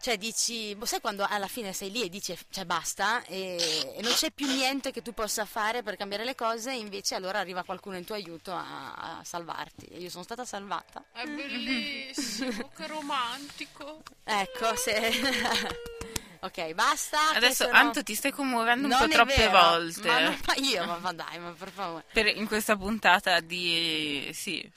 cioè 0.01 0.17
dici, 0.17 0.75
boh, 0.77 0.85
sai 0.87 1.01
quando 1.01 1.27
alla 1.29 1.49
fine 1.49 1.73
sei 1.73 1.91
lì 1.91 2.03
e 2.03 2.09
dici 2.09 2.37
cioè 2.51 2.65
basta 2.65 3.23
e, 3.25 3.93
e 3.97 4.03
non 4.03 4.13
c'è 4.13 4.31
più 4.31 4.47
niente 4.47 4.91
che 4.93 5.03
tu 5.03 5.13
possa 5.13 5.45
fare 5.45 5.83
per 5.83 5.97
cambiare 5.97 6.25
le 6.25 6.35
cose, 6.35 6.73
invece 6.73 7.15
allora 7.15 7.39
arriva 7.41 7.63
qualcuno 7.65 7.97
in 7.97 8.05
tuo 8.05 8.15
aiuto 8.15 8.53
a, 8.53 8.95
a 8.95 9.25
salvarti. 9.25 9.87
E 9.87 9.99
io 9.99 10.11
sono 10.11 10.23
stata 10.25 10.45
salvata. 10.45 11.05
È 11.13 11.25
bellissimo, 11.25 12.71
che 12.77 12.87
romantico. 12.87 14.03
Ecco, 14.25 14.77
se 14.77 15.11
Ok, 16.41 16.73
basta. 16.75 17.31
Adesso 17.35 17.65
sono- 17.65 17.77
Anto 17.77 18.05
ti 18.05 18.15
stai 18.15 18.31
commuovendo 18.31 18.85
un 18.85 18.91
Non 18.91 19.01
po' 19.09 19.09
troppe 19.09 19.35
vero. 19.35 19.51
volte. 19.61 20.07
Ma, 20.07 20.21
non- 20.21 20.39
ma 20.47 20.55
io, 20.59 20.85
ma, 20.87 20.99
ma 20.99 21.13
dai, 21.13 21.39
ma 21.41 21.51
per 21.51 21.71
favore. 21.71 22.05
Per- 22.13 22.37
in 22.37 22.47
questa 22.47 22.77
puntata 22.77 23.41
di... 23.41 24.31
sì. 24.33 24.71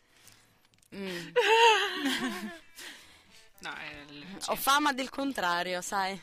Mm. 0.95 1.29
No, 3.61 3.73
è 3.73 4.05
Ho 4.47 4.55
fama 4.55 4.91
del 4.93 5.09
contrario, 5.09 5.81
sai. 5.81 6.19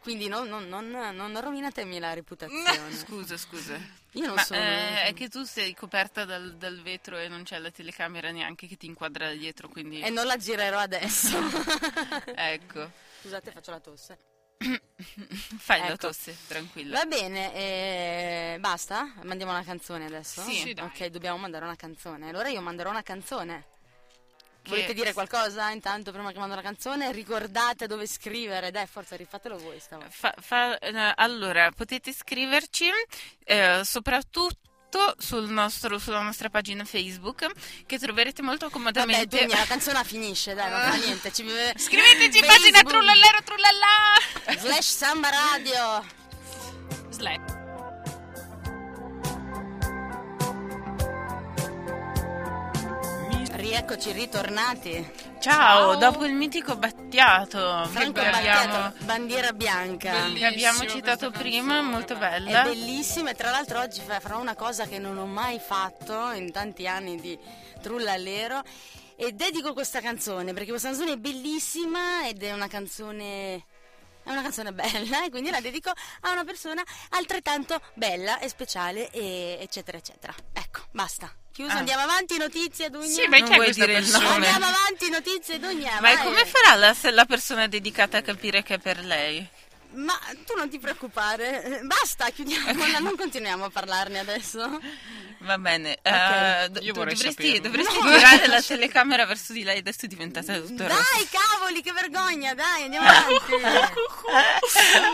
Quindi 0.00 0.28
non, 0.28 0.48
non, 0.48 0.68
non, 0.68 0.90
non 0.90 1.40
rovinatemi 1.40 1.98
la 1.98 2.12
reputazione. 2.12 2.92
Scusa, 2.92 3.36
scusa. 3.38 3.74
Io 4.12 4.26
non 4.26 4.34
Ma 4.34 4.44
sono... 4.44 4.60
eh, 4.60 5.04
è 5.04 5.14
che 5.14 5.28
tu 5.28 5.44
sei 5.44 5.74
coperta 5.74 6.24
dal, 6.24 6.56
dal 6.56 6.82
vetro 6.82 7.16
e 7.16 7.26
non 7.28 7.42
c'è 7.42 7.58
la 7.58 7.70
telecamera 7.70 8.30
neanche 8.30 8.66
che 8.66 8.76
ti 8.76 8.86
inquadra 8.86 9.28
da 9.28 9.34
dietro, 9.34 9.68
quindi... 9.68 10.00
E 10.02 10.10
non 10.10 10.26
la 10.26 10.36
girerò 10.36 10.78
adesso. 10.78 11.38
Ecco. 12.36 12.90
Scusate, 13.22 13.50
faccio 13.50 13.70
la 13.70 13.80
tosse. 13.80 14.18
Fai 15.58 15.80
la 15.80 15.86
Ecco. 15.86 15.96
tosse, 15.96 16.36
tranquilla. 16.46 16.98
Va 16.98 17.06
bene, 17.06 17.54
eh, 17.54 18.56
basta? 18.60 19.14
Mandiamo 19.22 19.52
una 19.52 19.64
canzone 19.64 20.04
adesso? 20.04 20.42
Sì. 20.42 20.54
Sì. 20.54 20.74
Ok, 20.80 21.06
dobbiamo 21.06 21.38
mandare 21.38 21.64
una 21.64 21.76
canzone. 21.76 22.28
Allora 22.28 22.48
io 22.50 22.60
manderò 22.60 22.90
una 22.90 23.02
canzone. 23.02 23.64
Che- 24.64 24.70
Volete 24.70 24.94
dire 24.94 25.12
qualcosa 25.12 25.68
intanto 25.70 26.10
prima 26.10 26.32
che 26.32 26.38
mando 26.38 26.54
la 26.54 26.62
canzone? 26.62 27.12
Ricordate 27.12 27.86
dove 27.86 28.06
scrivere. 28.06 28.70
Dai, 28.70 28.86
forza, 28.86 29.14
rifatelo 29.14 29.58
voi. 29.58 29.78
Fa- 30.08 30.34
fa- 30.40 30.78
eh, 30.78 31.12
allora, 31.16 31.70
potete 31.70 32.14
scriverci 32.14 32.88
eh, 33.44 33.82
soprattutto 33.84 35.14
sul 35.18 35.50
nostro- 35.50 35.98
sulla 35.98 36.22
nostra 36.22 36.48
pagina 36.48 36.84
Facebook 36.86 37.46
che 37.84 37.98
troverete 37.98 38.40
molto 38.40 38.66
Vabbè, 38.68 38.72
comodamente. 38.72 39.38
Dunia, 39.40 39.58
la 39.58 39.66
canzone 39.66 40.02
finisce, 40.04 40.54
dai, 40.54 40.70
non 40.70 40.80
fa 40.80 40.94
niente. 40.96 41.30
Ci... 41.30 41.42
Scriveteci 41.76 42.38
in 42.38 42.44
Facebook, 42.44 42.46
pagina 42.46 42.82
trullallero 42.82 43.38
trullallà. 43.44 44.56
Slash 44.60 44.86
Samba 44.96 45.28
Radio. 45.28 46.04
Slash. 47.10 47.63
Rieccoci, 53.74 54.12
ritornati. 54.12 55.10
Ciao, 55.40 55.40
Ciao. 55.40 55.96
dopo 55.96 56.24
il 56.24 56.32
mitico 56.32 56.76
Battiato 56.76 57.84
Franco 57.88 58.20
che 58.20 58.28
abbiamo, 58.28 58.70
Battiato, 58.70 59.04
bandiera 59.04 59.52
bianca. 59.52 60.12
Bellissimo. 60.12 60.38
che 60.38 60.46
abbiamo 60.46 60.86
citato 60.86 61.30
prima, 61.32 61.72
canzone, 61.74 61.90
molto 61.90 62.16
guarda. 62.16 62.36
È 62.36 62.52
bella. 62.52 62.62
bellissima 62.62 63.30
e 63.30 63.34
tra 63.34 63.50
l'altro 63.50 63.80
oggi 63.80 64.00
fa- 64.00 64.20
farò 64.20 64.38
una 64.38 64.54
cosa 64.54 64.86
che 64.86 65.00
non 65.00 65.18
ho 65.18 65.26
mai 65.26 65.58
fatto 65.58 66.30
in 66.30 66.52
tanti 66.52 66.86
anni 66.86 67.20
di 67.20 67.36
trullallero 67.82 68.62
e 69.16 69.32
dedico 69.32 69.72
questa 69.72 70.00
canzone 70.00 70.52
perché 70.52 70.70
questa 70.70 70.90
canzone 70.90 71.14
è 71.14 71.16
bellissima 71.16 72.28
ed 72.28 72.44
è 72.44 72.52
una 72.52 72.68
canzone 72.68 73.64
è 74.24 74.30
una 74.30 74.42
canzone 74.42 74.72
bella 74.72 75.24
e 75.24 75.30
quindi 75.30 75.50
la 75.50 75.60
dedico 75.60 75.90
a 76.20 76.30
una 76.32 76.44
persona 76.44 76.82
altrettanto 77.10 77.80
bella 77.94 78.38
e 78.38 78.48
speciale 78.48 79.10
e 79.10 79.58
eccetera 79.60 79.98
eccetera. 79.98 80.34
Ecco, 80.52 80.80
basta. 80.90 81.32
Chiuso, 81.52 81.72
Ah. 81.74 81.78
andiamo 81.78 82.02
avanti, 82.02 82.36
notizie 82.36 82.90
Dugna. 82.90 83.06
Sì, 83.06 83.26
ma 83.28 83.36
chi 83.36 83.42
Non 83.42 83.52
è 83.52 83.54
vuoi 83.54 83.64
questa 83.66 83.84
dire 83.86 83.98
il 83.98 84.04
persona? 84.04 84.28
nome? 84.30 84.46
Andiamo 84.48 84.66
avanti, 84.76 85.08
notizie 85.10 85.58
Dugna. 85.60 85.92
Ma 86.00 86.00
vai. 86.14 86.24
come 86.24 86.44
farà 86.46 86.74
la, 86.76 86.94
se 86.94 87.10
la 87.12 87.24
persona 87.26 87.68
dedicata 87.68 88.18
a 88.18 88.22
capire 88.22 88.64
che 88.64 88.74
è 88.74 88.78
per 88.78 88.98
lei? 89.04 89.46
Ma 89.94 90.18
tu 90.46 90.54
non 90.56 90.68
ti 90.68 90.78
preoccupare, 90.78 91.80
basta, 91.84 92.28
chiudiamo, 92.30 92.72
non 93.00 93.16
continuiamo 93.16 93.64
a 93.66 93.70
parlarne 93.70 94.18
adesso. 94.18 94.80
Va 95.38 95.58
bene, 95.58 95.98
Ok. 96.02 96.64
d- 96.66 96.78
Io 96.82 96.92
tu 96.92 96.98
vorrei 97.00 97.14
dovresti, 97.14 97.60
dovresti 97.60 97.98
No. 98.00 98.10
girare 98.10 98.46
la 98.46 98.62
telecamera 98.62 99.26
verso 99.26 99.52
di 99.52 99.62
lei, 99.62 99.78
adesso 99.78 100.06
è 100.06 100.08
diventata 100.08 100.58
tutto. 100.58 100.84
Dai, 100.84 101.28
cavoli, 101.30 101.82
che 101.82 101.92
vergogna, 101.92 102.54
dai, 102.54 102.84
andiamo 102.84 103.06
avanti. 103.08 103.52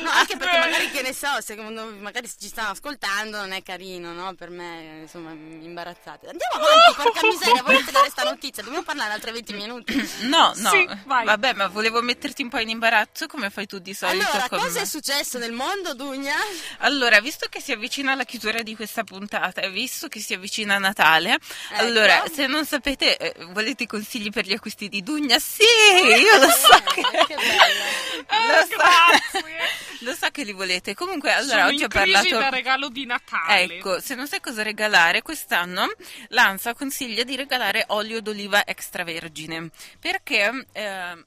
No, 0.03 0.11
anche 0.11 0.37
perché 0.37 0.59
magari 0.59 0.91
che 0.91 1.03
ne 1.03 1.13
so, 1.13 1.41
se 1.41 1.55
magari 1.57 2.29
ci 2.29 2.49
stanno 2.49 2.71
ascoltando 2.71 3.39
non 3.39 3.53
è 3.53 3.63
carino, 3.63 4.13
no? 4.13 4.35
Per 4.35 4.51
me, 4.51 5.01
insomma, 5.03 5.31
mi 5.33 5.65
imbarazzate. 5.65 6.29
Andiamo 6.29 6.55
avanti, 6.67 6.95
porca 7.03 7.27
miseria, 7.27 7.63
volete 7.63 7.91
dare 7.91 8.09
sta 8.11 8.23
notizia? 8.23 8.63
Dobbiamo 8.63 8.85
parlare 8.85 9.13
altre 9.13 9.33
20 9.33 9.53
minuti. 9.55 10.09
No, 10.23 10.53
no, 10.57 10.71
Sì, 10.71 10.89
vai. 11.05 11.25
vabbè, 11.25 11.55
ma 11.55 11.67
volevo 11.69 12.01
metterti 12.03 12.43
un 12.43 12.49
po' 12.49 12.59
in 12.59 12.69
imbarazzo 12.71 13.27
come 13.27 13.51
fai 13.51 13.67
tu 13.67 13.79
di 13.79 13.93
solito 13.95 14.25
Allora, 14.31 14.49
con 14.49 14.59
cosa 14.71 14.83
è 14.83 14.87
successo 14.87 15.39
nel 15.39 15.53
mondo, 15.53 15.95
Dugna? 15.95 16.37
Allora, 16.79 17.21
visto 17.21 17.47
che 17.49 17.61
si 17.61 17.73
avvicina 17.73 18.15
la 18.15 18.25
chiusura 18.25 18.63
di 18.63 18.77
questa 18.77 19.03
puntata 19.03 19.61
e 19.61 19.71
visto 19.71 20.07
che 20.07 20.21
si 20.21 20.33
avvicina 20.35 20.79
Natale, 20.79 21.35
Ecco. 21.35 21.83
allora, 21.83 22.25
se 22.33 22.47
non 22.47 22.65
sapete, 22.65 23.17
eh, 23.17 23.45
volete 23.47 23.87
consigli 23.87 24.31
per 24.31 24.47
gli 24.47 24.53
acquisti 24.53 24.89
di 24.89 25.03
Dugna? 25.03 25.39
Sì, 25.41 25.63
io 25.63 26.39
lo 26.39 26.49
so 26.51 26.83
che... 26.95 27.01
Eh, 27.01 27.27
che 27.27 27.35
bello. 27.35 27.99
Lo 28.51 28.67
so, 28.67 28.77
Grazie. 28.77 29.59
lo 30.01 30.15
so 30.15 30.29
che 30.31 30.45
li 30.45 30.53
volete. 30.53 30.95
Comunque, 30.95 31.33
allora, 31.33 31.59
Sono 31.59 31.67
oggi 31.67 31.85
ho 31.85 31.89
parlato... 31.89 32.39
da 32.39 32.49
regalo 32.49 32.89
di 32.89 33.07
Natale. 33.07 33.63
Ecco, 33.63 34.01
se 34.01 34.15
non 34.15 34.27
sai 34.27 34.41
cosa 34.41 34.63
regalare, 34.63 35.23
quest'anno 35.23 35.93
l'ANSA 36.29 36.75
consiglia 36.75 37.25
di 37.25 37.37
regalare 37.37 37.85
olio 37.89 38.21
d'oliva 38.21 38.67
extravergine 38.67 39.71
perché 39.99 40.67
eh, 40.73 41.25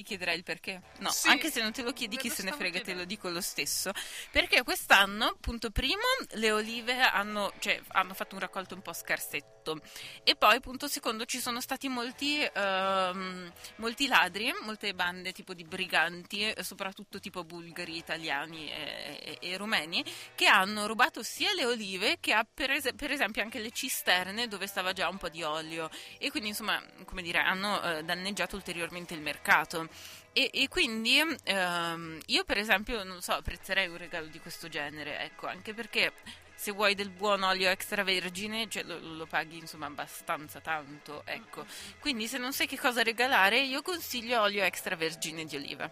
ti 0.00 0.02
chiederai 0.02 0.36
il 0.36 0.42
perché. 0.42 0.80
No, 0.98 1.10
Sì. 1.10 1.28
anche 1.28 1.50
se 1.50 1.60
non 1.62 1.72
te 1.72 1.82
lo 1.82 1.92
chiedi, 1.92 2.16
chi 2.16 2.30
se 2.30 2.42
ne 2.42 2.52
frega, 2.52 2.78
te 2.78 2.84
chiedendo. 2.84 3.00
lo 3.02 3.06
dico 3.06 3.28
lo 3.28 3.40
stesso. 3.40 3.90
Perché 4.30 4.62
quest'anno, 4.62 5.36
punto 5.40 5.70
primo, 5.70 6.00
le 6.32 6.50
olive 6.52 7.00
hanno, 7.02 7.52
cioè, 7.58 7.80
hanno 7.88 8.14
fatto 8.14 8.34
un 8.34 8.40
raccolto 8.40 8.74
un 8.74 8.82
po' 8.82 8.92
scarsetto. 8.92 9.80
E 10.24 10.36
poi, 10.36 10.58
punto 10.60 10.88
secondo, 10.88 11.26
ci 11.26 11.38
sono 11.38 11.60
stati 11.60 11.88
molti, 11.88 12.40
ehm, 12.42 13.52
molti 13.76 14.06
ladri, 14.06 14.52
molte 14.62 14.94
bande 14.94 15.32
tipo 15.32 15.52
di 15.52 15.64
briganti, 15.64 16.48
eh, 16.50 16.62
soprattutto 16.62 17.20
tipo 17.20 17.44
bulgari, 17.44 17.96
italiani 17.96 18.70
e, 18.70 19.18
e- 19.22 19.50
e 19.50 19.56
rumeni, 19.58 20.02
che 20.34 20.46
hanno 20.46 20.86
rubato 20.86 21.22
sia 21.22 21.52
le 21.52 21.66
olive 21.66 22.18
che 22.20 22.32
ha 22.32 22.46
per, 22.52 22.70
es- 22.70 22.92
per 22.96 23.10
esempio 23.10 23.42
anche 23.42 23.58
le 23.58 23.70
cisterne 23.70 24.48
dove 24.48 24.66
stava 24.66 24.92
già 24.94 25.08
un 25.08 25.18
po' 25.18 25.28
di 25.28 25.42
olio. 25.42 25.90
E 26.18 26.30
quindi, 26.30 26.48
insomma, 26.48 26.82
come 27.04 27.20
dire, 27.22 27.38
hanno 27.40 27.82
eh, 27.82 28.02
danneggiato 28.02 28.56
ulteriormente 28.56 29.12
il 29.14 29.20
mercato. 29.20 29.88
E, 30.32 30.50
e 30.52 30.68
quindi 30.68 31.20
ehm, 31.44 32.20
io 32.26 32.44
per 32.44 32.58
esempio 32.58 33.02
non 33.02 33.20
so, 33.20 33.32
apprezzerei 33.32 33.88
un 33.88 33.96
regalo 33.96 34.26
di 34.26 34.38
questo 34.38 34.68
genere, 34.68 35.20
ecco, 35.20 35.48
anche 35.48 35.74
perché 35.74 36.12
se 36.54 36.72
vuoi 36.72 36.94
del 36.94 37.08
buon 37.08 37.42
olio 37.42 37.70
extravergine 37.70 38.68
cioè, 38.68 38.82
lo, 38.82 38.98
lo 38.98 39.26
paghi 39.26 39.56
insomma 39.56 39.86
abbastanza 39.86 40.60
tanto, 40.60 41.22
ecco. 41.24 41.64
Quindi 41.98 42.28
se 42.28 42.38
non 42.38 42.52
sai 42.52 42.66
che 42.66 42.78
cosa 42.78 43.02
regalare 43.02 43.60
io 43.60 43.82
consiglio 43.82 44.40
olio 44.42 44.62
extravergine 44.62 45.44
di 45.46 45.56
oliva. 45.56 45.90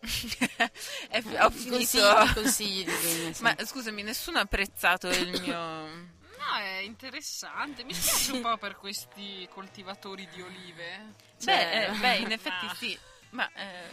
È- 1.08 1.22
ho 1.40 1.50
finito. 1.50 1.98
Consigli, 1.98 2.32
consigli 2.34 2.84
di 2.84 2.92
Dugna, 3.02 3.32
sì. 3.32 3.42
Ma 3.42 3.56
scusami, 3.58 4.02
nessuno 4.02 4.38
ha 4.38 4.42
apprezzato 4.42 5.08
il 5.08 5.40
mio... 5.40 6.18
No, 6.40 6.56
è 6.56 6.78
interessante. 6.78 7.84
Mi 7.84 7.92
spiace 7.92 8.32
un 8.32 8.40
po' 8.40 8.56
per 8.56 8.76
questi 8.76 9.46
coltivatori 9.52 10.26
di 10.32 10.40
olive. 10.42 11.12
Beh, 11.44 11.84
eh, 11.86 11.90
beh, 11.92 12.16
in 12.16 12.32
effetti 12.32 12.66
Ah. 12.66 12.74
sì, 12.74 12.98
ma 13.30 13.50
eh, 13.52 13.88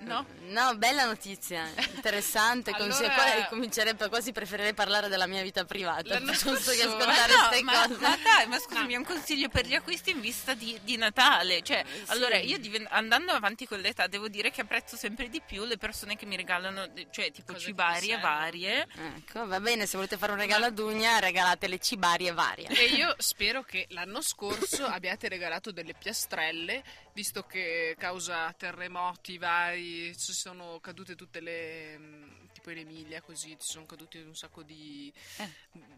no? 0.00 0.26
No, 0.48 0.76
bella 0.76 1.04
notizia, 1.04 1.66
interessante. 1.94 2.70
Allora- 2.74 2.90
consigli- 2.94 3.14
qua- 3.14 3.46
comincerebbe 3.48 4.08
quasi 4.08 4.32
preferirei 4.32 4.74
parlare 4.74 5.08
della 5.08 5.26
mia 5.26 5.42
vita 5.42 5.64
privata 5.64 6.18
piuttosto 6.18 6.72
che 6.72 6.82
ascoltare 6.82 7.32
Ma 7.32 7.42
no, 7.42 7.48
queste 7.48 7.62
ma, 7.64 7.72
cose. 7.86 8.00
ma 8.00 8.16
dai, 8.22 8.46
ma 8.46 8.58
scusami, 8.60 8.94
è 8.94 8.96
un 8.96 9.04
consiglio 9.04 9.48
per 9.48 9.66
gli 9.66 9.74
acquisti 9.74 10.10
in 10.10 10.20
vista 10.20 10.54
di, 10.54 10.78
di 10.82 10.96
Natale. 10.96 11.62
Cioè, 11.62 11.82
allora, 12.06 12.36
io 12.38 12.58
diven- 12.58 12.86
andando 12.90 13.32
avanti 13.32 13.66
con 13.66 13.78
l'età, 13.80 14.06
devo 14.06 14.28
dire 14.28 14.50
che 14.50 14.60
apprezzo 14.62 14.96
sempre 14.96 15.28
di 15.28 15.40
più 15.40 15.64
le 15.64 15.78
persone 15.78 16.16
che 16.16 16.26
mi 16.26 16.36
regalano, 16.36 16.84
eh, 16.94 17.06
cioè, 17.10 17.30
tipo 17.32 17.52
Cose 17.52 17.64
che 17.64 17.70
cibarie 17.70 18.18
varie. 18.18 18.86
Ecco, 19.16 19.46
va 19.46 19.60
bene, 19.60 19.86
se 19.86 19.96
volete 19.96 20.16
fare 20.18 20.32
un 20.32 20.38
regalo 20.38 20.66
a 20.66 20.70
Dugna, 20.70 21.18
regalate 21.18 21.66
le 21.68 21.78
cibarie 21.78 22.32
varie. 22.32 22.66
E 22.68 22.84
io 22.86 23.14
spero 23.18 23.62
che 23.62 23.86
l'anno 23.90 24.20
scorso 24.20 24.84
abbiate 24.86 25.28
regalato 25.28 25.72
delle 25.72 25.94
piastrelle, 25.94 26.82
visto 27.14 27.44
che 27.44 27.94
causa 27.96 28.52
terremoti 28.52 29.38
vari 29.38 30.16
ci 30.16 30.32
sono 30.32 30.80
cadute 30.80 31.14
tutte 31.14 31.40
le 31.40 31.96
mm, 31.96 32.46
tipo 32.52 32.70
in 32.70 32.78
Emilia 32.78 33.22
così 33.22 33.50
ci 33.50 33.72
sono 33.72 33.86
cadute 33.86 34.18
un 34.18 34.34
sacco 34.34 34.62
di, 34.62 35.12
Eh. 35.38 35.48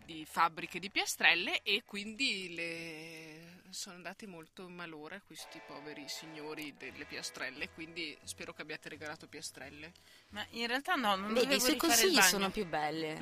di 0.05 0.27
fabbriche 0.27 0.79
di 0.79 0.91
piastrelle 0.91 1.63
e 1.63 1.83
quindi 1.85 2.55
le 2.55 3.46
sono 3.77 3.97
andati 3.97 4.27
molto 4.27 4.63
in 4.63 4.75
malore 4.75 5.21
questi 5.27 5.61
poveri 5.67 6.09
signori 6.09 6.75
delle 6.79 7.05
piastrelle 7.05 7.69
quindi 7.71 8.17
spero 8.25 8.55
che 8.55 8.63
abbiate 8.63 8.89
regalato 8.89 9.27
piastrelle 9.27 9.93
Ma 10.31 10.45
in 10.53 10.67
realtà 10.67 10.95
no, 10.95 11.15
non 11.15 11.35
Vedi, 11.35 11.57
i 11.57 11.61
suoi 11.61 11.77
consigli 11.77 12.21
sono 12.23 12.51
più 12.51 12.65
belli. 12.67 13.15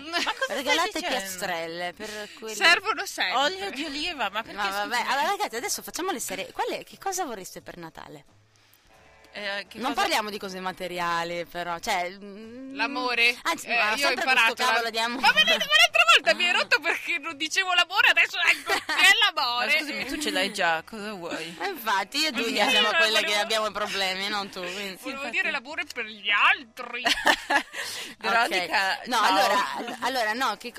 Regalate 0.49 1.01
piastrelle 1.01 1.93
per 1.93 2.31
quelli... 2.39 2.55
servono 2.55 3.05
sempre 3.05 3.37
Olio 3.37 3.71
di 3.71 3.85
oliva, 3.85 4.31
ma 4.31 4.43
perché 4.43 4.57
Ma 4.57 4.71
vabbè, 4.71 5.01
allora 5.01 5.29
ragazzi, 5.29 5.57
adesso 5.57 5.83
facciamo 5.83 6.13
le 6.13 6.21
serie. 6.21 6.53
Qual 6.53 6.69
è, 6.69 6.85
che 6.85 6.99
cosa 6.99 7.25
vorreste 7.25 7.61
per 7.61 7.77
Natale? 7.77 8.44
Eh, 9.35 9.67
che 9.69 9.79
non 9.79 9.89
cosa- 9.93 10.01
parliamo 10.03 10.31
di 10.31 10.39
cose 10.39 10.61
materiali, 10.61 11.45
però, 11.45 11.79
cioè... 11.79 12.09
mm, 12.11 12.75
L'amore, 12.75 13.37
Anzi, 13.43 13.67
Eh, 13.67 13.77
ma 13.77 13.95
io 13.95 14.09
ho 14.09 14.13
imparato. 14.13 14.65
la- 14.83 14.91
di 14.91 14.99
amore. 14.99 15.21
Ma 15.21 15.33
ma 15.33 15.43
l'altra 15.45 16.03
volta 16.15 16.35
mi 16.35 16.47
hai 16.47 16.53
rotto 16.53 16.81
perché 16.81 17.19
non 17.19 17.37
dicevo 17.37 17.73
l'amore, 17.75 18.09
adesso 18.09 18.37
ecco, 18.51 18.73
è 18.73 18.83
Ma 18.87 19.33
l'amore. 19.43 19.79
scusami, 19.79 20.05
tu 20.07 20.19
ce 20.21 20.31
l'hai 20.31 20.53
già, 20.53 20.83
cosa 20.85 21.13
vuoi? 21.13 21.55
Ma 21.59 21.67
infatti, 21.67 22.19
io 22.19 22.29
e 22.29 22.33
Giulia 22.33 22.69
siamo 22.69 22.89
quelle 22.91 23.19
che 23.21 23.25
volevo- 23.27 23.43
abbiamo 23.43 23.67
i 23.69 23.73
problemi, 23.73 24.29
non 24.29 24.49
tu. 24.51 24.61
quindi- 24.61 24.99
Volevo 25.01 25.29
dire 25.31 25.51
l'amore 25.51 25.85
per 25.93 26.05
gli 26.07 26.31
altri. 26.31 27.03
Veronica, 28.19 28.99
Ok. 29.01 29.07
No, 29.09 29.21
allora, 29.21 29.57
allora 30.01 30.33
no, 30.33 30.57
che 30.57 30.73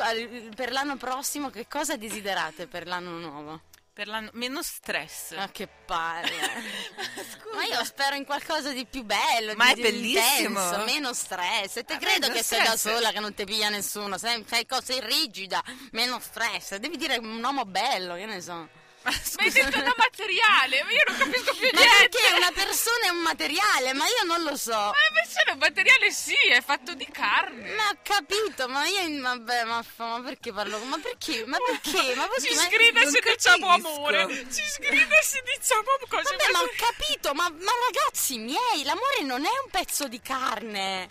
per 0.55 0.71
l'anno 0.71 0.95
prossimo 0.97 1.49
che 1.49 1.67
cosa 1.67 1.95
desiderate 1.97 2.67
per 2.67 2.87
l'anno 2.87 3.11
nuovo? 3.11 3.61
Per 3.95 4.07
l'anno... 4.09 4.29
meno 4.33 4.61
stress. 4.61 5.37
Ma 5.37 5.49
che 5.49 5.69
palle. 5.85 6.27
Ma 7.55 7.63
io 7.63 7.81
spero 7.85 8.17
in 8.17 8.25
qualcosa 8.25 8.73
di 8.73 8.85
più 8.85 9.03
bello, 9.03 9.53
Ma 9.55 9.73
di, 9.73 9.79
è 9.79 9.83
bellissimo. 9.83 10.59
intenso, 10.59 10.83
meno 10.83 11.13
stress. 11.13 11.77
E 11.77 11.85
te 11.85 11.93
Ma 11.93 11.99
credo 11.99 12.27
meno 12.27 12.33
che 12.33 12.43
sei 12.43 12.61
da 12.61 12.75
stress. 12.75 12.93
sola, 12.93 13.11
che 13.13 13.21
non 13.21 13.33
ti 13.33 13.45
piglia 13.45 13.69
nessuno, 13.69 14.17
sei, 14.17 14.43
sei, 14.45 14.67
sei 14.83 14.99
rigida, 14.99 15.63
meno 15.91 16.19
stress. 16.19 16.75
Devi 16.75 16.97
dire 16.97 17.15
un 17.15 17.41
uomo 17.41 17.63
bello, 17.63 18.15
che 18.15 18.25
ne 18.25 18.41
so. 18.41 18.67
Ma 19.05 19.11
hai 19.37 19.51
detto 19.51 19.79
da 19.81 19.93
materiale, 19.97 20.83
ma 20.83 20.91
io 20.91 21.03
non 21.07 21.17
capisco 21.17 21.53
più 21.53 21.69
Ma 21.71 21.79
niente. 21.79 22.09
perché 22.09 22.33
una 22.35 22.51
persona 22.51 23.05
è 23.05 23.09
un 23.09 23.21
materiale, 23.21 23.93
ma 23.93 24.05
io 24.05 24.23
non 24.25 24.41
lo 24.41 24.55
so. 24.57 24.71
Ma 24.71 24.93
invece 25.09 25.43
il 25.51 25.57
materiale 25.57 26.11
sì, 26.11 26.35
è 26.49 26.61
fatto 26.61 26.95
di 26.95 27.07
carne. 27.11 27.75
Ma 27.75 27.89
ho 27.89 27.97
capito, 28.01 28.67
ma 28.67 28.85
io 28.87 29.21
vabbè, 29.21 29.63
ma, 29.65 29.85
ma 29.97 30.21
perché 30.23 30.51
parlo? 30.51 30.79
Ma 30.85 30.97
perché? 30.97 31.45
Ma 31.45 31.57
perché? 31.63 32.15
Ma 32.15 32.27
perché? 32.27 32.49
Ci 32.49 32.55
scrive 32.55 33.07
se 33.07 33.21
diciamo 33.21 33.67
capisco. 33.67 33.87
amore. 33.87 34.27
Ci 34.51 34.63
scrive 34.65 35.21
se 35.21 35.43
diciamo 35.55 35.83
cose. 36.09 36.35
Vabbè, 36.35 36.51
ma 36.51 36.61
ho 36.61 36.69
capito, 36.75 37.33
ma, 37.35 37.47
ma 37.49 37.71
ragazzi 37.91 38.39
miei, 38.39 38.83
l'amore 38.83 39.21
non 39.21 39.45
è 39.45 39.49
un 39.63 39.69
pezzo 39.69 40.07
di 40.07 40.19
carne. 40.19 41.09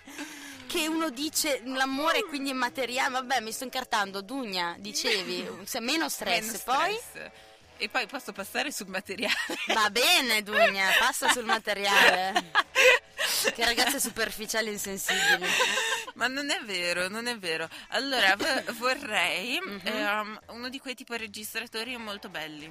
Che 0.66 0.88
uno 0.88 1.10
dice 1.10 1.60
l'amore 1.66 2.24
quindi 2.24 2.50
è 2.50 2.54
materiale. 2.54 3.10
Vabbè, 3.10 3.40
mi 3.40 3.52
sto 3.52 3.62
incartando. 3.62 4.20
Dugna, 4.20 4.74
dicevi, 4.78 5.48
meno 5.78 6.08
stress. 6.08 6.46
meno 6.46 6.60
Poi 6.64 6.98
stress. 7.00 7.30
E 7.76 7.88
poi 7.88 8.06
posso 8.06 8.32
passare 8.32 8.70
sul 8.72 8.86
materiale. 8.88 9.34
va 9.74 9.90
bene, 9.90 10.42
Dugna, 10.42 10.88
passa 10.98 11.28
sul 11.30 11.44
materiale. 11.44 12.50
Che 13.54 13.64
ragazze 13.64 13.98
superficiali 14.00 14.68
e 14.68 14.72
insensibili. 14.72 15.46
Ma 16.14 16.26
non 16.28 16.50
è 16.50 16.60
vero, 16.60 17.08
non 17.08 17.26
è 17.26 17.36
vero. 17.38 17.68
Allora, 17.88 18.36
v- 18.36 18.72
vorrei 18.78 19.58
Mhm. 19.60 19.80
ehm, 19.84 20.40
uno 20.48 20.68
di 20.68 20.78
quei 20.78 20.94
tipo 20.94 21.14
registratori 21.14 21.96
molto 21.96 22.28
belli. 22.28 22.70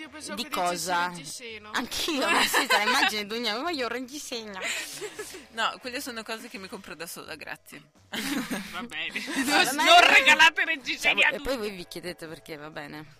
Oddio, 0.00 0.08
pensavo 0.08 0.36
Di 0.36 0.42
che 0.44 0.48
cosa? 0.48 1.08
reggiseno. 1.08 1.70
Anch'io, 1.74 2.30
ma 2.30 2.42
sì, 2.46 2.66
te 2.66 2.76
la 2.76 2.82
immagini, 2.84 3.26
Dugna, 3.26 3.58
voglio 3.58 3.84
un 3.86 3.92
reggiseno. 3.92 4.58
No, 5.52 5.76
quelle 5.80 6.00
sono 6.00 6.22
cose 6.22 6.48
che 6.48 6.58
mi 6.58 6.68
compro 6.68 6.94
da 6.94 7.06
sola, 7.06 7.34
grazie. 7.34 7.82
Va 8.70 8.82
bene. 8.82 9.20
Ma- 9.44 9.72
non 9.72 10.00
regalate 10.08 10.64
reggiseni 10.64 11.22
a 11.24 11.28
E 11.28 11.36
tutti. 11.36 11.42
poi 11.48 11.56
voi 11.58 11.70
vi 11.70 11.86
chiedete 11.86 12.26
perché, 12.28 12.56
va 12.56 12.70
bene. 12.70 13.16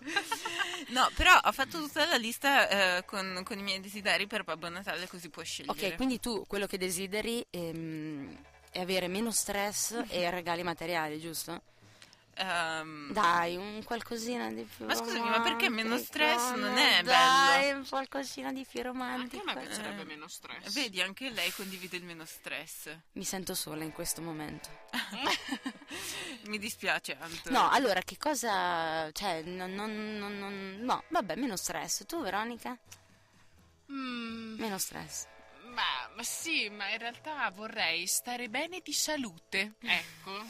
No, 0.89 1.11
però 1.17 1.39
ho 1.43 1.53
fatto 1.53 1.79
tutta 1.81 2.07
la 2.07 2.17
lista 2.17 2.97
eh, 2.97 3.05
con, 3.05 3.43
con 3.45 3.59
i 3.59 3.63
miei 3.63 3.81
desideri 3.81 4.27
per 4.27 4.45
Babbo 4.45 4.69
Natale, 4.69 5.07
così 5.09 5.29
puoi 5.29 5.45
scegliere. 5.45 5.89
Ok, 5.89 5.97
quindi 5.97 6.19
tu 6.21 6.45
quello 6.47 6.67
che 6.67 6.79
desideri 6.79 7.45
ehm, 7.51 8.37
è 8.71 8.81
avere 8.81 9.09
meno 9.09 9.33
stress 9.33 10.03
e 10.09 10.31
regali 10.31 10.63
materiali, 10.63 11.19
giusto? 11.21 11.63
Ehm, 12.43 13.13
Dai, 13.13 13.57
un 13.57 13.83
qualcosina 13.85 14.51
di 14.51 14.63
più 14.63 14.87
Ma 14.87 14.95
scusami, 14.95 15.29
ma 15.29 15.43
perché 15.43 15.69
meno 15.69 15.99
stress 15.99 16.53
non 16.55 16.77
è 16.79 17.03
Dai, 17.03 17.73
un 17.73 17.87
qualcosina 17.87 18.51
di 18.51 18.65
più 18.65 18.79
Anche 18.81 18.89
romantico. 18.89 19.43
a 19.51 19.55
me 19.55 19.61
piacerebbe 19.67 20.03
Eh. 20.03 20.05
meno 20.07 20.27
stress. 20.27 20.73
Vedi, 20.73 21.03
anche 21.03 21.29
lei 21.29 21.53
condivide 21.53 21.99
il 21.99 22.05
meno 22.05 22.25
stress. 22.25 22.89
Mi 23.13 23.25
sento 23.25 23.55
sola 23.55 23.85
in 23.85 23.93
questo 23.93 24.23
momento. 24.23 24.71
Mi 26.47 26.59
dispiace, 26.59 27.17
Anto. 27.21 27.51
No, 27.51 27.69
allora, 27.69 28.01
che 28.01 28.17
cosa... 28.17 29.11
Cioè, 29.13 29.43
non... 29.43 29.75
non- 29.75 30.17
non- 30.19 30.39
non- 30.39 30.79
no, 30.81 31.05
vabbè, 31.09 31.37
meno 31.37 31.57
stress. 31.57 32.07
Tu, 32.07 32.23
Veronica? 32.23 32.77
Mm, 33.93 34.59
Meno 34.59 34.79
stress. 34.79 35.27
Ma, 35.81 36.11
ma 36.15 36.23
sì, 36.23 36.69
ma 36.69 36.89
in 36.91 36.99
realtà 36.99 37.51
vorrei 37.55 38.07
stare 38.07 38.49
bene 38.49 38.81
di 38.83 38.93
salute. 38.93 39.73
Ecco. 39.81 40.45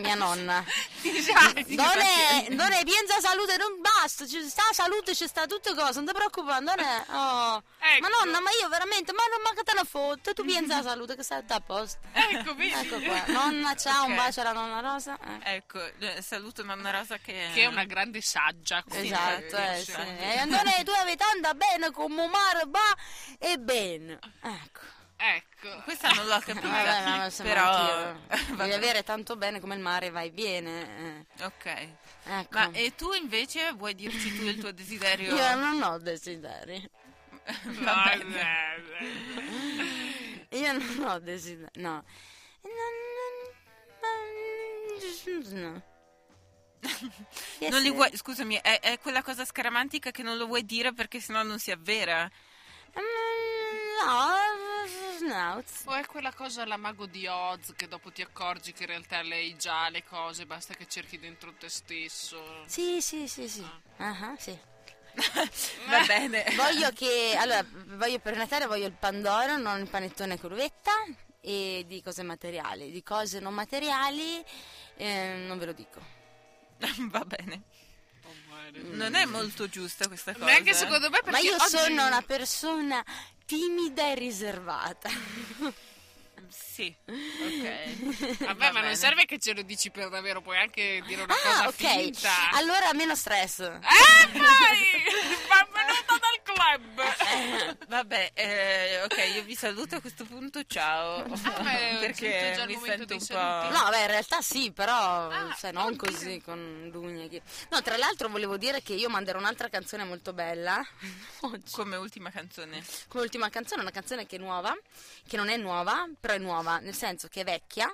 Mia 0.00 0.14
nonna. 0.14 0.64
Esatto. 1.00 1.62
Non 1.68 1.98
è, 1.98 2.46
non 2.50 2.72
è, 2.72 2.84
piensa 2.84 3.18
salute, 3.20 3.56
non 3.56 3.80
basta, 3.80 4.26
ci 4.26 4.42
sta 4.48 4.62
salute, 4.72 5.14
ci 5.14 5.26
sta 5.26 5.46
tutte 5.46 5.74
cose, 5.74 5.94
non 5.94 6.06
ti 6.06 6.12
preoccupare, 6.12 6.62
non 6.62 6.78
è... 6.78 7.04
Oh. 7.10 7.62
Ecco. 7.78 8.00
Ma 8.00 8.08
nonna, 8.08 8.40
ma 8.40 8.50
io 8.60 8.68
veramente, 8.68 9.12
ma 9.12 9.22
non 9.30 9.40
manca 9.42 9.62
te 9.62 9.74
la 9.74 9.84
foto, 9.84 10.32
tu 10.34 10.42
alla 10.44 10.82
salute 10.82 11.16
che 11.16 11.22
sta 11.22 11.42
a 11.46 11.60
posto. 11.60 11.98
Ecco, 12.12 12.54
vedi? 12.54 12.72
Ecco 12.72 13.00
qua, 13.00 13.24
nonna, 13.28 13.74
ciao, 13.74 14.04
un 14.04 14.12
Ok. 14.12 14.16
bacio 14.16 14.40
alla 14.40 14.52
nonna 14.52 14.80
Rosa. 14.80 15.18
Eh. 15.18 15.54
Ecco, 15.56 15.80
eh, 15.98 16.22
saluto 16.22 16.62
nonna 16.62 16.90
Rosa 16.90 17.18
che... 17.18 17.50
Che 17.54 17.62
è 17.62 17.66
una 17.66 17.84
grande 17.84 18.20
saggia. 18.20 18.84
Esatto, 18.90 19.56
eh, 19.56 19.78
dice. 19.78 19.92
sì. 19.92 20.24
E 20.24 20.38
Andone, 20.38 20.82
tu 20.84 20.90
avevi 20.90 21.16
tanta 21.16 21.54
bene 21.54 21.90
come 21.90 22.26
mare, 22.26 22.64
va 22.66 22.96
e 23.38 23.56
bene. 23.58 24.17
Ecco. 24.42 24.80
Ecco. 25.20 25.82
Questa 25.82 26.10
non 26.10 26.26
l'ho 26.26 26.38
capita, 26.38 26.68
Vabbè, 26.68 27.04
ma 27.04 27.24
insomma, 27.24 27.48
però... 27.48 28.12
Devi 28.28 28.54
Vabbè. 28.56 28.72
avere 28.74 29.02
tanto 29.02 29.36
bene 29.36 29.58
come 29.58 29.74
il 29.74 29.80
mare, 29.80 30.10
vai 30.10 30.30
bene. 30.30 31.26
Ok. 31.40 31.66
eh. 31.66 31.96
Ecco. 32.24 32.58
Ma 32.58 32.70
e 32.70 32.94
tu 32.94 33.12
invece 33.12 33.72
vuoi 33.72 33.94
dirci 33.96 34.36
tu 34.36 34.44
il 34.44 34.58
tuo 34.60 34.70
desiderio? 34.72 35.34
Io 35.36 35.54
non 35.56 35.82
ho 35.82 35.98
desideri. 35.98 36.88
Va 37.82 38.16
bene. 38.16 38.84
Io 40.50 40.72
non 40.72 41.04
ho 41.08 41.18
desiderio. 41.18 41.70
No. 41.74 42.04
No. 45.50 45.82
Yes, 47.58 47.70
Non 47.70 47.82
li 47.82 47.90
vuoi, 47.90 48.16
scusami, 48.16 48.56
è, 48.62 48.80
è 48.80 48.98
quella 48.98 49.22
cosa 49.22 49.44
scaramantica 49.44 50.10
che 50.10 50.22
non 50.22 50.36
lo 50.36 50.46
vuoi 50.46 50.64
dire 50.64 50.92
perché 50.92 51.20
sennò 51.20 51.42
non 51.42 51.58
si 51.58 51.70
avvera. 51.70 52.24
Mm, 52.98 53.57
No, 54.04 55.26
no. 55.28 55.62
O 55.84 55.94
è 55.94 56.06
quella 56.06 56.32
cosa 56.32 56.62
alla 56.62 56.76
mago 56.76 57.06
di 57.06 57.26
Oz 57.26 57.72
che 57.76 57.88
dopo 57.88 58.10
ti 58.10 58.22
accorgi 58.22 58.72
che 58.72 58.84
in 58.84 58.90
realtà 58.90 59.22
lei 59.22 59.56
già 59.56 59.88
le 59.88 60.04
cose, 60.04 60.46
basta 60.46 60.74
che 60.74 60.86
cerchi 60.86 61.18
dentro 61.18 61.52
te 61.58 61.68
stesso. 61.68 62.40
Sì, 62.66 63.00
sì, 63.00 63.26
sì, 63.28 63.48
sì. 63.48 63.66
Ah, 63.96 64.34
sì. 64.38 64.56
Va 65.88 66.04
bene. 66.06 66.44
Voglio 66.56 66.90
che. 66.92 67.34
Allora, 67.36 67.64
voglio 67.96 68.18
per 68.20 68.36
Natale 68.36 68.66
voglio 68.66 68.86
il 68.86 68.92
pandoro, 68.92 69.56
non 69.56 69.80
il 69.80 69.88
panettone 69.88 70.38
con 70.38 70.50
l'uvetta. 70.50 70.92
E 71.40 71.84
di 71.86 72.02
cose 72.02 72.22
materiali. 72.22 72.90
Di 72.90 73.02
cose 73.02 73.40
non 73.40 73.54
materiali, 73.54 74.44
eh, 74.96 75.44
non 75.46 75.58
ve 75.58 75.66
lo 75.66 75.72
dico. 75.72 76.00
Va 77.10 77.24
bene. 77.24 77.62
Non 78.72 79.14
è 79.14 79.24
molto 79.24 79.68
giusta 79.68 80.06
questa 80.08 80.32
cosa. 80.32 80.44
Neanche 80.44 80.74
secondo 80.74 81.08
me 81.10 81.18
perché 81.20 81.30
Ma 81.30 81.38
io 81.38 81.54
oggi- 81.54 81.68
sono 81.76 82.06
una 82.06 82.22
persona 82.22 83.02
timida 83.46 84.08
e 84.10 84.14
riservata. 84.14 85.08
Sì, 86.50 86.94
ok. 87.06 88.38
Vabbè, 88.38 88.54
Va 88.54 88.72
ma 88.72 88.80
non 88.80 88.96
serve 88.96 89.26
che 89.26 89.38
ce 89.38 89.52
lo 89.52 89.60
dici 89.62 89.90
per 89.90 90.08
davvero, 90.08 90.40
puoi 90.40 90.56
anche 90.56 91.02
dire 91.06 91.22
una 91.22 91.34
Ah, 91.34 91.36
cosa 91.42 91.68
ok. 91.68 91.74
finta. 91.74 92.50
Allora 92.52 92.92
meno 92.94 93.14
stress. 93.16 93.58
Eh, 93.58 94.30
dai! 94.32 95.04
Benvenuta 95.48 96.14
nel 96.22 96.40
club! 96.42 97.02
Vabbè, 97.88 98.30
eh, 98.34 99.02
ok, 99.04 99.34
io 99.34 99.42
vi 99.44 99.54
saluto 99.54 99.96
a 99.96 100.00
questo 100.00 100.24
punto, 100.24 100.62
ciao. 100.66 101.24
sentito 101.36 101.62
perché 102.00 102.64
mi 102.66 102.78
sento 102.84 103.14
un 103.14 103.26
po'... 103.26 103.34
No, 103.34 103.88
beh, 103.90 104.00
in 104.00 104.06
realtà 104.06 104.40
sì, 104.40 104.70
però 104.72 105.28
Ah, 105.28 105.54
cioè, 105.58 105.72
non 105.72 105.86
oddio. 105.86 105.96
così 105.96 106.40
con 106.44 106.88
Dugne. 106.90 107.28
che- 107.28 107.42
No, 107.70 107.80
tra 107.82 107.96
l'altro 107.96 108.28
volevo 108.28 108.56
dire 108.56 108.82
che 108.82 108.94
io 108.94 109.08
manderò 109.08 109.38
un'altra 109.38 109.68
canzone 109.68 110.04
molto 110.04 110.32
bella 110.32 110.84
oggi. 111.42 111.70
Come 111.72 111.96
ultima 111.96 112.30
canzone. 112.30 112.82
Come 113.08 113.22
ultima 113.24 113.48
canzone, 113.50 113.82
una 113.82 113.90
canzone 113.90 114.26
che 114.26 114.36
è 114.36 114.38
nuova, 114.38 114.76
che 115.26 115.36
non 115.36 115.48
è 115.48 115.56
nuova, 115.56 116.06
però 116.18 116.34
è 116.34 116.38
nuova, 116.38 116.78
nel 116.78 116.94
senso 116.94 117.28
che 117.28 117.40
è 117.40 117.44
vecchia. 117.44 117.90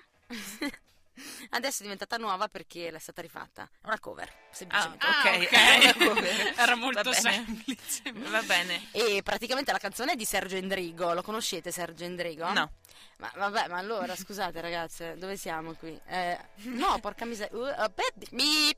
Adesso 1.50 1.78
è 1.80 1.82
diventata 1.82 2.16
nuova 2.16 2.48
perché 2.48 2.90
l'è 2.90 2.98
stata 2.98 3.22
rifatta. 3.22 3.68
È 3.82 3.86
una 3.86 4.00
cover, 4.00 4.28
Ah, 4.28 4.54
semplicemente. 4.54 5.06
ok. 5.06 5.26
Ah, 5.26 5.88
ok. 5.88 5.96
una 5.96 6.06
cover. 6.14 6.54
Era 6.56 6.74
molto 6.74 7.02
Va 7.02 7.12
semplice. 7.12 8.02
Va 8.12 8.42
bene. 8.42 8.88
E 8.92 9.22
praticamente 9.22 9.70
la 9.72 9.78
canzone 9.78 10.12
è 10.12 10.16
di 10.16 10.24
Sergio 10.24 10.56
Endrigo. 10.56 11.12
Lo 11.12 11.22
conoscete 11.22 11.70
Sergio 11.70 12.04
Endrigo? 12.04 12.50
No. 12.52 12.72
Ma 13.18 13.30
vabbè, 13.36 13.68
ma 13.68 13.78
allora 13.78 14.16
scusate 14.16 14.60
ragazze, 14.60 15.16
dove 15.16 15.36
siamo 15.36 15.74
qui? 15.74 15.98
Eh, 16.06 16.36
no, 16.64 16.98
porca 17.00 17.24
miseria. 17.24 17.56
Uh, 17.56 17.92
mi- 18.30 18.74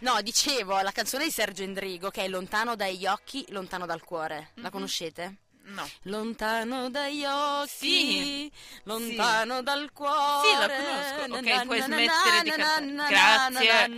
No, 0.00 0.20
dicevo 0.22 0.80
la 0.80 0.92
canzone 0.92 1.24
di 1.24 1.30
Sergio 1.30 1.62
Endrigo 1.64 2.10
che 2.10 2.22
è 2.24 2.28
Lontano 2.28 2.76
dagli 2.76 3.06
occhi, 3.06 3.44
lontano 3.48 3.86
dal 3.86 4.02
cuore. 4.02 4.50
La 4.54 4.70
conoscete? 4.70 5.38
No. 5.66 5.88
Lontano 6.02 6.90
dagli 6.90 7.24
occhi, 7.24 7.68
Sì. 7.70 8.52
lontano 8.82 9.62
dal 9.62 9.90
cuore. 9.92 10.46
Sì, 10.48 10.58
la 10.58 10.68
conosco. 10.68 11.38
Ok, 11.38 11.64
puoi 11.64 11.80
smettere 11.80 12.42
di 12.42 12.50
cantare. 12.50 13.08
Grazie. 13.14 13.88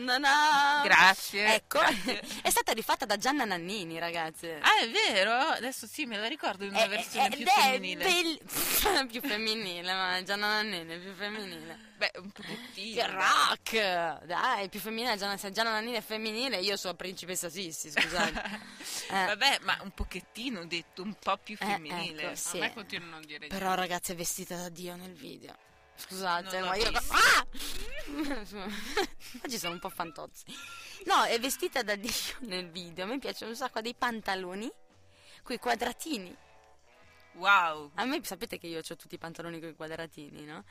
Grazie. 0.85 1.55
Ecco, 1.55 1.79
Grazie. 1.81 2.23
è 2.43 2.51
stata 2.51 2.73
rifatta 2.73 3.05
da 3.05 3.17
Gianna 3.17 3.45
Nannini, 3.45 3.99
ragazze. 3.99 4.59
Ah, 4.63 4.79
è 4.81 4.89
vero? 4.91 5.33
Adesso 5.33 5.87
sì, 5.87 6.07
me 6.07 6.19
la 6.19 6.29
ricordo 6.29 6.65
in 6.65 6.71
una 6.71 6.85
Eh, 6.85 6.89
versione 6.89 7.27
eh, 7.27 7.31
più 7.31 7.41
ed 7.41 7.47
è 7.49 7.51
femminile. 7.51 8.05
bell- 8.05 9.07
più 9.11 9.21
femminile, 9.21 9.93
ma 9.93 10.23
Gianna 10.23 10.47
Nannini 10.47 10.93
è 10.95 10.99
più 10.99 11.15
femminile. 11.15 11.85
Beh, 11.97 12.13
un 12.19 12.31
pochettino. 12.31 12.95
Che 12.95 13.11
rock! 13.11 14.25
Dai, 14.27 14.69
più 14.69 14.79
femminile, 14.81 15.17
Gianna, 15.17 15.37
se 15.39 15.51
Gianna 15.51 15.71
Nannini 15.71 15.97
è 15.97 16.03
femminile, 16.03 16.59
io 16.59 16.77
sono 16.77 16.95
principessa 16.95 17.49
Sissi, 17.49 17.91
scusate. 17.91 18.75
Eh. 19.09 19.25
Vabbè, 19.27 19.59
ma 19.63 19.79
un 19.83 19.91
pochettino 19.93 20.61
ho 20.61 20.65
detto, 20.65 21.03
un 21.03 21.15
po' 21.15 21.37
più 21.37 21.56
Eh, 21.59 21.65
femminile. 21.65 22.23
ecco, 22.23 22.31
A 22.33 22.37
sì. 22.37 22.59
me 22.59 22.73
continua 22.73 23.17
a 23.17 23.21
dire 23.21 23.47
Però 23.47 23.75
ragazzi 23.75 24.13
è 24.13 24.15
vestita 24.15 24.57
da 24.57 24.69
Dio 24.69 24.97
nel 24.97 25.15
video. 25.15 25.55
Scusate, 25.97 26.59
Non 26.59 26.69
ma 26.69 26.77
io... 26.77 26.89
Ah! 26.91 27.47
Oggi 29.45 29.59
sono 29.59 29.73
un 29.73 29.79
po' 29.79 29.89
fantozzi. 29.89 30.45
No, 31.07 31.25
è 31.25 31.39
vestita 31.41 31.83
da 31.83 31.97
Dio 31.97 32.11
nel 32.41 32.69
video. 32.71 33.05
A 33.05 33.09
me 33.09 33.19
piace 33.19 33.45
un 33.45 33.57
sacco 33.57 33.81
dei 33.81 33.95
pantaloni, 33.95 34.71
quei 35.43 35.59
quadratini. 35.59 36.37
Wow. 37.33 37.93
A 37.95 38.05
me 38.05 38.21
sapete 38.25 38.59
che 38.59 38.67
io 38.67 38.79
ho 38.79 38.97
tutti 38.97 39.15
i 39.15 39.19
pantaloni 39.19 39.61
con 39.61 39.69
i 39.71 39.75
quadratini, 39.75 40.45
no? 40.45 40.65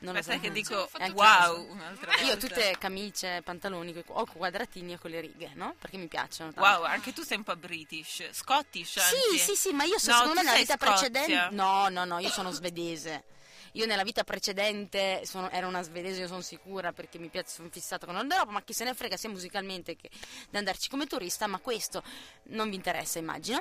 Non 0.00 0.12
lo 0.12 0.20
Aspetta 0.20 0.36
so. 0.38 0.44
che 0.44 0.52
dico 0.52 0.88
Ecco. 0.96 1.12
wow 1.14 1.70
un'altra 1.70 2.06
volta. 2.06 2.22
Io 2.24 2.34
ho 2.34 2.36
tutte 2.36 2.76
camicie, 2.78 3.42
pantaloni 3.42 3.92
coi- 3.92 4.04
o 4.06 4.24
quadratini 4.26 4.94
o 4.94 4.98
con 4.98 5.10
le 5.10 5.20
righe, 5.20 5.50
no? 5.54 5.74
Perché 5.78 5.96
mi 5.96 6.06
piacciono. 6.06 6.52
tanto. 6.52 6.68
Wow, 6.70 6.84
anche 6.84 7.12
tu 7.12 7.22
sei 7.22 7.38
un 7.38 7.42
po' 7.42 7.56
british, 7.56 8.30
scottish 8.30 8.96
anzi. 8.98 9.16
Sì, 9.32 9.38
sì, 9.38 9.54
sì, 9.56 9.72
ma 9.72 9.82
io 9.82 9.98
so, 9.98 10.10
No, 10.12 10.16
secondo 10.18 10.34
me 10.40 10.42
nella 10.44 10.56
vita 10.58 10.76
Scozia. 10.76 11.10
precedente. 11.10 11.54
No, 11.56 11.88
no, 11.88 12.04
no, 12.04 12.18
io 12.20 12.28
sono 12.30 12.50
svedese. 12.52 13.24
Io 13.72 13.86
nella 13.86 14.02
vita 14.04 14.22
precedente 14.24 15.22
sono- 15.26 15.50
ero 15.50 15.66
una 15.66 15.82
svedese, 15.82 16.20
io 16.20 16.26
sono 16.28 16.40
sicura 16.42 16.92
perché 16.92 17.18
mi 17.18 17.28
piace, 17.28 17.50
sono 17.50 17.68
fissata 17.70 18.06
con 18.06 18.14
il 18.14 18.20
Nord 18.20 18.32
Europa, 18.32 18.52
ma 18.52 18.62
chi 18.62 18.72
se 18.72 18.84
ne 18.84 18.94
frega 18.94 19.16
sia 19.16 19.28
musicalmente 19.28 19.96
che 19.96 20.08
di 20.48 20.56
andarci 20.56 20.88
come 20.88 21.06
turista, 21.06 21.46
ma 21.48 21.58
questo 21.58 22.02
non 22.44 22.70
vi 22.70 22.76
interessa, 22.76 23.18
immagino. 23.18 23.60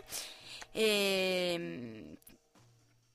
E... 0.72 2.04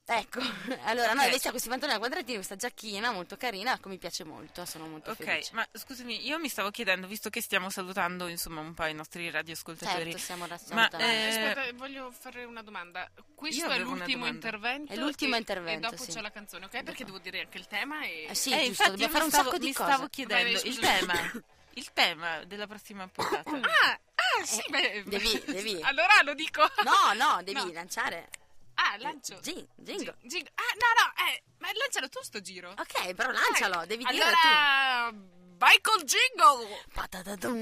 Ecco, 0.04 0.40
allora 0.84 1.12
noi 1.12 1.26
Ok. 1.26 1.30
vestiamo 1.30 1.50
questi 1.52 1.68
pantaloni 1.68 1.96
a 1.96 2.00
quadratini, 2.00 2.34
questa 2.34 2.56
giacchina 2.56 3.12
molto 3.12 3.36
carina, 3.36 3.74
ecco, 3.74 3.88
mi 3.88 3.98
piace 3.98 4.24
molto, 4.24 4.64
sono 4.64 4.88
molto 4.88 5.12
Ok, 5.12 5.22
felice. 5.24 5.50
ma 5.54 5.66
scusami, 5.72 6.26
io 6.26 6.38
mi 6.40 6.48
stavo 6.48 6.70
chiedendo, 6.70 7.06
visto 7.06 7.30
che 7.30 7.40
stiamo 7.40 7.70
salutando 7.70 8.26
insomma 8.26 8.60
un 8.60 8.74
po' 8.74 8.84
i 8.86 8.94
nostri 8.94 9.30
radioascoltatori, 9.30 10.02
Certo, 10.10 10.18
siamo 10.18 10.42
ma 10.42 10.48
rassegnati. 10.48 10.96
eh, 10.96 11.28
Aspetta, 11.28 11.72
voglio 11.74 12.10
fare 12.10 12.42
una 12.44 12.62
domanda. 12.62 13.08
Questo 13.34 13.64
Io 13.66 13.70
è 13.70 13.78
l'ultimo 13.78 14.26
intervento. 14.26 14.92
È 14.92 14.96
l'ultimo 14.96 15.36
e- 15.36 15.38
intervento, 15.38 15.86
E 15.86 15.90
dopo 15.90 16.02
sì. 16.02 16.10
c'è 16.10 16.20
la 16.20 16.30
canzone, 16.32 16.64
ok? 16.64 16.82
Perché 16.82 17.04
devo 17.04 17.18
dire 17.18 17.40
anche 17.40 17.58
il 17.58 17.66
tema 17.68 18.02
e. 18.04 18.26
Eh 18.28 18.34
sì, 18.34 18.50
eh, 18.50 18.56
giusto, 18.56 18.66
infatti 18.68 18.90
dobbiamo 18.90 19.12
fare 19.12 19.24
mi 19.24 19.24
un 19.26 19.30
stavo, 19.32 19.44
sacco 19.50 19.58
di 19.58 19.66
mi 19.66 19.72
cose. 19.72 19.90
stavo 19.92 20.08
chiedendo 20.08 20.58
vai, 20.60 20.68
il 20.68 20.78
tema, 20.78 21.32
il 21.74 21.92
tema 21.92 22.44
della 22.44 22.66
prossima 22.66 23.06
puntata. 23.08 23.50
Ah, 23.50 23.92
ah, 23.92 24.44
sì, 24.44 24.60
Eh, 24.60 24.64
beh, 24.68 25.02
devi- 25.06 25.42
devi. 25.46 25.80
Allora 25.86 26.20
lo 26.24 26.34
dico. 26.34 26.62
No, 26.82 27.12
no, 27.14 27.40
devi 27.44 27.64
No. 27.66 27.72
lanciare. 27.72 28.28
Ah, 28.74 28.96
lancio. 28.98 29.38
Gin- 29.40 29.66
jingle. 29.76 30.16
Gi- 30.20 30.28
jingle. 30.28 30.50
Ah, 30.54 30.74
no, 30.80 30.86
no, 30.98 31.12
eh, 31.30 31.42
ma 31.58 31.68
lancialo 31.72 32.08
tu 32.08 32.20
sto 32.22 32.40
giro. 32.40 32.70
Ok, 32.70 33.14
però 33.14 33.30
lancialo, 33.30 33.76
Dai. 33.76 33.86
devi 33.86 34.04
dire 34.04 34.24
tu. 34.24 34.30
allora, 34.46 35.12
vai 35.58 35.80
col 35.80 36.02
jingle. 36.04 36.84
Patatatum, 36.92 37.54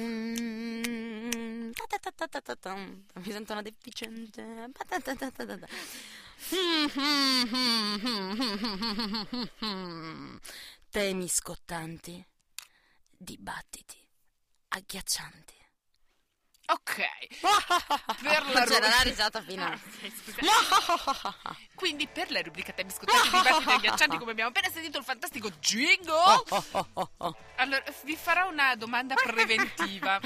patatatatum. 1.73 3.05
Mi 3.15 3.31
sento 3.33 3.53
una 3.53 3.63
deficiente. 3.63 4.71
Temi 10.91 11.29
scottanti, 11.29 12.25
dibattiti 13.11 13.99
agghiaccianti. 14.69 15.55
Ok. 16.73 16.97
Per 18.23 18.47
la 18.53 18.65
C'era 18.65 18.89
la 18.89 19.01
risata 19.03 19.43
finale. 19.43 19.81
Ah. 20.95 21.57
Quindi 21.75 22.07
per 22.07 22.31
la 22.31 22.43
rubrica 22.43 22.73
temi 22.73 22.91
scottati 22.91 23.29
dibattiti 23.31 23.71
agghiaccianti 23.71 24.19
come 24.19 24.33
abbiamo 24.33 24.51
appena 24.51 24.69
sentito 24.69 24.99
il 24.99 25.05
fantastico 25.05 25.49
jingle 25.61 26.13
Oh, 26.13 26.45
oh, 26.73 27.11
oh, 27.17 27.37
allora 27.57 27.83
vi 28.05 28.17
farò 28.17 28.49
una 28.51 28.75
domanda 28.77 29.15
preventiva 29.23 30.21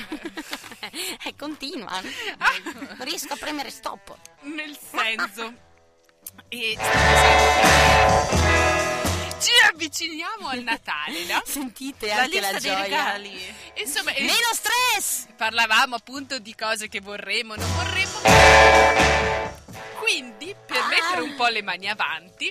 Eh, 1.25 1.35
continua. 1.37 2.01
Non 2.01 2.97
riesco 3.05 3.35
a 3.35 3.37
premere 3.37 3.71
stop. 3.71 4.17
nel 4.43 4.77
senso 4.77 5.55
e 6.49 6.77
avviciniamo 9.85 10.49
al 10.49 10.63
Natale 10.63 11.25
no? 11.25 11.43
Sentite 11.47 12.07
La 12.07 12.17
anche 12.23 12.41
lista 12.41 12.53
la 12.53 12.59
dei 12.59 12.71
gioia. 12.71 12.83
regali. 12.83 13.55
insomma 13.77 14.13
e- 14.13 14.21
Meno 14.23 14.49
stress! 14.53 15.27
parlavamo 15.37 15.95
appunto 15.97 16.39
di 16.39 16.55
cose 16.55 16.89
che 16.89 17.01
vorremmo 17.01 17.55
non 17.55 17.73
vorremmo 17.75 18.21
quindi 19.99 20.55
per 20.67 20.77
Ah. 20.79 20.87
mettere 20.89 21.21
un 21.23 21.35
po' 21.35 21.47
le 21.49 21.63
mani 21.63 21.89
avanti 21.89 22.51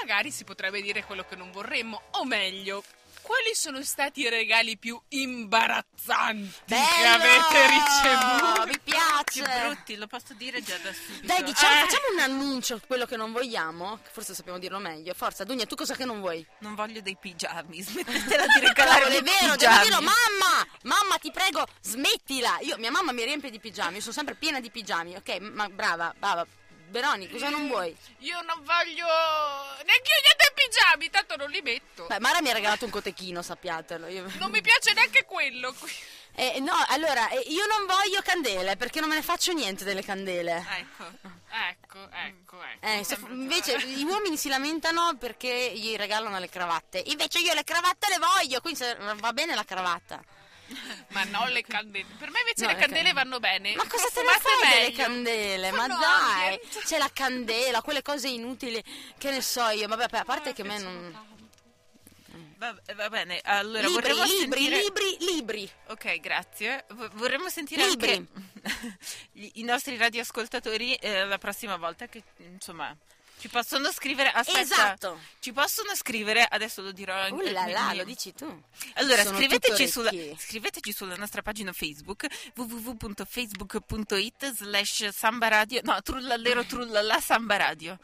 magari 0.00 0.30
si 0.30 0.44
potrebbe 0.44 0.80
dire 0.82 1.04
quello 1.04 1.24
che 1.28 1.36
non 1.36 1.50
vorremmo 1.52 2.00
o 2.12 2.24
meglio 2.24 2.82
quali 3.24 3.54
sono 3.54 3.82
stati 3.82 4.20
i 4.20 4.28
regali 4.28 4.76
più 4.76 5.00
imbarazzanti 5.08 6.52
che 6.66 6.74
Bello! 6.76 7.14
avete 7.14 7.66
ricevuto? 7.68 8.66
Mi 8.66 8.72
Che 8.72 8.80
piace. 8.84 9.60
brutti, 9.66 9.96
lo 9.96 10.06
posso 10.06 10.34
dire 10.34 10.62
già 10.62 10.76
da 10.78 10.92
subito. 10.92 11.26
Dai, 11.26 11.42
diciamo, 11.42 11.74
Eh. 11.74 11.78
facciamo 11.88 12.04
un 12.12 12.18
annuncio, 12.20 12.80
quello 12.86 13.06
che 13.06 13.16
non 13.16 13.32
vogliamo, 13.32 13.98
che 14.02 14.10
forse 14.12 14.34
sappiamo 14.34 14.58
dirlo 14.58 14.78
meglio. 14.78 15.14
Forza, 15.14 15.44
Dunia, 15.44 15.64
tu 15.66 15.74
cosa 15.74 15.94
che 15.94 16.04
non 16.04 16.20
vuoi? 16.20 16.46
Non 16.58 16.74
voglio 16.74 17.00
dei 17.00 17.16
pigiami, 17.18 17.80
smettetela 17.82 18.44
di 18.46 18.60
regalare 18.60 19.08
dei 19.08 19.18
è 19.18 19.22
vero, 19.22 19.38
devo 19.40 19.52
pigiami. 19.54 19.82
dirlo, 19.84 20.00
mamma! 20.00 20.66
Mamma, 20.82 21.16
ti 21.18 21.30
prego, 21.30 21.66
smettila! 21.80 22.58
Io, 22.60 22.76
mia 22.78 22.90
mamma 22.90 23.12
mi 23.12 23.24
riempie 23.24 23.50
di 23.50 23.58
pigiami, 23.58 23.94
io 23.96 24.00
sono 24.00 24.12
sempre 24.12 24.34
piena 24.34 24.60
di 24.60 24.70
pigiami, 24.70 25.16
ok? 25.16 25.38
Ma 25.40 25.68
brava, 25.68 26.14
brava, 26.18 26.46
Beroni, 26.94 27.28
cosa 27.28 27.48
non 27.48 27.66
vuoi? 27.66 27.92
Io 28.18 28.40
non 28.42 28.62
voglio 28.62 29.04
neanche 29.84 30.10
io 30.14 30.22
niente 30.22 30.52
pigiami, 30.54 31.10
tanto 31.10 31.34
non 31.34 31.50
li 31.50 31.60
metto. 31.60 32.06
Beh, 32.06 32.20
Mara 32.20 32.40
mi 32.40 32.50
ha 32.50 32.52
regalato 32.52 32.84
un 32.84 32.92
cotechino, 32.92 33.42
sappiatelo. 33.42 34.06
Io... 34.06 34.30
Non 34.38 34.48
mi 34.52 34.60
piace 34.60 34.92
neanche 34.92 35.24
quello. 35.24 35.72
qui. 35.72 35.90
Eh, 36.36 36.60
no, 36.60 36.72
allora, 36.90 37.28
eh, 37.30 37.40
io 37.48 37.66
non 37.66 37.84
voglio 37.86 38.20
candele 38.22 38.76
perché 38.76 39.00
non 39.00 39.08
me 39.08 39.16
ne 39.16 39.22
faccio 39.22 39.52
niente 39.52 39.82
delle 39.82 40.04
candele. 40.04 40.64
Ecco. 40.78 41.04
Ecco, 41.50 42.08
ecco, 42.12 42.62
ecco. 42.62 42.86
Eh, 42.86 43.02
se- 43.02 43.18
invece 43.28 43.76
gli 43.80 44.04
uomini 44.04 44.36
si 44.36 44.48
lamentano 44.48 45.16
perché 45.18 45.72
gli 45.74 45.96
regalano 45.96 46.38
le 46.38 46.48
cravatte. 46.48 47.02
Invece 47.06 47.40
io 47.40 47.54
le 47.54 47.64
cravatte 47.64 48.06
le 48.08 48.18
voglio, 48.18 48.60
quindi 48.60 48.84
va 49.16 49.32
bene 49.32 49.56
la 49.56 49.64
cravatta. 49.64 50.22
Ma 51.08 51.24
non 51.24 51.48
le 51.50 51.62
candele. 51.62 52.06
Per 52.18 52.30
me 52.30 52.38
invece 52.40 52.62
No, 52.62 52.68
le 52.68 52.74
le 52.74 52.80
candele 52.80 53.04
can- 53.04 53.14
vanno 53.14 53.38
bene. 53.40 53.74
Ma 53.74 53.86
cosa 53.86 54.08
te 54.12 54.22
ne 54.22 54.28
fai 54.40 54.52
delle 54.62 54.80
meglio. 54.86 54.96
candele? 55.02 55.70
Ma 55.70 55.76
Fanno 55.76 55.98
dai, 55.98 56.52
ambient. 56.54 56.84
c'è 56.84 56.98
la 56.98 57.10
candela, 57.12 57.82
quelle 57.82 58.02
cose 58.02 58.28
inutili, 58.28 58.82
che 59.18 59.30
ne 59.30 59.40
so 59.42 59.68
io. 59.68 59.86
Vabbè, 59.86 60.06
a 60.16 60.24
parte 60.24 60.52
che 60.52 60.62
a 60.62 60.64
me 60.64 60.78
non... 60.78 61.32
Va, 62.56 62.74
va 62.94 63.08
bene, 63.10 63.40
allora 63.44 63.86
Libri, 63.86 63.92
vorremmo 64.14 64.24
libri, 64.24 64.62
sentire... 64.62 64.82
libri, 64.82 65.16
libri. 65.20 65.70
Ok, 65.88 66.18
grazie. 66.20 66.86
Vorremmo 67.12 67.48
sentire 67.50 67.86
Libri. 67.86 68.12
anche 68.12 68.96
i 69.58 69.62
nostri 69.64 69.96
radioascoltatori 69.98 70.94
eh, 70.94 71.26
la 71.26 71.36
prossima 71.38 71.76
volta 71.76 72.06
che, 72.06 72.22
insomma, 72.38 72.96
ci 73.44 73.50
possono 73.50 73.92
scrivere... 73.92 74.30
Aspetta, 74.30 74.60
Esatto. 74.60 75.20
Ci 75.38 75.52
possono 75.52 75.94
scrivere, 75.94 76.46
adesso 76.48 76.80
lo 76.80 76.92
dirò 76.92 77.14
anche... 77.14 77.50
Uh 77.50 77.52
là 77.52 77.66
là, 77.66 77.92
lo 77.92 78.02
dici 78.02 78.32
tu. 78.32 78.46
Allora, 78.94 79.22
scriveteci 79.22 79.86
sulla, 79.86 80.10
scriveteci 80.38 80.92
sulla 80.92 81.14
nostra 81.16 81.42
pagina 81.42 81.70
Facebook 81.74 82.24
www.facebook.it 82.54 84.54
slash 84.54 85.08
samba 85.08 85.48
radio 85.48 85.80
no, 85.82 86.00
trullallero 86.00 86.64
trullalla 86.64 87.20
samba 87.20 87.58
radio 87.58 87.98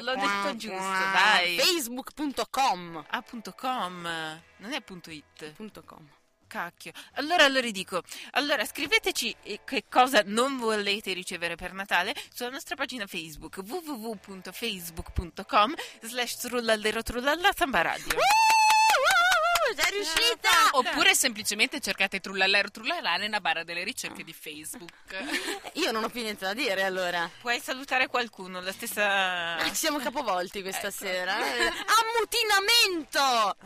L'ho 0.00 0.14
detto 0.14 0.56
giusto, 0.56 0.78
dai. 0.78 1.58
Facebook.com 1.58 3.04
ah, 3.10 3.20
punto 3.20 3.52
.com 3.52 4.40
non 4.56 4.72
è 4.72 4.80
punto 4.80 5.10
.it 5.10 5.52
Punto 5.52 5.82
com. 5.84 6.08
Cacchio. 6.46 6.92
Allora, 7.14 7.44
allora 7.44 7.68
dico, 7.70 8.02
allora 8.32 8.64
scriveteci 8.64 9.34
eh, 9.42 9.60
che 9.64 9.84
cosa 9.88 10.22
non 10.24 10.58
volete 10.58 11.12
ricevere 11.12 11.56
per 11.56 11.72
Natale 11.72 12.14
sulla 12.32 12.50
nostra 12.50 12.76
pagina 12.76 13.06
Facebook 13.06 13.58
www.facebook.com 13.64 15.74
slash 16.02 16.36
trullallero 16.36 17.02
trullalla 17.02 17.50
samba 17.54 17.82
radio. 17.82 18.18
Sei 19.74 19.90
riuscita! 19.90 20.48
Oppure 20.72 21.14
semplicemente 21.14 21.80
cercate 21.80 22.20
trullallero 22.20 22.70
trullallà 22.70 23.16
nella 23.16 23.40
barra 23.40 23.64
delle 23.64 23.82
ricerche 23.82 24.22
di 24.24 24.32
Facebook. 24.32 24.92
Io 25.74 25.90
non 25.90 26.04
ho 26.04 26.08
più 26.08 26.22
niente 26.22 26.44
da 26.44 26.54
dire 26.54 26.84
allora. 26.84 27.28
Puoi 27.40 27.60
salutare 27.60 28.06
qualcuno, 28.06 28.60
la 28.60 28.72
stessa... 28.72 29.56
Ah, 29.56 29.70
Siamo 29.74 29.98
capovolti 29.98 30.62
questa 30.62 30.86
Ecco. 30.86 30.96
sera. 30.96 31.34
Ammutinamento! 32.00 33.56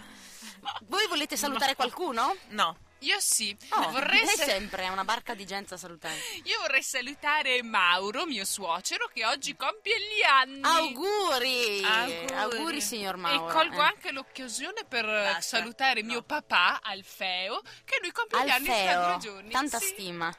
Voi 0.86 1.06
volete 1.08 1.36
salutare 1.36 1.74
qualcuno? 1.74 2.36
No. 2.48 2.76
Io 3.02 3.18
sì, 3.18 3.56
Oh, 3.70 3.88
vorrei, 3.92 4.22
lei 4.26 4.36
sa- 4.36 4.44
sempre 4.44 4.82
è 4.82 4.88
una 4.88 5.04
barca 5.04 5.32
di 5.32 5.46
gente 5.46 5.72
a 5.72 5.76
salutare. 5.78 6.14
io 6.44 6.58
vorrei 6.61 6.82
salutare 6.82 7.62
Mauro, 7.62 8.26
mio 8.26 8.44
suocero, 8.44 9.08
che 9.11 9.24
oggi 9.24 9.56
compie 9.56 9.96
gli 9.98 10.22
anni. 10.22 10.61
Auguri! 10.62 11.82
Auguri. 11.82 12.34
Auguri, 12.34 12.80
signor 12.82 13.16
Mauro. 13.16 13.48
E 13.48 13.52
colgo 13.52 13.80
Eh. 13.80 13.84
anche 13.86 14.12
l'occasione 14.12 14.84
per 14.84 15.06
Basta, 15.06 15.40
salutare 15.56 16.02
no. 16.02 16.08
mio 16.08 16.22
papà, 16.22 16.80
Alfeo, 16.82 17.62
che 17.86 17.98
lui 18.02 18.12
compie 18.12 18.44
gli 18.44 18.50
anni 18.50 18.64
tra 18.66 18.74
Alfeo, 18.74 19.06
due 19.06 19.18
giorni. 19.18 19.50
tanta 19.50 19.78
Sì, 19.78 19.86
stima. 19.86 20.36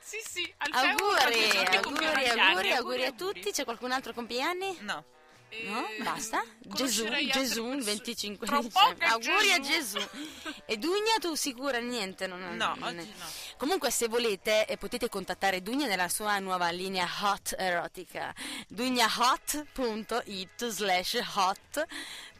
Sì, 0.00 0.18
sì, 0.24 0.54
Alfeo 0.58 0.90
Auguri, 0.90 1.50
auguri, 1.50 1.76
auguri, 1.76 2.68
gli 2.68 2.72
auguri, 2.72 2.96
anni. 2.98 3.04
a 3.06 3.12
tutti. 3.12 3.50
C'è 3.50 3.64
qualcun 3.64 3.90
altro 3.90 4.10
che 4.10 4.16
compie 4.18 4.40
anni? 4.40 4.76
No. 4.82 5.04
No? 5.64 5.86
Eh, 5.88 6.02
Basta? 6.02 6.44
Gesù, 6.58 7.04
Gesù, 7.08 7.12
il 7.14 7.30
persone. 7.30 7.82
25 7.82 8.46
Tra 8.46 8.60
dicembre. 8.60 9.06
Auguri 9.06 9.52
a 9.52 9.60
Gesù. 9.60 9.98
E 10.66 10.78
Dugna, 10.78 11.16
tu 11.20 11.34
sicura? 11.34 11.78
Niente? 11.78 12.26
Non, 12.26 12.40
No, 12.40 12.74
non- 12.78 12.82
oggi 12.82 12.96
no. 13.18 13.24
Comunque, 13.58 13.90
se 13.90 14.08
volete, 14.08 14.64
eh, 14.66 14.76
potete 14.78 15.08
contattare 15.10 15.60
Dugna 15.62 15.86
nella 15.86 16.08
sua 16.08 16.38
nuova 16.38 16.70
linea 16.70 17.06
hot 17.20 17.54
erotica. 17.58 18.32
dugnahot.it 18.68 20.66
slash 20.68 21.18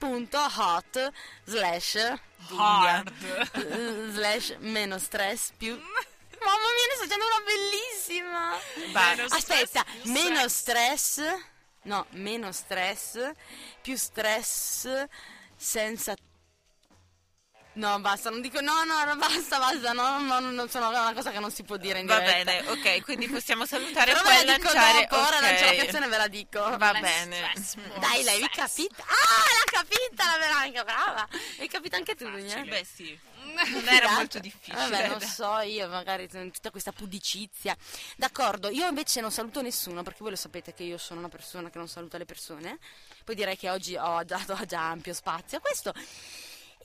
hot.hot 0.01 1.12
slash 1.47 1.97
Hard. 2.49 3.12
eh, 3.53 4.11
slash 4.12 4.57
meno 4.61 4.99
stress 4.99 5.51
più... 5.57 5.75
Mamma 6.45 6.69
mia, 6.75 6.87
ne 6.89 6.95
sto 6.97 7.05
facendo 7.05 7.25
una 7.25 7.43
bellissima! 7.47 8.59
Meno 8.93 9.25
Aspetta, 9.35 9.81
stress, 9.87 10.05
meno 10.05 10.49
stress, 10.49 11.21
no, 11.85 12.07
meno 12.11 12.53
stress, 12.53 13.18
più 13.80 13.97
stress 13.97 15.07
senza... 15.57 16.14
No, 17.75 17.99
basta, 18.01 18.31
non 18.31 18.41
dico 18.41 18.61
no, 18.61 18.85
no, 18.85 19.05
no, 19.05 19.16
basta, 19.16 19.59
basta, 19.59 19.93
no, 19.93 20.18
no, 20.20 20.39
no, 20.39 20.51
non 20.53 20.68
sono 20.68 20.93
è 20.93 20.99
una 20.99 21.12
cosa 21.12 21.33
che 21.33 21.41
non 21.41 21.51
si 21.51 21.64
può 21.64 21.77
dire 21.77 21.99
in 21.99 22.07
Va 22.07 22.20
diretta. 22.20 22.53
bene, 22.53 22.68
ok, 22.68 23.03
quindi 23.03 23.27
possiamo 23.29 23.66
salutare 23.66 24.12
e 24.12 24.14
poi 24.22 24.45
lanciare... 24.45 25.01
dopo, 25.09 25.16
ora 25.16 25.37
ok. 25.37 25.43
lancio 25.43 25.64
la 25.64 25.75
canzone 25.75 26.07
e 26.07 26.09
ve 26.09 26.16
la 26.16 26.29
dico. 26.29 26.61
Va 26.79 26.93
Less 26.93 27.01
bene. 27.01 27.37
stress, 27.37 27.75
more 27.75 27.99
Dai, 27.99 28.22
l'avevi 28.22 28.45
stress. 28.53 28.75
capita? 28.77 29.03
Ah, 29.03 29.45
l'ha 29.55 29.83
capita 29.83 30.25
la 30.27 30.39
veranca, 30.39 30.85
brava! 30.85 31.29
Hai 31.59 31.68
capito 31.68 31.97
anche 31.97 32.14
tu, 32.14 32.31
Dunia? 32.31 32.62
Beh 32.62 32.85
sì, 32.85 33.18
non 33.72 33.89
era 33.89 34.11
molto 34.12 34.39
difficile. 34.39 34.77
Vabbè, 34.77 35.09
non 35.09 35.20
so 35.20 35.59
io, 35.59 35.89
magari 35.89 36.29
tutta 36.29 36.70
questa 36.70 36.93
pudicizia. 36.93 37.77
D'accordo, 38.16 38.70
io 38.70 38.87
invece 38.87 39.20
non 39.20 39.33
saluto 39.33 39.61
nessuno 39.62 40.05
perché 40.05 40.18
voi 40.20 40.31
lo 40.31 40.37
sapete 40.37 40.75
che 40.75 40.85
io 40.85 40.97
sono 40.97 41.18
una 41.18 41.29
persona 41.29 41.70
che 41.70 41.79
non 41.79 41.89
saluta 41.89 42.18
le 42.18 42.25
persone. 42.25 42.79
Poi 43.25 43.35
direi 43.35 43.57
che 43.57 43.68
oggi 43.68 43.97
ho 43.97 44.22
dato 44.22 44.57
già 44.64 44.91
ampio 44.91 45.12
spazio 45.12 45.59
a 45.59 45.61
questo. 45.61 45.93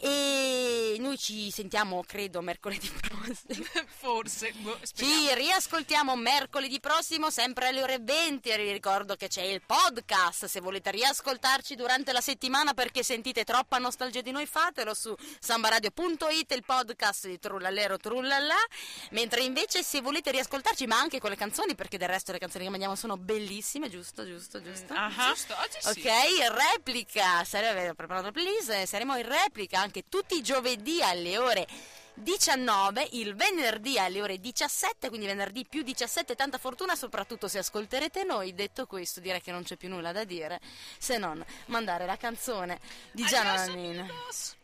E 0.01 0.95
noi 0.99 1.17
ci 1.17 1.51
sentiamo, 1.51 2.03
credo, 2.07 2.39
mercoledì 2.41 2.89
prossimo. 2.89 3.65
Forse, 3.87 4.53
boh. 4.53 4.79
Ci 4.93 5.33
riascoltiamo 5.33 6.15
mercoledì 6.15 6.79
prossimo, 6.79 7.29
sempre 7.29 7.67
alle 7.67 7.83
ore 7.83 7.99
20. 7.99 8.49
E 8.49 8.57
vi 8.57 8.71
ricordo 8.71 9.15
che 9.15 9.27
c'è 9.27 9.41
il 9.41 9.61
podcast. 9.65 10.45
Se 10.45 10.61
volete 10.61 10.91
riascoltarci 10.91 11.75
durante 11.75 12.13
la 12.13 12.21
settimana 12.21 12.73
perché 12.73 13.03
sentite 13.03 13.43
troppa 13.43 13.77
nostalgia 13.77 14.21
di 14.21 14.31
noi, 14.31 14.45
fatelo 14.45 14.93
su 14.93 15.13
sambaradio.it, 15.39 16.51
il 16.53 16.63
podcast 16.65 17.27
di 17.27 17.37
Trullallero 17.37 17.97
Trullallà. 17.97 18.55
Mentre 19.11 19.41
invece, 19.41 19.83
se 19.83 19.99
volete 19.99 20.31
riascoltarci, 20.31 20.87
ma 20.87 20.97
anche 20.97 21.19
con 21.19 21.29
le 21.29 21.35
canzoni, 21.35 21.75
perché 21.75 21.97
del 21.97 22.07
resto 22.07 22.31
le 22.31 22.39
canzoni 22.39 22.63
che 22.63 22.69
mandiamo 22.69 22.95
sono 22.95 23.17
bellissime, 23.17 23.89
giusto, 23.89 24.25
giusto, 24.25 24.61
giusto. 24.61 24.93
Ah, 24.93 25.09
Giusto, 25.09 25.55
oggi 25.55 25.77
sì. 25.79 26.07
Ok, 26.07 26.11
replica, 26.73 27.43
sarebbe 27.43 27.93
preparato 27.95 28.31
eh, 28.33 28.85
saremo 28.85 29.17
in 29.17 29.27
replica 29.27 29.88
anche 29.89 30.05
tutti 30.07 30.35
i 30.35 30.43
giovedì 30.43 31.01
alle 31.01 31.37
ore 31.39 31.67
19, 32.13 33.07
il 33.13 33.33
venerdì 33.33 33.97
alle 33.97 34.21
ore 34.21 34.39
17, 34.39 35.07
quindi 35.07 35.25
venerdì 35.25 35.65
più 35.65 35.81
17, 35.81 36.35
tanta 36.35 36.57
fortuna, 36.57 36.95
soprattutto 36.95 37.47
se 37.47 37.57
ascolterete 37.59 38.23
noi. 38.23 38.53
Detto 38.53 38.85
questo, 38.85 39.19
direi 39.19 39.41
che 39.41 39.51
non 39.51 39.63
c'è 39.63 39.77
più 39.77 39.89
nulla 39.89 40.11
da 40.11 40.25
dire, 40.25 40.59
se 40.97 41.17
non 41.17 41.43
mandare 41.67 42.05
la 42.05 42.17
canzone 42.17 42.79
di 43.11 43.25
Gianna 43.25 43.55
Nannina. 43.55 44.05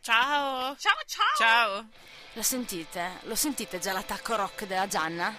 Ciao. 0.01 0.75
Ciao, 0.77 0.99
ciao. 1.05 1.35
Ciao. 1.37 1.87
Lo 2.33 2.43
sentite? 2.43 3.19
Lo 3.23 3.35
sentite 3.35 3.79
già 3.79 3.93
l'attacco 3.93 4.35
rock 4.35 4.65
della 4.65 4.87
Gianna? 4.87 5.35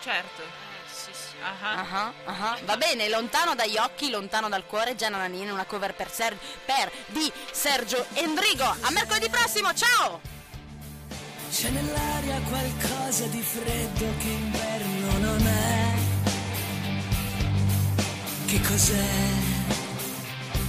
Certo. 0.00 0.69
Sì, 1.02 1.10
sì. 1.14 1.36
Ah, 1.42 2.12
ah. 2.24 2.58
Va 2.64 2.76
bene, 2.76 3.08
lontano 3.08 3.54
dagli 3.54 3.78
occhi, 3.78 4.10
lontano 4.10 4.50
dal 4.50 4.66
cuore, 4.66 4.96
Gianna 4.96 5.16
Nannina, 5.16 5.50
una 5.50 5.64
cover 5.64 5.94
per, 5.94 6.10
Ser- 6.10 6.36
per 6.66 6.92
di 7.06 7.32
Sergio 7.50 8.04
Endrigo. 8.12 8.64
A 8.64 8.90
mercoledì 8.90 9.30
prossimo, 9.30 9.72
ciao! 9.72 10.20
C'è 11.50 11.70
nell'aria 11.70 12.38
qualcosa 12.48 13.24
di 13.26 13.40
freddo 13.40 14.06
che 14.18 14.28
inverno 14.28 15.18
non 15.18 15.46
è. 15.46 15.94
Che 18.46 18.60
cos'è? 18.60 19.49